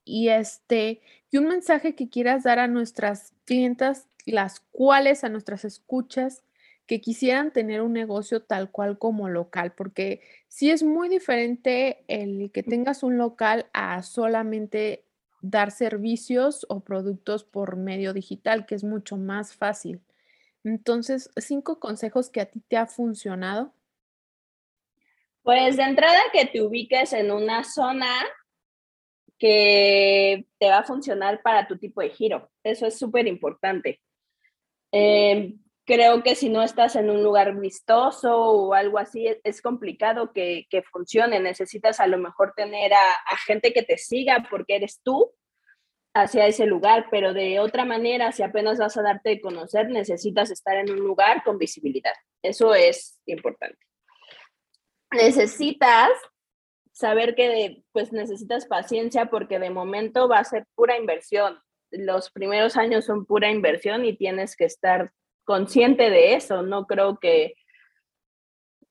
Y 0.05 0.29
este, 0.29 1.01
y 1.31 1.39
un 1.39 1.47
mensaje 1.49 1.95
que 1.95 2.11
quieras 2.11 2.43
dar 2.45 2.59
a 2.59 2.68
nuestras 2.68 3.33
clientas, 3.47 4.07
las 4.27 4.61
cuales 4.61 5.25
a 5.25 5.29
nuestras 5.31 5.64
escuchas 5.64 6.43
que 6.87 7.01
quisieran 7.01 7.51
tener 7.53 7.81
un 7.81 7.95
negocio 7.95 8.43
tal 8.43 8.70
cual 8.70 8.99
como 8.99 9.29
local, 9.31 9.72
porque 9.75 10.20
sí 10.49 10.70
es 10.70 10.83
muy 10.83 11.09
diferente 11.09 12.05
el 12.09 12.51
que 12.53 12.62
tengas 12.62 13.03
un 13.03 13.16
local 13.16 13.66
a 13.72 14.03
solamente 14.03 15.05
dar 15.45 15.71
servicios 15.71 16.65
o 16.71 16.81
productos 16.81 17.45
por 17.45 17.77
medio 17.77 18.15
digital, 18.15 18.65
que 18.65 18.75
es 18.75 18.83
mucho 18.83 19.17
más 19.17 19.55
fácil. 19.55 20.01
Entonces, 20.65 21.31
cinco 21.37 21.79
consejos 21.79 22.31
que 22.31 22.41
a 22.41 22.47
ti 22.47 22.61
te 22.67 22.79
ha 22.79 22.87
funcionado. 22.87 23.75
Pues 25.43 25.77
de 25.77 25.83
entrada 25.83 26.19
que 26.33 26.47
te 26.47 26.63
ubiques 26.63 27.13
en 27.13 27.31
una 27.31 27.63
zona 27.63 28.11
que 29.39 30.47
te 30.59 30.69
va 30.69 30.79
a 30.79 30.85
funcionar 30.85 31.43
para 31.43 31.69
tu 31.69 31.77
tipo 31.77 32.01
de 32.01 32.09
giro. 32.09 32.51
Eso 32.63 32.87
es 32.87 32.99
súper 32.99 33.27
importante. 33.27 34.01
Em, 34.91 35.59
creo 35.85 36.22
que 36.22 36.35
si 36.35 36.49
no 36.49 36.62
estás 36.62 36.97
en 36.97 37.11
un 37.11 37.22
lugar 37.22 37.55
vistoso 37.59 38.37
o 38.37 38.74
algo 38.74 38.99
así, 38.99 39.26
es, 39.43 39.62
complicado 39.62 40.32
que, 40.32 40.66
funcione. 40.91 41.41
Necesitas 41.41 42.01
a 42.01 42.07
lo 42.07 42.18
mejor 42.18 42.55
tener 42.57 42.93
a, 42.93 43.12
a, 43.26 43.37
gente 43.47 43.72
que 43.72 43.82
te 43.82 43.99
siga 43.99 44.47
porque 44.51 44.76
eres 44.76 45.01
tú 45.03 45.32
hacia 46.14 46.47
ese 46.47 46.66
lugar, 46.66 47.07
pero 47.11 47.35
de 47.35 47.59
otra 47.59 47.85
manera, 47.85 48.32
si 48.32 48.43
apenas 48.43 48.78
vas 48.78 48.97
a 48.97 49.03
darte 49.03 49.30
de 49.30 49.41
conocer, 49.41 49.89
necesitas 49.91 50.51
estar 50.51 50.76
en 50.76 50.91
un 50.91 51.01
lugar 51.01 51.43
con 51.43 51.59
visibilidad. 51.59 52.14
Eso 52.43 52.74
es 52.74 53.20
importante. 53.26 53.78
Necesitas 55.11 56.11
saber 56.93 57.35
que 57.35 57.82
pues 57.93 58.12
necesitas 58.12 58.66
paciencia 58.66 59.26
porque 59.26 59.59
de 59.59 59.70
momento 59.70 60.28
va 60.28 60.39
a 60.39 60.45
ser 60.45 60.66
pura 60.76 60.97
inversión. 60.97 61.59
Los 61.91 62.30
primeros 62.30 62.76
años 62.76 63.05
son 63.05 63.26
pura 63.26 63.51
inversión 63.51 64.05
y 64.05 64.16
tienes 64.16 64.57
que 64.57 64.64
estar 64.64 65.12
consciente 65.45 66.11
de 66.11 66.35
eso. 66.35 66.63
No 66.63 66.87
creo 66.87 67.19
que, 67.19 67.55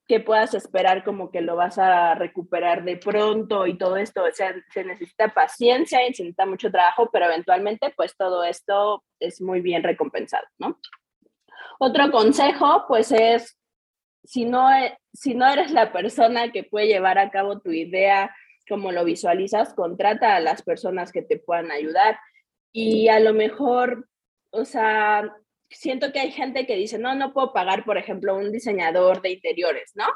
que 0.06 0.20
puedas 0.20 0.54
esperar 0.54 1.04
como 1.04 1.30
que 1.30 1.40
lo 1.40 1.56
vas 1.56 1.78
a 1.78 2.14
recuperar 2.14 2.84
de 2.84 2.96
pronto 2.96 3.66
y 3.66 3.76
todo 3.76 3.96
esto. 3.96 4.22
Se 4.32 4.84
necesita 4.84 5.32
paciencia 5.32 6.06
y 6.06 6.14
se 6.14 6.22
necesita 6.22 6.46
mucho 6.46 6.70
trabajo, 6.70 7.10
pero 7.12 7.26
eventualmente 7.26 7.92
pues 7.96 8.16
todo 8.16 8.44
esto 8.44 9.04
es 9.20 9.40
muy 9.40 9.60
bien 9.60 9.82
recompensado, 9.82 10.46
¿no? 10.58 10.78
Otro 11.78 12.10
consejo 12.10 12.84
pues 12.86 13.12
es, 13.12 13.58
si 14.22 14.44
no, 14.44 14.70
e, 14.70 14.96
si 15.12 15.34
no 15.34 15.48
eres 15.48 15.70
la 15.72 15.92
persona 15.92 16.52
que 16.52 16.64
puede 16.64 16.86
llevar 16.86 17.18
a 17.18 17.30
cabo 17.30 17.60
tu 17.60 17.72
idea 17.72 18.34
como 18.68 18.92
lo 18.92 19.04
visualizas, 19.04 19.74
contrata 19.74 20.36
a 20.36 20.40
las 20.40 20.62
personas 20.62 21.12
que 21.12 21.22
te 21.22 21.38
puedan 21.38 21.70
ayudar. 21.70 22.18
Y 22.72 23.08
a 23.08 23.20
lo 23.20 23.34
mejor, 23.34 24.08
o 24.50 24.64
sea, 24.64 25.34
siento 25.74 26.12
que 26.12 26.20
hay 26.20 26.30
gente 26.30 26.66
que 26.66 26.76
dice, 26.76 26.98
no, 26.98 27.14
no 27.14 27.32
puedo 27.32 27.52
pagar, 27.52 27.84
por 27.84 27.98
ejemplo, 27.98 28.36
un 28.36 28.50
diseñador 28.50 29.20
de 29.22 29.32
interiores, 29.32 29.92
¿no? 29.94 30.06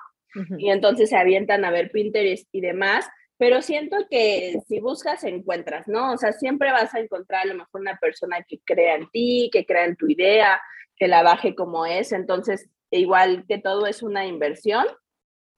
Y 0.59 0.71
entonces 0.71 1.11
se 1.11 1.17
avientan 1.17 1.65
a 1.65 1.71
ver 1.71 1.91
Pinterest 1.91 2.49
y 2.53 2.61
demás, 2.61 3.09
pero 3.39 3.63
siento 3.63 3.97
que 4.11 4.59
si 4.67 4.81
buscas, 4.81 5.25
encuentras, 5.25 5.89
¿no? 5.89 6.13
O 6.13 6.19
sea, 6.19 6.33
siempre 6.33 6.71
vas 6.71 6.95
a 6.95 7.01
encontrar 7.01 7.43
a 7.43 7.47
lo 7.47 7.55
mejor 7.55 7.81
una 7.81 7.97
persona 7.99 8.45
que 8.47 8.61
crea 8.65 8.97
en 8.97 9.09
ti, 9.11 9.49
que 9.53 9.65
crea 9.65 9.85
en 9.85 9.97
tu 9.97 10.09
idea, 10.09 10.61
que 10.97 11.09
la 11.09 11.23
baje 11.23 11.55
como 11.55 11.87
es, 11.87 12.13
entonces, 12.13 12.69
igual 12.91 13.45
que 13.49 13.59
todo 13.59 13.87
es 13.87 14.03
una 14.03 14.27
inversión, 14.27 14.87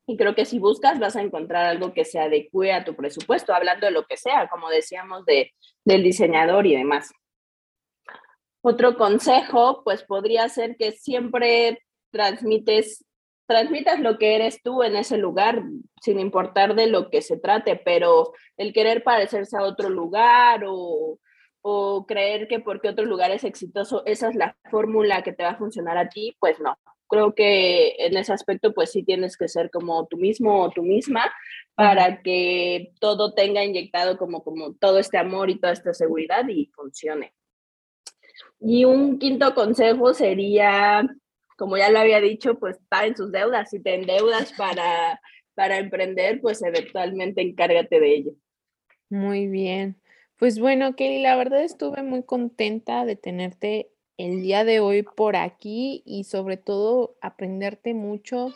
y 0.07 0.17
creo 0.17 0.35
que 0.35 0.45
si 0.45 0.59
buscas 0.59 0.99
vas 0.99 1.15
a 1.15 1.23
encontrar 1.23 1.67
algo 1.67 1.93
que 1.93 2.05
se 2.05 2.19
adecue 2.19 2.73
a 2.73 2.85
tu 2.85 2.97
presupuesto, 2.97 3.55
hablando 3.55 3.87
de 3.87 3.93
lo 3.93 4.05
que 4.07 4.17
sea, 4.17 4.49
como 4.49 4.69
decíamos, 4.69 5.25
de, 5.25 5.53
del 5.85 6.03
diseñador 6.03 6.67
y 6.67 6.77
demás. 6.77 7.11
Otro 8.63 8.97
consejo, 8.97 9.83
pues 9.85 10.03
podría 10.05 10.49
ser 10.49 10.77
que 10.77 10.93
siempre 10.93 11.83
transmites, 12.11 13.05
transmitas 13.47 14.01
lo 14.01 14.19
que 14.19 14.37
eres 14.37 14.63
tú 14.63 14.83
en 14.83 14.97
ese 14.97 15.17
lugar, 15.17 15.63
sin 16.03 16.21
importar 16.21 16.75
de 16.75 16.87
lo 16.87 17.11
que 17.11 17.23
se 17.23 17.39
trate, 17.39 17.77
pero 17.77 18.33
el 18.57 18.73
querer 18.73 19.03
parecerse 19.03 19.57
a 19.57 19.63
otro 19.63 19.89
lugar 19.89 20.65
o, 20.67 21.19
o 21.63 22.07
creer 22.07 22.49
que 22.49 22.61
porque 22.61 22.91
otro 22.91 23.05
lugar 23.07 23.31
es 23.31 23.45
exitoso, 23.45 24.03
esa 24.07 24.29
es 24.29 24.35
la 24.35 24.57
fórmula 24.71 25.23
que 25.23 25.33
te 25.33 25.43
va 25.43 25.51
a 25.51 25.59
funcionar 25.59 25.97
a 25.97 26.09
ti, 26.09 26.37
pues 26.39 26.61
no 26.61 26.77
creo 27.11 27.35
que 27.35 27.97
en 27.99 28.17
ese 28.17 28.33
aspecto 28.33 28.73
pues 28.73 28.93
sí 28.93 29.03
tienes 29.03 29.37
que 29.37 29.49
ser 29.49 29.71
como 29.71 30.07
tú 30.07 30.17
mismo 30.17 30.63
o 30.63 30.71
tú 30.71 30.83
misma 30.83 31.31
para 31.75 32.23
que 32.23 32.93
todo 33.01 33.35
tenga 33.35 33.65
inyectado 33.65 34.17
como, 34.17 34.43
como 34.43 34.75
todo 34.75 34.99
este 34.99 35.19
amor 35.19 35.51
y 35.51 35.59
toda 35.59 35.73
esta 35.73 35.93
seguridad 35.93 36.49
y 36.49 36.71
funcione. 36.75 37.35
Y 38.61 38.85
un 38.85 39.19
quinto 39.19 39.55
consejo 39.55 40.13
sería, 40.13 41.09
como 41.57 41.79
ya 41.79 41.91
lo 41.91 41.99
había 41.99 42.21
dicho, 42.21 42.59
pues 42.59 42.79
en 43.05 43.17
sus 43.17 43.33
deudas. 43.33 43.71
Si 43.71 43.81
te 43.81 43.95
endeudas 43.95 44.53
para, 44.53 45.21
para 45.55 45.79
emprender, 45.79 46.41
pues 46.41 46.63
eventualmente 46.63 47.41
encárgate 47.41 47.99
de 47.99 48.15
ello. 48.15 48.33
Muy 49.09 49.49
bien. 49.49 50.01
Pues 50.39 50.59
bueno, 50.59 50.95
Kelly, 50.95 51.23
la 51.23 51.37
verdad 51.37 51.63
estuve 51.63 52.03
muy 52.03 52.23
contenta 52.23 53.05
de 53.05 53.17
tenerte 53.17 53.91
el 54.17 54.43
día 54.43 54.65
de 54.65 54.81
hoy 54.81 55.03
por 55.03 55.37
aquí 55.37 56.03
y 56.05 56.25
sobre 56.25 56.57
todo 56.57 57.17
aprenderte 57.21 57.95
mucho. 57.95 58.53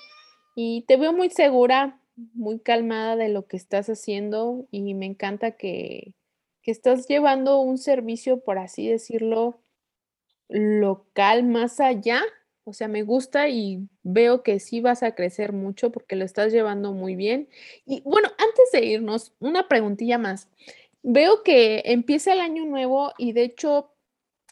Y 0.55 0.85
te 0.87 0.97
veo 0.97 1.13
muy 1.13 1.31
segura, 1.31 2.01
muy 2.17 2.59
calmada 2.61 3.17
de 3.17 3.29
lo 3.29 3.47
que 3.47 3.57
estás 3.57 3.89
haciendo 3.89 4.67
y 4.71 4.95
me 4.95 5.07
encanta 5.07 5.53
que, 5.53 6.15
que 6.63 6.71
estás 6.71 7.09
llevando 7.09 7.61
un 7.61 7.79
servicio, 7.79 8.41
por 8.41 8.59
así 8.59 8.89
decirlo, 8.89 9.64
local 10.49 11.45
más 11.45 11.81
allá. 11.81 12.23
O 12.65 12.73
sea, 12.73 12.89
me 12.89 13.03
gusta 13.03 13.49
y 13.49 13.89
veo 14.03 14.43
que 14.43 14.59
sí 14.59 14.81
vas 14.81 15.03
a 15.03 15.15
crecer 15.15 15.53
mucho 15.53 15.93
porque 15.93 16.17
lo 16.17 16.25
estás 16.25 16.53
llevando 16.53 16.93
muy 16.93 17.15
bien. 17.15 17.49
Y 17.87 18.01
bueno, 18.03 18.29
antes 18.39 18.73
de 18.73 18.87
irnos, 18.87 19.35
una 19.39 19.69
preguntilla 19.69 20.19
más. 20.19 20.49
Veo 21.03 21.43
que 21.43 21.83
empieza 21.85 22.33
el 22.33 22.41
año 22.41 22.65
nuevo 22.65 23.13
y 23.19 23.33
de 23.33 23.43
hecho 23.45 23.91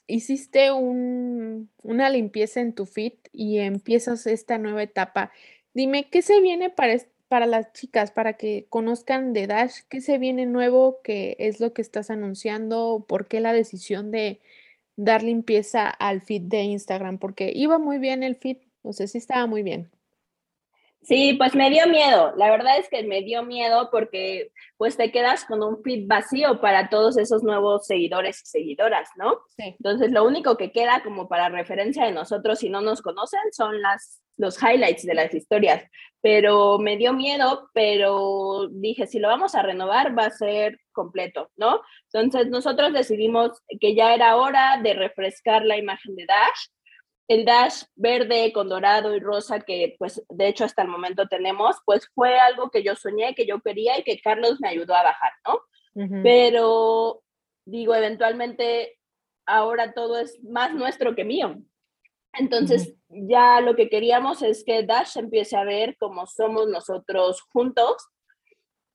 hiciste 0.06 0.70
una 0.72 2.10
limpieza 2.10 2.60
en 2.60 2.74
tu 2.74 2.84
feed 2.84 3.14
y 3.32 3.58
empiezas 3.58 4.26
esta 4.26 4.58
nueva 4.58 4.82
etapa. 4.82 5.32
Dime, 5.72 6.10
¿qué 6.10 6.20
se 6.20 6.40
viene 6.42 6.68
para, 6.68 6.96
para 7.28 7.46
las 7.46 7.72
chicas, 7.72 8.10
para 8.10 8.34
que 8.34 8.66
conozcan 8.68 9.32
de 9.32 9.46
Dash? 9.46 9.80
¿Qué 9.88 10.02
se 10.02 10.18
viene 10.18 10.44
nuevo? 10.44 11.00
¿Qué 11.02 11.36
es 11.38 11.60
lo 11.60 11.72
que 11.72 11.80
estás 11.80 12.10
anunciando? 12.10 13.06
¿Por 13.08 13.26
qué 13.26 13.40
la 13.40 13.54
decisión 13.54 14.10
de 14.10 14.40
dar 14.96 15.22
limpieza 15.22 15.88
al 15.88 16.22
feed 16.22 16.42
de 16.42 16.62
Instagram? 16.62 17.18
Porque 17.18 17.52
iba 17.54 17.78
muy 17.78 17.98
bien 17.98 18.22
el 18.22 18.36
feed, 18.36 18.58
no 18.84 18.92
sé 18.92 19.08
si 19.08 19.18
estaba 19.18 19.46
muy 19.46 19.62
bien. 19.62 19.90
Sí, 21.02 21.34
pues 21.34 21.54
me 21.54 21.68
dio 21.68 21.86
miedo. 21.88 22.32
La 22.36 22.50
verdad 22.50 22.78
es 22.78 22.88
que 22.88 23.02
me 23.02 23.22
dio 23.22 23.42
miedo 23.42 23.88
porque 23.90 24.52
pues 24.76 24.96
te 24.96 25.10
quedas 25.10 25.44
con 25.44 25.62
un 25.62 25.82
feed 25.82 26.06
vacío 26.06 26.60
para 26.60 26.88
todos 26.88 27.18
esos 27.18 27.42
nuevos 27.42 27.86
seguidores 27.86 28.40
y 28.42 28.46
seguidoras, 28.46 29.08
¿no? 29.16 29.38
Sí. 29.56 29.74
Entonces 29.78 30.12
lo 30.12 30.24
único 30.24 30.56
que 30.56 30.70
queda 30.70 31.02
como 31.02 31.28
para 31.28 31.48
referencia 31.48 32.04
de 32.04 32.12
nosotros 32.12 32.60
si 32.60 32.70
no 32.70 32.80
nos 32.80 33.02
conocen 33.02 33.40
son 33.52 33.82
las 33.82 34.22
los 34.36 34.60
highlights 34.62 35.04
de 35.04 35.14
las 35.14 35.32
historias, 35.34 35.84
pero 36.20 36.78
me 36.78 36.96
dio 36.96 37.12
miedo, 37.12 37.68
pero 37.74 38.68
dije, 38.70 39.06
si 39.06 39.18
lo 39.18 39.28
vamos 39.28 39.54
a 39.54 39.62
renovar 39.62 40.16
va 40.18 40.26
a 40.26 40.30
ser 40.30 40.78
completo, 40.92 41.50
¿no? 41.56 41.80
Entonces 42.12 42.48
nosotros 42.48 42.92
decidimos 42.92 43.50
que 43.80 43.94
ya 43.94 44.14
era 44.14 44.36
hora 44.36 44.80
de 44.82 44.94
refrescar 44.94 45.64
la 45.64 45.78
imagen 45.78 46.16
de 46.16 46.26
Dash 46.26 46.68
el 47.32 47.44
dash 47.44 47.84
verde 47.96 48.52
con 48.52 48.68
dorado 48.68 49.14
y 49.14 49.20
rosa 49.20 49.60
que 49.60 49.96
pues 49.98 50.22
de 50.28 50.48
hecho 50.48 50.64
hasta 50.64 50.82
el 50.82 50.88
momento 50.88 51.26
tenemos, 51.28 51.76
pues 51.86 52.08
fue 52.14 52.38
algo 52.38 52.70
que 52.70 52.82
yo 52.82 52.94
soñé, 52.94 53.34
que 53.34 53.46
yo 53.46 53.60
quería 53.60 53.98
y 53.98 54.04
que 54.04 54.20
Carlos 54.20 54.60
me 54.60 54.68
ayudó 54.68 54.94
a 54.94 55.02
bajar, 55.02 55.32
¿no? 55.46 55.60
Pero 56.22 57.22
digo, 57.64 57.94
eventualmente 57.94 58.98
ahora 59.46 59.92
todo 59.92 60.18
es 60.18 60.42
más 60.42 60.74
nuestro 60.74 61.14
que 61.14 61.24
mío. 61.24 61.56
Entonces 62.34 62.94
ya 63.08 63.60
lo 63.60 63.76
que 63.76 63.88
queríamos 63.88 64.42
es 64.42 64.64
que 64.64 64.82
Dash 64.82 65.18
empiece 65.18 65.56
a 65.56 65.64
ver 65.64 65.96
cómo 65.98 66.26
somos 66.26 66.66
nosotros 66.68 67.42
juntos, 67.52 68.08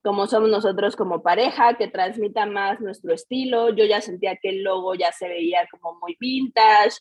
como 0.03 0.25
somos 0.27 0.49
nosotros 0.49 0.95
como 0.95 1.21
pareja, 1.21 1.75
que 1.75 1.87
transmita 1.87 2.45
más 2.45 2.79
nuestro 2.79 3.13
estilo. 3.13 3.69
Yo 3.69 3.85
ya 3.85 4.01
sentía 4.01 4.37
que 4.37 4.49
el 4.49 4.63
logo 4.63 4.95
ya 4.95 5.11
se 5.11 5.27
veía 5.27 5.67
como 5.69 5.99
muy 5.99 6.15
vintage, 6.19 6.97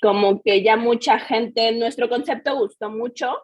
como 0.00 0.42
que 0.42 0.62
ya 0.62 0.76
mucha 0.76 1.18
gente, 1.18 1.72
nuestro 1.72 2.08
concepto 2.08 2.56
gustó 2.58 2.90
mucho. 2.90 3.36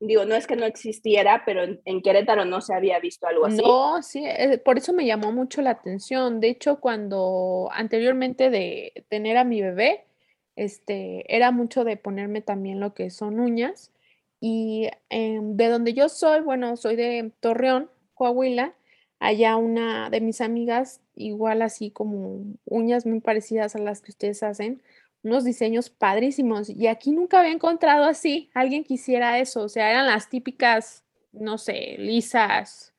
Digo, 0.00 0.24
no 0.24 0.36
es 0.36 0.46
que 0.46 0.54
no 0.54 0.64
existiera, 0.64 1.42
pero 1.44 1.64
en, 1.84 2.02
Querétaro 2.02 2.44
no 2.44 2.60
se 2.60 2.72
había 2.72 3.00
visto 3.00 3.26
algo 3.26 3.46
así. 3.46 3.60
No, 3.60 4.00
sí, 4.02 4.24
eh, 4.24 4.58
por 4.58 4.78
eso 4.78 4.92
me 4.92 5.04
llamó 5.04 5.32
mucho 5.32 5.60
la 5.60 5.70
atención. 5.70 6.40
De 6.40 6.48
hecho, 6.50 6.78
cuando 6.78 7.68
anteriormente 7.72 8.48
de 8.48 9.04
tener 9.08 9.36
a 9.36 9.44
mi 9.44 9.60
bebé, 9.60 10.04
este, 10.54 11.24
era 11.34 11.50
mucho 11.50 11.84
de 11.84 11.96
ponerme 11.96 12.42
también 12.42 12.78
lo 12.78 12.94
que 12.94 13.10
son 13.10 13.40
uñas. 13.40 13.90
Y 14.40 14.88
em, 15.10 15.56
de 15.56 15.68
donde 15.68 15.94
yo 15.94 16.08
soy, 16.08 16.40
bueno, 16.40 16.76
soy 16.76 16.94
de 16.94 17.32
Torreón, 17.40 17.90
Coahuila, 18.14 18.74
allá 19.18 19.56
una 19.56 20.10
de 20.10 20.20
mis 20.20 20.40
amigas, 20.40 21.00
igual 21.16 21.62
así 21.62 21.90
como 21.90 22.42
uñas 22.64 23.04
muy 23.04 23.20
parecidas 23.20 23.74
a 23.74 23.80
las 23.80 24.00
que 24.00 24.12
ustedes 24.12 24.42
hacen, 24.42 24.82
unos 25.22 25.44
diseños 25.44 25.90
padrísimos. 25.90 26.70
Y 26.70 26.86
aquí 26.86 27.12
nunca 27.12 27.40
había 27.40 27.52
encontrado 27.52 28.04
así, 28.04 28.50
alguien 28.54 28.84
quisiera 28.84 29.38
eso. 29.38 29.62
O 29.62 29.68
sea, 29.68 29.90
eran 29.90 30.06
las 30.06 30.28
típicas, 30.28 31.04
no 31.32 31.58
sé, 31.58 31.96
lisas, 31.98 32.94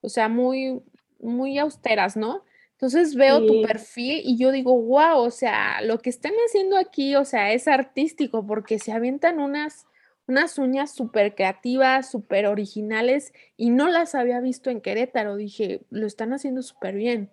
o 0.00 0.08
sea, 0.08 0.28
muy, 0.28 0.80
muy 1.18 1.58
austeras, 1.58 2.16
¿no? 2.16 2.44
Entonces 2.72 3.14
veo 3.14 3.46
tu 3.46 3.62
perfil 3.62 4.20
y 4.22 4.36
yo 4.36 4.52
digo, 4.52 4.78
wow, 4.78 5.20
o 5.20 5.30
sea, 5.30 5.80
lo 5.80 5.98
que 5.98 6.10
están 6.10 6.32
haciendo 6.46 6.76
aquí, 6.76 7.16
o 7.16 7.24
sea, 7.24 7.52
es 7.52 7.68
artístico 7.68 8.46
porque 8.46 8.78
se 8.78 8.92
avientan 8.92 9.40
unas, 9.40 9.86
unas 10.28 10.58
uñas 10.58 10.90
súper 10.90 11.34
creativas, 11.34 12.10
súper 12.10 12.46
originales 12.46 13.32
y 13.56 13.70
no 13.70 13.88
las 13.88 14.14
había 14.14 14.40
visto 14.40 14.68
en 14.68 14.82
Querétaro. 14.82 15.36
Dije, 15.36 15.80
lo 15.88 16.06
están 16.06 16.34
haciendo 16.34 16.62
súper 16.62 16.96
bien. 16.96 17.30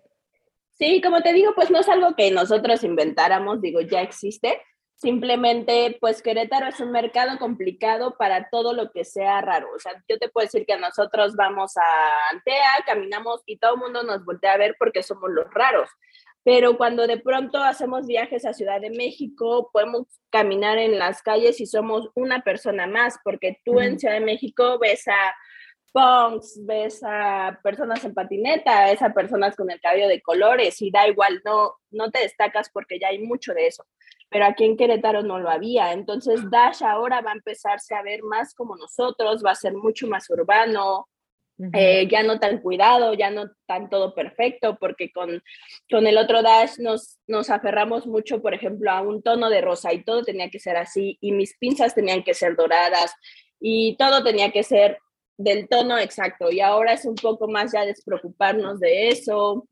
Sí, 0.74 1.01
como 1.01 1.21
te 1.21 1.34
digo, 1.34 1.53
pues 1.55 1.69
no 1.69 1.80
es 1.80 1.89
algo 1.89 2.15
que 2.15 2.32
nosotros 2.32 2.84
inventáramos, 2.84 3.61
digo, 3.61 3.82
ya 3.82 4.01
existe. 4.01 4.61
Simplemente, 4.95 5.97
pues 5.99 6.21
Querétaro 6.21 6.67
es 6.67 6.80
un 6.80 6.91
mercado 6.91 7.38
complicado 7.38 8.15
para 8.17 8.49
todo 8.49 8.74
lo 8.74 8.91
que 8.91 9.03
sea 9.03 9.41
raro. 9.41 9.67
O 9.76 9.80
sea, 9.80 9.91
yo 10.07 10.17
te 10.17 10.30
puedo 10.30 10.45
decir 10.45 10.65
que 10.65 10.78
nosotros 10.78 11.36
vamos 11.36 11.76
a 11.78 12.32
Antea, 12.32 12.84
caminamos 12.86 13.41
y 13.45 13.57
todo 13.57 13.74
el 13.74 13.82
mundo 13.82 14.03
nos 14.03 14.24
voltea 14.24 14.53
a 14.53 14.57
ver 14.57 14.76
porque 14.80 15.03
somos 15.03 15.30
los 15.30 15.53
raros. 15.53 15.89
Pero 16.43 16.78
cuando 16.78 17.05
de 17.07 17.17
pronto 17.17 17.61
hacemos 17.61 18.07
viajes 18.07 18.45
a 18.45 18.53
Ciudad 18.53 18.82
de 18.82 18.89
México, 18.89 19.69
podemos 19.71 20.07
caminar 20.30 20.78
en 20.78 20.97
las 20.97 21.21
calles 21.21 21.59
y 21.61 21.65
somos 21.65 22.09
una 22.15 22.41
persona 22.43 22.88
más, 22.88 23.17
porque 23.24 23.59
tú 23.63 23.80
en 23.80 23.99
Ciudad 23.99 24.15
de 24.15 24.26
México 24.26 24.78
ves 24.80 25.07
a 25.07 25.36
punks, 25.93 26.59
ves 26.65 27.01
a 27.05 27.57
personas 27.63 28.03
en 28.03 28.13
patineta, 28.13 28.85
ves 28.85 29.01
a 29.01 29.13
personas 29.13 29.55
con 29.55 29.71
el 29.71 29.79
cabello 29.79 30.07
de 30.07 30.21
colores 30.21 30.81
y 30.81 30.91
da 30.91 31.07
igual, 31.07 31.41
no, 31.45 31.75
no 31.91 32.11
te 32.11 32.19
destacas 32.19 32.69
porque 32.73 32.99
ya 32.99 33.09
hay 33.09 33.19
mucho 33.19 33.53
de 33.53 33.67
eso. 33.67 33.85
Pero 34.29 34.45
aquí 34.45 34.65
en 34.65 34.75
Querétaro 34.75 35.21
no 35.21 35.39
lo 35.39 35.49
había. 35.49 35.93
Entonces 35.93 36.41
Dash 36.49 36.83
ahora 36.83 37.21
va 37.21 37.31
a 37.31 37.35
empezarse 37.35 37.93
a 37.93 38.01
ver 38.01 38.23
más 38.23 38.55
como 38.55 38.75
nosotros, 38.75 39.43
va 39.45 39.51
a 39.51 39.55
ser 39.55 39.73
mucho 39.73 40.07
más 40.07 40.27
urbano, 40.29 41.07
eh, 41.71 42.07
ya 42.09 42.23
no 42.23 42.39
tan 42.39 42.57
cuidado, 42.59 43.13
ya 43.13 43.29
no 43.29 43.51
tan 43.67 43.89
todo 43.89 44.15
perfecto, 44.15 44.77
porque 44.79 45.11
con, 45.11 45.43
con 45.89 46.07
el 46.07 46.17
otro 46.17 46.41
Dash 46.41 46.79
nos, 46.79 47.19
nos 47.27 47.51
aferramos 47.51 48.07
mucho, 48.07 48.41
por 48.41 48.55
ejemplo, 48.55 48.89
a 48.89 49.01
un 49.01 49.21
tono 49.21 49.51
de 49.51 49.61
rosa 49.61 49.93
y 49.93 50.03
todo 50.03 50.23
tenía 50.23 50.49
que 50.49 50.59
ser 50.59 50.77
así, 50.77 51.19
y 51.21 51.31
mis 51.31 51.55
pinzas 51.57 51.93
tenían 51.93 52.23
que 52.23 52.33
ser 52.33 52.55
doradas, 52.55 53.13
y 53.59 53.95
todo 53.97 54.23
tenía 54.23 54.51
que 54.51 54.63
ser 54.63 54.97
del 55.38 55.67
tono 55.67 55.97
exacto. 55.97 56.51
Y 56.51 56.59
ahora 56.61 56.93
es 56.93 57.05
un 57.05 57.15
poco 57.15 57.47
más 57.47 57.71
ya 57.73 57.86
despreocuparnos 57.86 58.79
de 58.79 59.09
eso, 59.09 59.67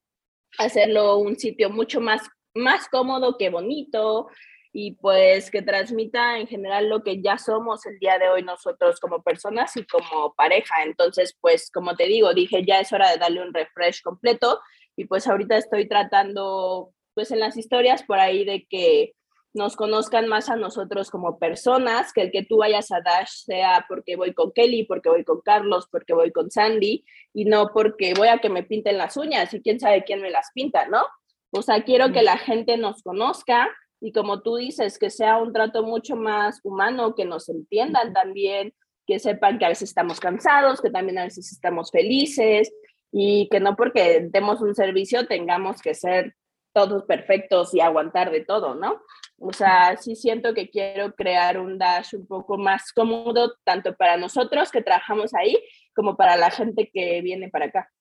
hacerlo 0.58 1.18
un 1.18 1.38
sitio 1.38 1.70
mucho 1.70 2.02
más, 2.02 2.22
más 2.54 2.88
cómodo 2.90 3.38
que 3.38 3.50
bonito 3.50 4.28
y 4.74 4.94
pues 4.96 5.52
que 5.52 5.62
transmita 5.62 6.38
en 6.40 6.48
general 6.48 6.88
lo 6.88 7.04
que 7.04 7.22
ya 7.22 7.38
somos 7.38 7.86
el 7.86 8.00
día 8.00 8.18
de 8.18 8.30
hoy 8.30 8.42
nosotros 8.42 9.00
como 9.00 9.22
personas 9.22 9.76
y 9.76 9.86
como 9.86 10.34
pareja. 10.34 10.84
Entonces, 10.84 11.38
pues 11.40 11.70
como 11.72 11.96
te 11.96 12.06
digo, 12.06 12.34
dije, 12.34 12.64
ya 12.66 12.80
es 12.80 12.92
hora 12.94 13.12
de 13.12 13.18
darle 13.18 13.42
un 13.42 13.54
refresh 13.54 14.02
completo 14.02 14.62
y 14.96 15.06
pues 15.06 15.28
ahorita 15.28 15.58
estoy 15.58 15.88
tratando 15.88 16.92
pues 17.14 17.32
en 17.32 17.40
las 17.40 17.58
historias 17.58 18.04
por 18.04 18.20
ahí 18.20 18.46
de 18.46 18.66
que 18.70 19.14
nos 19.54 19.76
conozcan 19.76 20.28
más 20.28 20.50
a 20.50 20.56
nosotros 20.56 21.10
como 21.10 21.38
personas, 21.38 22.14
que 22.14 22.22
el 22.22 22.32
que 22.32 22.44
tú 22.44 22.58
vayas 22.58 22.92
a 22.92 23.02
Dash 23.02 23.30
sea 23.46 23.86
porque 23.88 24.16
voy 24.16 24.34
con 24.34 24.52
Kelly, 24.52 24.86
porque 24.86 25.10
voy 25.10 25.24
con 25.24 25.42
Carlos, 25.42 25.88
porque 25.92 26.14
voy 26.14 26.32
con 26.32 26.50
Sandy, 26.50 27.04
y 27.34 27.46
no 27.46 27.72
porque 27.74 28.14
voy 28.14 28.30
a 28.30 28.40
que 28.40 28.50
me 28.50 28.64
pinten 28.64 28.98
las 28.98 29.18
uñas 29.18 29.54
y 29.54 29.62
quién 29.62 29.80
sabe 29.80 30.04
quién 30.04 30.22
me 30.22 30.32
las 30.32 30.52
pinta, 30.54 30.88
¿no? 30.88 31.04
O 31.52 31.62
sea, 31.62 31.84
quiero 31.84 32.14
que 32.14 32.22
la 32.22 32.38
gente 32.38 32.78
nos 32.78 33.04
conozca 33.04 33.70
y 34.00 34.14
como 34.14 34.42
tú 34.42 34.56
dices, 34.56 34.98
que 34.98 35.10
sea 35.10 35.38
un 35.38 35.54
trato 35.54 35.84
mucho 35.84 36.16
más 36.16 36.60
humano, 36.64 37.14
que 37.14 37.26
nos 37.26 37.50
entiendan 37.50 38.14
también, 38.14 38.74
que 39.06 39.20
sepan 39.20 39.60
que 39.60 39.66
a 39.66 39.70
veces 39.70 39.90
estamos 39.90 40.20
cansados, 40.20 40.82
que 40.82 40.90
también 40.90 41.20
a 41.20 41.24
veces 41.26 41.52
estamos 41.52 41.92
felices 41.92 42.74
y 43.12 43.50
que 43.50 43.60
no 43.60 43.76
porque 43.76 44.28
demos 44.32 44.62
un 44.62 44.74
servicio 44.74 45.28
tengamos 45.28 45.82
que 45.82 45.94
ser 45.94 46.36
todos 46.74 47.04
perfectos 47.04 47.74
y 47.74 47.82
aguantar 47.82 48.32
de 48.32 48.46
todo, 48.46 48.76
¿no? 48.76 49.02
O 49.44 49.54
sea, 49.54 49.98
sí 49.98 50.16
siento 50.16 50.54
que 50.54 50.70
quiero 50.70 51.16
crear 51.16 51.60
un 51.60 51.80
dash 51.80 52.14
un 52.14 52.28
poco 52.28 52.58
más 52.58 52.92
cómodo, 52.94 53.56
tanto 53.64 53.96
para 53.96 54.16
nosotros 54.16 54.72
que 54.72 54.84
trabajamos 54.84 55.34
ahí, 55.34 55.58
como 55.96 56.16
para 56.16 56.38
la 56.38 56.52
gente 56.52 56.92
que 56.94 57.22
viene 57.22 57.50
para 57.50 57.66
acá. 57.66 57.92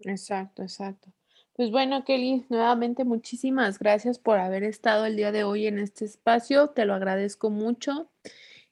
Exacto, 0.00 0.62
exacto. 0.62 1.12
Pues 1.54 1.70
bueno, 1.70 2.04
Kelly, 2.04 2.46
nuevamente 2.48 3.04
muchísimas 3.04 3.78
gracias 3.78 4.18
por 4.18 4.38
haber 4.38 4.64
estado 4.64 5.06
el 5.06 5.16
día 5.16 5.30
de 5.30 5.44
hoy 5.44 5.66
en 5.66 5.78
este 5.78 6.04
espacio. 6.04 6.70
Te 6.70 6.84
lo 6.84 6.94
agradezco 6.94 7.50
mucho 7.50 8.10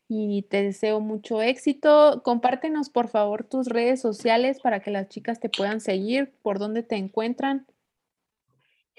y 0.08 0.42
te 0.42 0.64
deseo 0.64 0.98
mucho 1.00 1.40
éxito. 1.42 2.22
Compártenos, 2.24 2.90
por 2.90 3.08
favor, 3.08 3.44
tus 3.44 3.68
redes 3.68 4.00
sociales 4.00 4.60
para 4.60 4.80
que 4.80 4.90
las 4.90 5.08
chicas 5.08 5.38
te 5.38 5.48
puedan 5.48 5.80
seguir, 5.80 6.32
por 6.42 6.58
dónde 6.58 6.82
te 6.82 6.96
encuentran. 6.96 7.66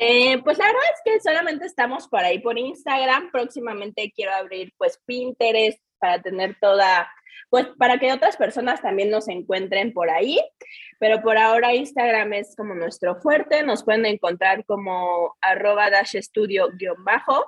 Eh, 0.04 0.41
pues 0.43 0.58
la 0.58 0.66
verdad 0.66 0.82
es 0.95 1.02
que 1.06 1.20
solamente 1.20 1.64
estamos 1.68 2.08
por 2.08 2.22
ahí 2.22 2.39
por 2.39 2.58
Instagram. 2.58 3.30
Próximamente 3.32 4.12
quiero 4.16 4.34
abrir 4.34 4.74
pues 4.76 4.99
Pinterest 5.06 5.80
para 5.99 6.20
tener 6.20 6.58
toda, 6.60 7.08
pues 7.52 7.68
para 7.78 7.99
que 7.99 8.12
otras 8.12 8.36
personas 8.36 8.82
también 8.82 9.12
nos 9.12 9.28
encuentren 9.28 9.93
por 9.93 10.10
ahí. 10.10 10.39
Pero 10.97 11.22
por 11.22 11.38
ahora 11.38 11.76
Instagram 11.76 12.34
es 12.34 12.56
como 12.56 12.74
nuestro 12.74 13.22
fuerte. 13.22 13.62
Nos 13.62 13.84
pueden 13.84 14.08
encontrar 14.08 14.66
como 14.66 15.38
arroba 15.39 15.91
dash 15.91 16.16
estudio 16.16 16.70
guion 16.80 17.04
bajo. 17.04 17.45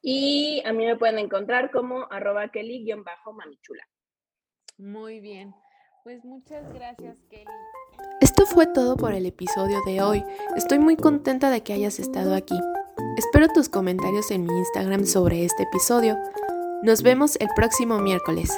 Y 0.00 0.62
a 0.64 0.72
mí 0.72 0.86
me 0.86 0.96
pueden 0.96 1.18
encontrar 1.18 1.70
como 1.70 2.10
arroba 2.10 2.48
Kelly 2.48 2.84
guion 2.84 3.04
bajo. 3.04 3.36
Muy 4.78 5.20
bien. 5.20 5.54
Pues 6.02 6.24
muchas 6.24 6.64
gracias, 6.72 7.18
Kelly. 7.28 7.44
Esto 8.22 8.46
fue 8.46 8.66
todo 8.66 8.96
por 8.96 9.12
el 9.12 9.26
episodio 9.26 9.80
de 9.84 10.00
hoy. 10.00 10.24
Estoy 10.56 10.78
muy 10.78 10.96
contenta 10.96 11.50
de 11.50 11.62
que 11.62 11.74
hayas 11.74 11.98
estado 12.00 12.34
aquí. 12.34 12.58
Espero 13.18 13.48
tus 13.48 13.68
comentarios 13.68 14.30
en 14.30 14.44
mi 14.44 14.58
Instagram 14.58 15.04
sobre 15.04 15.44
este 15.44 15.64
episodio. 15.64 16.18
Nos 16.82 17.02
vemos 17.02 17.36
el 17.38 17.48
próximo 17.54 17.98
miércoles. 17.98 18.50